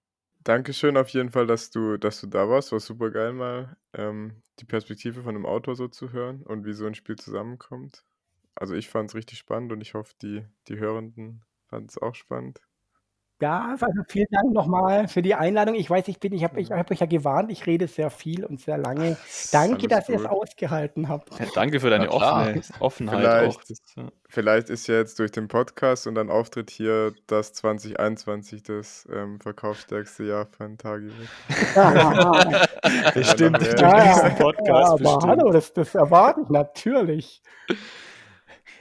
Dankeschön 0.45 0.97
auf 0.97 1.09
jeden 1.11 1.31
Fall, 1.31 1.47
dass 1.47 1.71
du, 1.71 1.97
dass 1.97 2.21
du 2.21 2.27
da 2.27 2.49
warst. 2.49 2.73
War 2.73 2.81
super 2.81 3.11
geil 3.11 3.33
mal, 3.33 3.77
ähm, 3.93 4.43
die 4.61 4.65
Perspektive 4.65 5.23
von 5.23 5.35
einem 5.35 5.47
Autor 5.47 5.77
so 5.77 5.89
zu 5.89 6.13
hören 6.13 6.43
und 6.43 6.65
wie 6.65 6.73
so 6.73 6.87
ein 6.87 6.95
Spiel 6.95 7.17
zusammenkommt. 7.17 8.05
Also 8.55 8.75
ich 8.75 8.89
fand 8.89 9.11
es 9.11 9.15
richtig 9.15 9.39
spannend 9.39 9.73
und 9.73 9.81
ich 9.81 9.95
hoffe, 9.95 10.15
die, 10.23 10.45
die 10.69 10.79
Hörenden 10.79 11.45
fanden 11.67 11.89
es 11.89 11.99
auch 11.99 12.15
spannend. 12.15 12.61
Ja, 13.41 13.77
also 13.81 14.03
vielen 14.09 14.27
Dank 14.33 14.53
nochmal 14.53 15.07
für 15.07 15.23
die 15.23 15.37
Einladung. 15.37 15.77
Ich 15.77 15.89
weiß, 15.89 16.09
ich 16.09 16.19
bin, 16.19 16.33
ich 16.33 16.43
habe 16.43 16.61
ich 16.61 16.73
hab 16.73 16.91
euch 16.91 16.99
ja 16.99 17.07
gewarnt, 17.07 17.53
ich 17.53 17.67
rede 17.67 17.87
sehr 17.87 18.11
viel 18.11 18.45
und 18.45 18.61
sehr 18.61 18.79
lange. 18.79 19.17
Danke, 19.53 19.87
dass 19.87 20.09
ihr 20.09 20.17
es 20.17 20.27
ausgehalten 20.27 21.09
habt. 21.09 21.39
Ja, 21.39 21.47
danke 21.55 21.79
für 21.79 21.89
deine 21.89 22.09
klar. 22.09 22.49
offene 22.49 22.63
Offenheit 22.81 23.21
Vielleicht. 23.21 23.59
auch. 23.59 23.65
Das, 23.65 23.79
ja. 23.97 24.09
Vielleicht 24.29 24.71
ist 24.71 24.89
ja 24.89 24.97
jetzt 24.97 25.21
durch 25.21 25.31
den 25.31 25.47
Podcast 25.47 26.09
und 26.09 26.17
dann 26.17 26.31
Auftritt 26.31 26.71
hier 26.71 27.15
das 27.29 27.53
2021 27.53 28.65
das 28.65 29.07
ähm, 29.13 29.41
verkaufsstärkste 29.41 30.25
Jahr 30.25 30.47
von 30.47 30.77
Tagi 30.77 31.07
wird. 31.07 31.29
Bestimmt, 33.15 33.63
Ja, 33.63 33.69
durch 33.69 33.81
ja. 33.81 34.15
diesen 34.15 34.35
Podcast 34.37 34.67
ja, 34.69 34.75
aber 34.75 34.99
bestimmt. 34.99 35.27
hallo, 35.27 35.53
das, 35.53 35.73
das 35.73 35.95
erwarte 35.95 36.41
ich 36.43 36.49
natürlich. 36.49 37.43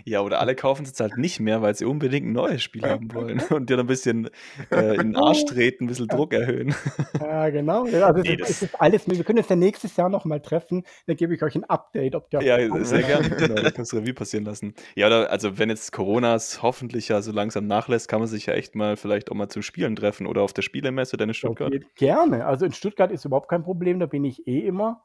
Ja, 0.07 0.21
oder 0.21 0.39
alle 0.39 0.55
kaufen 0.55 0.83
es 0.83 0.89
jetzt 0.91 1.01
halt 1.01 1.17
nicht 1.17 1.41
mehr, 1.41 1.61
weil 1.61 1.75
sie 1.75 1.83
unbedingt 1.83 2.25
ein 2.27 2.31
neues 2.31 2.63
Spiel 2.63 2.83
haben 2.83 3.13
wollen 3.13 3.41
und 3.49 3.69
dir 3.69 3.77
ein 3.77 3.87
bisschen 3.87 4.29
äh, 4.71 4.95
in 4.95 5.11
den 5.11 5.15
Arsch 5.17 5.43
treten, 5.43 5.83
ein 5.83 5.87
bisschen 5.87 6.07
Druck 6.07 6.33
erhöhen. 6.33 6.73
Ja, 7.19 7.49
genau. 7.49 7.85
Also 7.85 8.21
Nee, 8.21 8.33
es, 8.33 8.37
das- 8.39 8.49
ist, 8.49 8.55
es 8.57 8.61
ist 8.69 8.79
alles, 8.79 9.07
wir 9.07 9.23
können 9.23 9.39
uns 9.39 9.49
ja 9.49 9.55
nächstes 9.55 9.97
Jahr 9.97 10.07
nochmal 10.07 10.39
treffen, 10.39 10.83
dann 11.07 11.15
gebe 11.15 11.33
ich 11.35 11.41
euch 11.43 11.55
ein 11.55 11.63
Update, 11.65 12.15
ob 12.15 12.29
der 12.29 12.41
Ja, 12.41 12.85
sehr 12.85 13.03
gerne. 13.03 13.29
Genau, 13.29 13.55
da 13.61 13.71
kannst 13.71 13.91
du 13.91 13.97
Revue 13.97 14.13
passieren 14.13 14.45
lassen. 14.45 14.73
Ja, 14.95 15.07
oder, 15.07 15.29
also 15.31 15.57
wenn 15.57 15.69
jetzt 15.69 15.91
Coronas 15.91 16.61
hoffentlich 16.61 17.07
ja 17.09 17.21
so 17.21 17.31
langsam 17.31 17.65
nachlässt, 17.67 18.07
kann 18.07 18.19
man 18.19 18.27
sich 18.27 18.45
ja 18.45 18.53
echt 18.53 18.75
mal 18.75 18.95
vielleicht 18.97 19.31
auch 19.31 19.35
mal 19.35 19.49
zum 19.49 19.61
Spielen 19.61 19.95
treffen 19.95 20.27
oder 20.27 20.41
auf 20.41 20.53
der 20.53 20.61
Spielemesse 20.61 21.17
denn 21.17 21.29
in 21.29 21.33
Stuttgart. 21.33 21.73
Okay, 21.73 21.85
Gerne. 21.95 22.45
Also 22.45 22.65
in 22.65 22.71
Stuttgart 22.71 23.11
ist 23.11 23.25
überhaupt 23.25 23.49
kein 23.49 23.63
Problem, 23.63 23.99
da 23.99 24.05
bin 24.05 24.23
ich 24.23 24.47
eh 24.47 24.59
immer. 24.59 25.03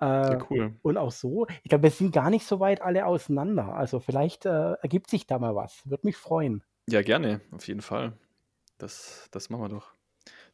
Äh, 0.00 0.04
Ja, 0.04 0.38
cool. 0.50 0.74
Und 0.82 0.96
auch 0.96 1.10
so. 1.12 1.46
Ich 1.62 1.68
glaube, 1.70 1.84
wir 1.84 1.90
sind 1.90 2.12
gar 2.12 2.30
nicht 2.30 2.46
so 2.46 2.60
weit 2.60 2.80
alle 2.82 3.06
auseinander. 3.06 3.74
Also 3.74 4.00
vielleicht 4.00 4.46
äh, 4.46 4.72
ergibt 4.82 5.10
sich 5.10 5.26
da 5.26 5.38
mal 5.38 5.54
was. 5.54 5.82
Würde 5.84 6.06
mich 6.06 6.16
freuen. 6.16 6.62
Ja, 6.88 7.02
gerne, 7.02 7.40
auf 7.52 7.66
jeden 7.66 7.82
Fall. 7.82 8.12
Das, 8.78 9.28
das 9.32 9.50
machen 9.50 9.62
wir 9.62 9.68
doch. 9.68 9.92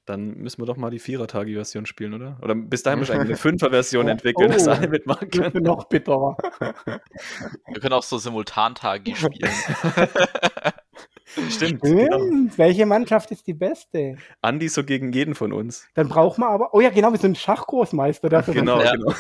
Dann 0.07 0.35
müssen 0.37 0.61
wir 0.61 0.67
doch 0.67 0.77
mal 0.77 0.91
die 0.91 0.99
Vierer-Tage-Version 0.99 1.87
spielen, 1.87 2.13
oder? 2.13 2.37
Oder 2.43 2.55
bis 2.55 2.83
dahin 2.83 2.99
wahrscheinlich 3.01 3.27
eine 3.29 3.37
Fünfer-Version 3.39 4.07
Oh, 4.07 4.11
entwickeln, 4.11 4.51
dass 4.51 4.69
oh. 4.69 4.73
alle 4.73 4.89
mitmachen 4.89 5.31
können. 5.31 5.63
noch 5.63 5.85
bitterer. 5.89 6.37
Wir 6.59 7.81
können 7.81 7.95
auch 7.95 8.03
so 8.03 8.19
Simultantage 8.19 9.15
spielen. 9.17 9.51
Stimmt, 11.51 11.81
genau. 11.83 12.19
Stimmt. 12.19 12.59
Welche 12.59 12.87
Mannschaft 12.87 13.31
ist 13.31 13.47
die 13.47 13.55
beste? 13.55 14.17
Andi 14.43 14.69
so 14.69 14.85
gegen 14.85 15.13
jeden 15.13 15.35
von 15.35 15.53
uns. 15.53 15.87
Dann 15.95 16.09
braucht 16.09 16.39
man 16.39 16.51
aber. 16.51 16.75
Oh 16.75 16.81
ja, 16.81 16.91
genau, 16.91 17.13
wie 17.13 17.17
so 17.17 17.27
ein 17.27 17.35
Schachgroßmeister. 17.35 18.29
Der 18.29 18.43
für 18.43 18.53
Genau, 18.53 18.81
Ja. 18.83 18.93
genau. 18.93 19.15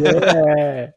Yeah. 0.00 0.94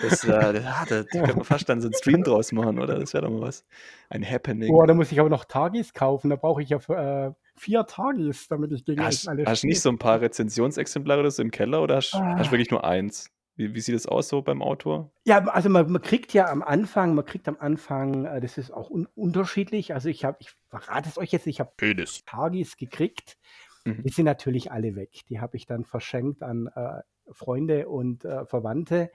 Das, 0.00 0.24
äh, 0.24 0.30
ja, 0.30 0.84
da 0.88 1.02
können 1.04 1.36
wir 1.36 1.44
fast 1.44 1.68
dann 1.68 1.80
so 1.82 1.86
einen 1.86 1.94
Stream 1.94 2.22
draus 2.24 2.50
machen, 2.52 2.78
oder? 2.80 2.98
Das 2.98 3.12
wäre 3.12 3.24
doch 3.24 3.30
mal 3.30 3.42
was. 3.42 3.64
Ein 4.08 4.28
Happening. 4.28 4.72
Boah, 4.72 4.86
da 4.86 4.94
muss 4.94 5.12
ich 5.12 5.20
aber 5.20 5.28
noch 5.28 5.44
Tagis 5.44 5.92
kaufen. 5.92 6.30
Da 6.30 6.36
brauche 6.36 6.62
ich 6.62 6.70
ja 6.70 6.78
äh, 6.88 7.32
vier 7.56 7.84
Tagis, 7.86 8.48
damit 8.48 8.72
ich 8.72 8.84
gegen 8.84 9.02
Hast, 9.04 9.28
alle 9.28 9.44
hast 9.44 9.62
du 9.62 9.66
nicht 9.66 9.80
so 9.82 9.90
ein 9.90 9.98
paar 9.98 10.20
Rezensionsexemplare 10.22 11.30
so 11.30 11.42
im 11.42 11.50
Keller 11.50 11.82
oder 11.82 11.96
hast, 11.96 12.14
Ah. 12.14 12.36
hast 12.38 12.46
du 12.48 12.52
wirklich 12.52 12.70
nur 12.70 12.84
eins? 12.84 13.30
Wie, 13.62 13.74
wie 13.74 13.80
sieht 13.80 13.94
es 13.94 14.06
aus 14.06 14.28
so 14.28 14.42
beim 14.42 14.60
Autor? 14.60 15.12
Ja, 15.24 15.44
also 15.46 15.68
man, 15.68 15.90
man 15.90 16.02
kriegt 16.02 16.32
ja 16.32 16.48
am 16.50 16.62
Anfang, 16.62 17.14
man 17.14 17.24
kriegt 17.24 17.46
am 17.46 17.56
Anfang, 17.58 18.24
äh, 18.24 18.40
das 18.40 18.58
ist 18.58 18.72
auch 18.72 18.90
un 18.90 19.06
unterschiedlich. 19.14 19.94
Also 19.94 20.08
ich 20.08 20.24
habe, 20.24 20.38
ich 20.40 20.50
verrate 20.68 21.08
es 21.08 21.18
euch 21.18 21.30
jetzt, 21.30 21.46
ich 21.46 21.60
habe 21.60 21.72
Penis. 21.76 22.24
Tagis 22.26 22.76
gekriegt. 22.76 23.38
Mhm. 23.84 24.02
Die 24.02 24.10
sind 24.10 24.24
natürlich 24.24 24.72
alle 24.72 24.96
weg. 24.96 25.20
Die 25.28 25.40
habe 25.40 25.56
ich 25.56 25.66
dann 25.66 25.84
verschenkt 25.84 26.42
an 26.42 26.68
äh, 26.74 27.02
Freunde 27.30 27.88
und 27.88 28.24
äh, 28.24 28.46
Verwandte. 28.46 29.10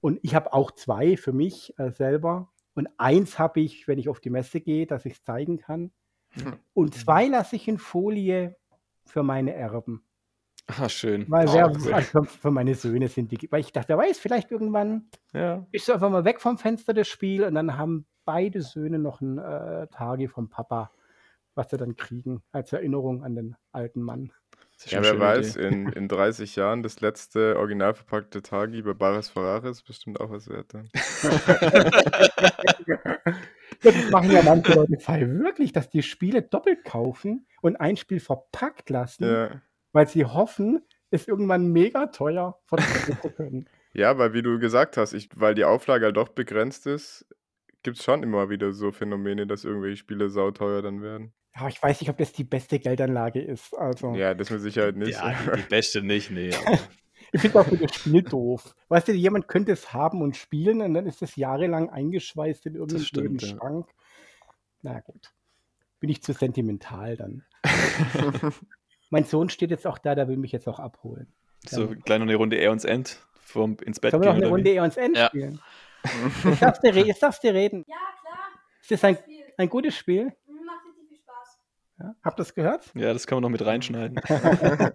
Und 0.00 0.20
ich 0.22 0.34
habe 0.34 0.52
auch 0.52 0.70
zwei 0.70 1.16
für 1.16 1.32
mich 1.32 1.78
äh, 1.78 1.90
selber. 1.90 2.52
Und 2.74 2.88
eins 2.98 3.38
habe 3.38 3.60
ich, 3.60 3.88
wenn 3.88 3.98
ich 3.98 4.08
auf 4.08 4.20
die 4.20 4.30
Messe 4.30 4.60
gehe, 4.60 4.86
dass 4.86 5.04
ich 5.06 5.14
es 5.14 5.22
zeigen 5.22 5.58
kann. 5.58 5.90
Hm. 6.32 6.58
Und 6.74 6.94
zwei 6.94 7.26
lasse 7.26 7.56
ich 7.56 7.66
in 7.66 7.78
Folie 7.78 8.56
für 9.04 9.22
meine 9.22 9.54
Erben. 9.54 10.04
Ah, 10.68 10.88
schön. 10.88 11.24
Weil 11.28 11.48
Oh, 11.48 11.54
wer, 11.54 11.72
cool. 11.82 11.94
also 11.94 12.22
für, 12.24 12.50
meine 12.50 12.74
Söhne 12.74 13.08
sind 13.08 13.32
die. 13.32 13.50
Weil 13.50 13.60
ich 13.60 13.72
dachte, 13.72 13.88
wer 13.88 13.98
weiß, 13.98 14.18
vielleicht 14.18 14.50
irgendwann 14.50 15.08
Ja. 15.32 15.66
ist 15.72 15.86
so 15.86 15.94
einfach 15.94 16.10
mal 16.10 16.24
weg 16.26 16.40
vom 16.40 16.58
Fenster 16.58 16.92
das 16.94 17.08
Spiel 17.08 17.42
und 17.44 17.54
dann 17.54 17.78
haben 17.78 18.04
beide 18.26 18.60
Söhne 18.60 18.98
noch 18.98 19.20
ein 19.22 19.38
äh, 19.38 19.86
Tage 19.88 20.28
vom 20.28 20.50
Papa, 20.50 20.90
was 21.54 21.70
sie 21.70 21.78
dann 21.78 21.96
kriegen, 21.96 22.42
als 22.52 22.72
Erinnerung 22.72 23.24
an 23.24 23.34
den 23.34 23.56
alten 23.72 24.02
Mann. 24.02 24.30
Ja, 24.86 25.02
wer 25.02 25.18
weiß, 25.18 25.56
Idee. 25.56 25.66
in, 25.68 25.88
in 25.88 26.06
30 26.08 26.54
Jahren 26.54 26.82
das 26.84 27.00
letzte 27.00 27.56
original 27.56 27.94
verpackte 27.94 28.42
Tagi 28.42 28.82
bei 28.82 28.92
Bares 28.92 29.28
Ferrari 29.28 29.70
ist 29.70 29.82
bestimmt 29.84 30.20
auch 30.20 30.30
was 30.30 30.48
wert 30.48 30.72
das 33.82 34.10
machen 34.10 34.30
ja 34.30 34.42
manche 34.42 34.74
Leute 34.74 34.98
Fall 35.00 35.38
wirklich, 35.40 35.72
dass 35.72 35.88
die 35.90 36.02
Spiele 36.02 36.42
doppelt 36.42 36.84
kaufen 36.84 37.46
und 37.60 37.76
ein 37.76 37.96
Spiel 37.96 38.20
verpackt 38.20 38.90
lassen, 38.90 39.24
Ja. 39.24 39.60
Weil 39.92 40.08
sie 40.08 40.24
hoffen, 40.24 40.82
es 41.10 41.26
irgendwann 41.26 41.68
mega 41.68 42.06
teuer 42.06 42.58
verkaufen 42.66 43.18
zu 43.22 43.30
können. 43.30 43.68
Ja, 43.94 44.16
weil 44.18 44.32
wie 44.34 44.42
du 44.42 44.58
gesagt 44.60 44.96
hast, 44.96 45.14
ich, 45.14 45.30
weil 45.34 45.54
die 45.54 45.64
Auflage 45.64 46.04
halt 46.04 46.16
doch 46.18 46.28
begrenzt 46.28 46.86
ist, 46.86 47.26
gibt 47.82 47.96
es 47.96 48.04
schon 48.04 48.22
immer 48.22 48.50
wieder 48.50 48.72
so 48.72 48.92
Phänomene, 48.92 49.46
dass 49.46 49.64
irgendwelche 49.64 49.96
Spiele 49.96 50.28
sauteuer 50.28 50.82
dann 50.82 51.02
werden. 51.02 51.32
Ja, 51.56 51.68
ich 51.68 51.82
weiß 51.82 52.00
nicht, 52.00 52.10
ob 52.10 52.18
das 52.18 52.32
die 52.32 52.44
beste 52.44 52.78
Geldanlage 52.78 53.40
ist. 53.40 53.76
Also, 53.76 54.14
Ja, 54.14 54.34
das 54.34 54.50
mit 54.50 54.60
Sicherheit 54.60 54.96
nicht. 54.96 55.18
Ja, 55.18 55.34
die, 55.56 55.62
beste 55.62 56.02
nicht, 56.02 56.30
nee. 56.30 56.50
ich 57.32 57.40
finde 57.40 57.58
auch 57.58 57.66
für 57.66 57.78
das 57.78 57.94
Spiel 57.94 58.22
doof. 58.22 58.74
Weißt 58.88 59.08
du, 59.08 59.12
jemand 59.12 59.48
könnte 59.48 59.72
es 59.72 59.92
haben 59.92 60.22
und 60.22 60.36
spielen 60.36 60.82
und 60.82 60.94
dann 60.94 61.06
ist 61.06 61.22
es 61.22 61.34
jahrelang 61.34 61.90
eingeschweißt 61.90 62.66
in 62.66 62.74
irgendeinem 62.74 63.38
ja. 63.38 63.48
Schrank. 63.48 63.88
Na 64.82 65.00
gut. 65.00 65.32
Bin 65.98 66.10
ich 66.10 66.22
zu 66.22 66.32
sentimental 66.32 67.16
dann. 67.16 67.44
mein 69.10 69.24
Sohn 69.24 69.48
steht 69.48 69.70
jetzt 69.70 69.86
auch 69.86 69.98
da, 69.98 70.14
der 70.14 70.28
will 70.28 70.36
mich 70.36 70.52
jetzt 70.52 70.68
auch 70.68 70.78
abholen. 70.78 71.32
So 71.66 71.88
gleich 71.88 72.18
noch 72.18 72.26
eine 72.26 72.36
Runde 72.36 72.56
Air 72.56 72.72
uns 72.72 72.84
End 72.84 73.18
vom 73.40 73.76
ins 73.84 73.98
Bett 74.00 74.12
Sollen 74.12 74.22
wir 74.22 74.28
noch 74.28 74.34
gehen. 74.36 74.44
eine 74.44 74.52
Runde 74.52 74.82
uns 74.82 74.96
End 74.96 75.16
Ja. 75.16 75.26
spielen? 75.26 75.60
Jetzt 76.44 76.62
darfst, 76.62 76.82
du 76.84 76.88
jetzt 76.90 77.22
darfst 77.22 77.44
du 77.44 77.48
reden. 77.48 77.84
Ja, 77.88 77.96
klar. 78.20 78.38
Ist 78.80 78.90
das 78.90 79.04
ein, 79.04 79.18
ein 79.56 79.68
gutes 79.68 79.96
Spiel? 79.96 80.24
Mhm, 80.46 80.64
Macht 80.64 80.84
richtig 80.86 81.08
viel 81.08 81.18
Spaß. 81.18 81.58
Ja, 81.98 82.14
habt 82.22 82.38
ihr 82.38 82.42
das 82.44 82.54
gehört? 82.54 82.90
Ja, 82.94 83.12
das 83.12 83.26
kann 83.26 83.36
man 83.36 83.42
noch 83.42 83.50
mit 83.50 83.64
reinschneiden. 83.64 84.20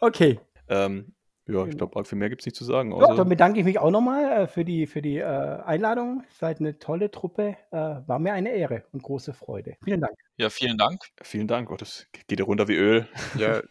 Okay. 0.00 0.38
ähm, 0.68 1.14
ja, 1.48 1.64
ich 1.64 1.76
glaube, 1.76 2.04
für 2.04 2.16
mehr 2.16 2.28
gibt 2.28 2.42
es 2.42 2.46
nicht 2.46 2.56
zu 2.56 2.64
sagen. 2.64 2.90
Ja, 2.90 3.14
dann 3.14 3.28
bedanke 3.28 3.60
ich 3.60 3.64
mich 3.64 3.78
auch 3.78 3.92
nochmal 3.92 4.24
äh, 4.32 4.46
für 4.48 4.64
die, 4.64 4.86
für 4.86 5.00
die 5.00 5.18
äh, 5.18 5.24
Einladung. 5.24 6.24
Seid 6.30 6.58
eine 6.58 6.78
tolle 6.80 7.10
Truppe. 7.12 7.56
Äh, 7.70 7.76
war 7.76 8.18
mir 8.18 8.32
eine 8.32 8.50
Ehre 8.50 8.82
und 8.92 9.02
große 9.02 9.32
Freude. 9.32 9.76
Vielen 9.84 10.00
Dank. 10.00 10.16
Ja, 10.38 10.50
vielen 10.50 10.76
Dank. 10.76 11.00
vielen 11.22 11.46
Dank. 11.46 11.70
Oh, 11.70 11.76
das 11.76 12.06
geht 12.26 12.40
ja 12.40 12.44
runter 12.44 12.68
wie 12.68 12.76
Öl. 12.76 13.08
Ja, 13.38 13.62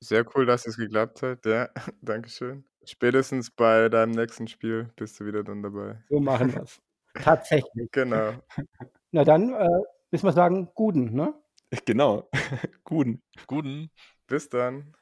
sehr 0.00 0.26
cool, 0.34 0.44
dass 0.44 0.66
es 0.66 0.76
geklappt 0.76 1.22
hat. 1.22 1.46
Ja, 1.46 1.70
Dankeschön. 2.02 2.64
Spätestens 2.84 3.50
bei 3.50 3.88
deinem 3.88 4.12
nächsten 4.12 4.46
Spiel 4.46 4.90
bist 4.96 5.18
du 5.18 5.24
wieder 5.24 5.42
dann 5.42 5.62
dabei. 5.62 6.02
So 6.10 6.20
machen 6.20 6.52
wir 6.54 6.62
es. 6.62 6.82
Tatsächlich. 7.14 7.88
Genau. 7.92 8.32
Na 9.10 9.24
dann 9.24 9.54
äh, 9.54 9.68
müssen 10.10 10.26
wir 10.26 10.32
sagen, 10.32 10.68
guten, 10.74 11.14
ne? 11.14 11.34
Genau. 11.86 12.28
Guten. 12.84 13.22
Guten. 13.46 13.90
Bis 14.26 14.50
dann. 14.50 14.94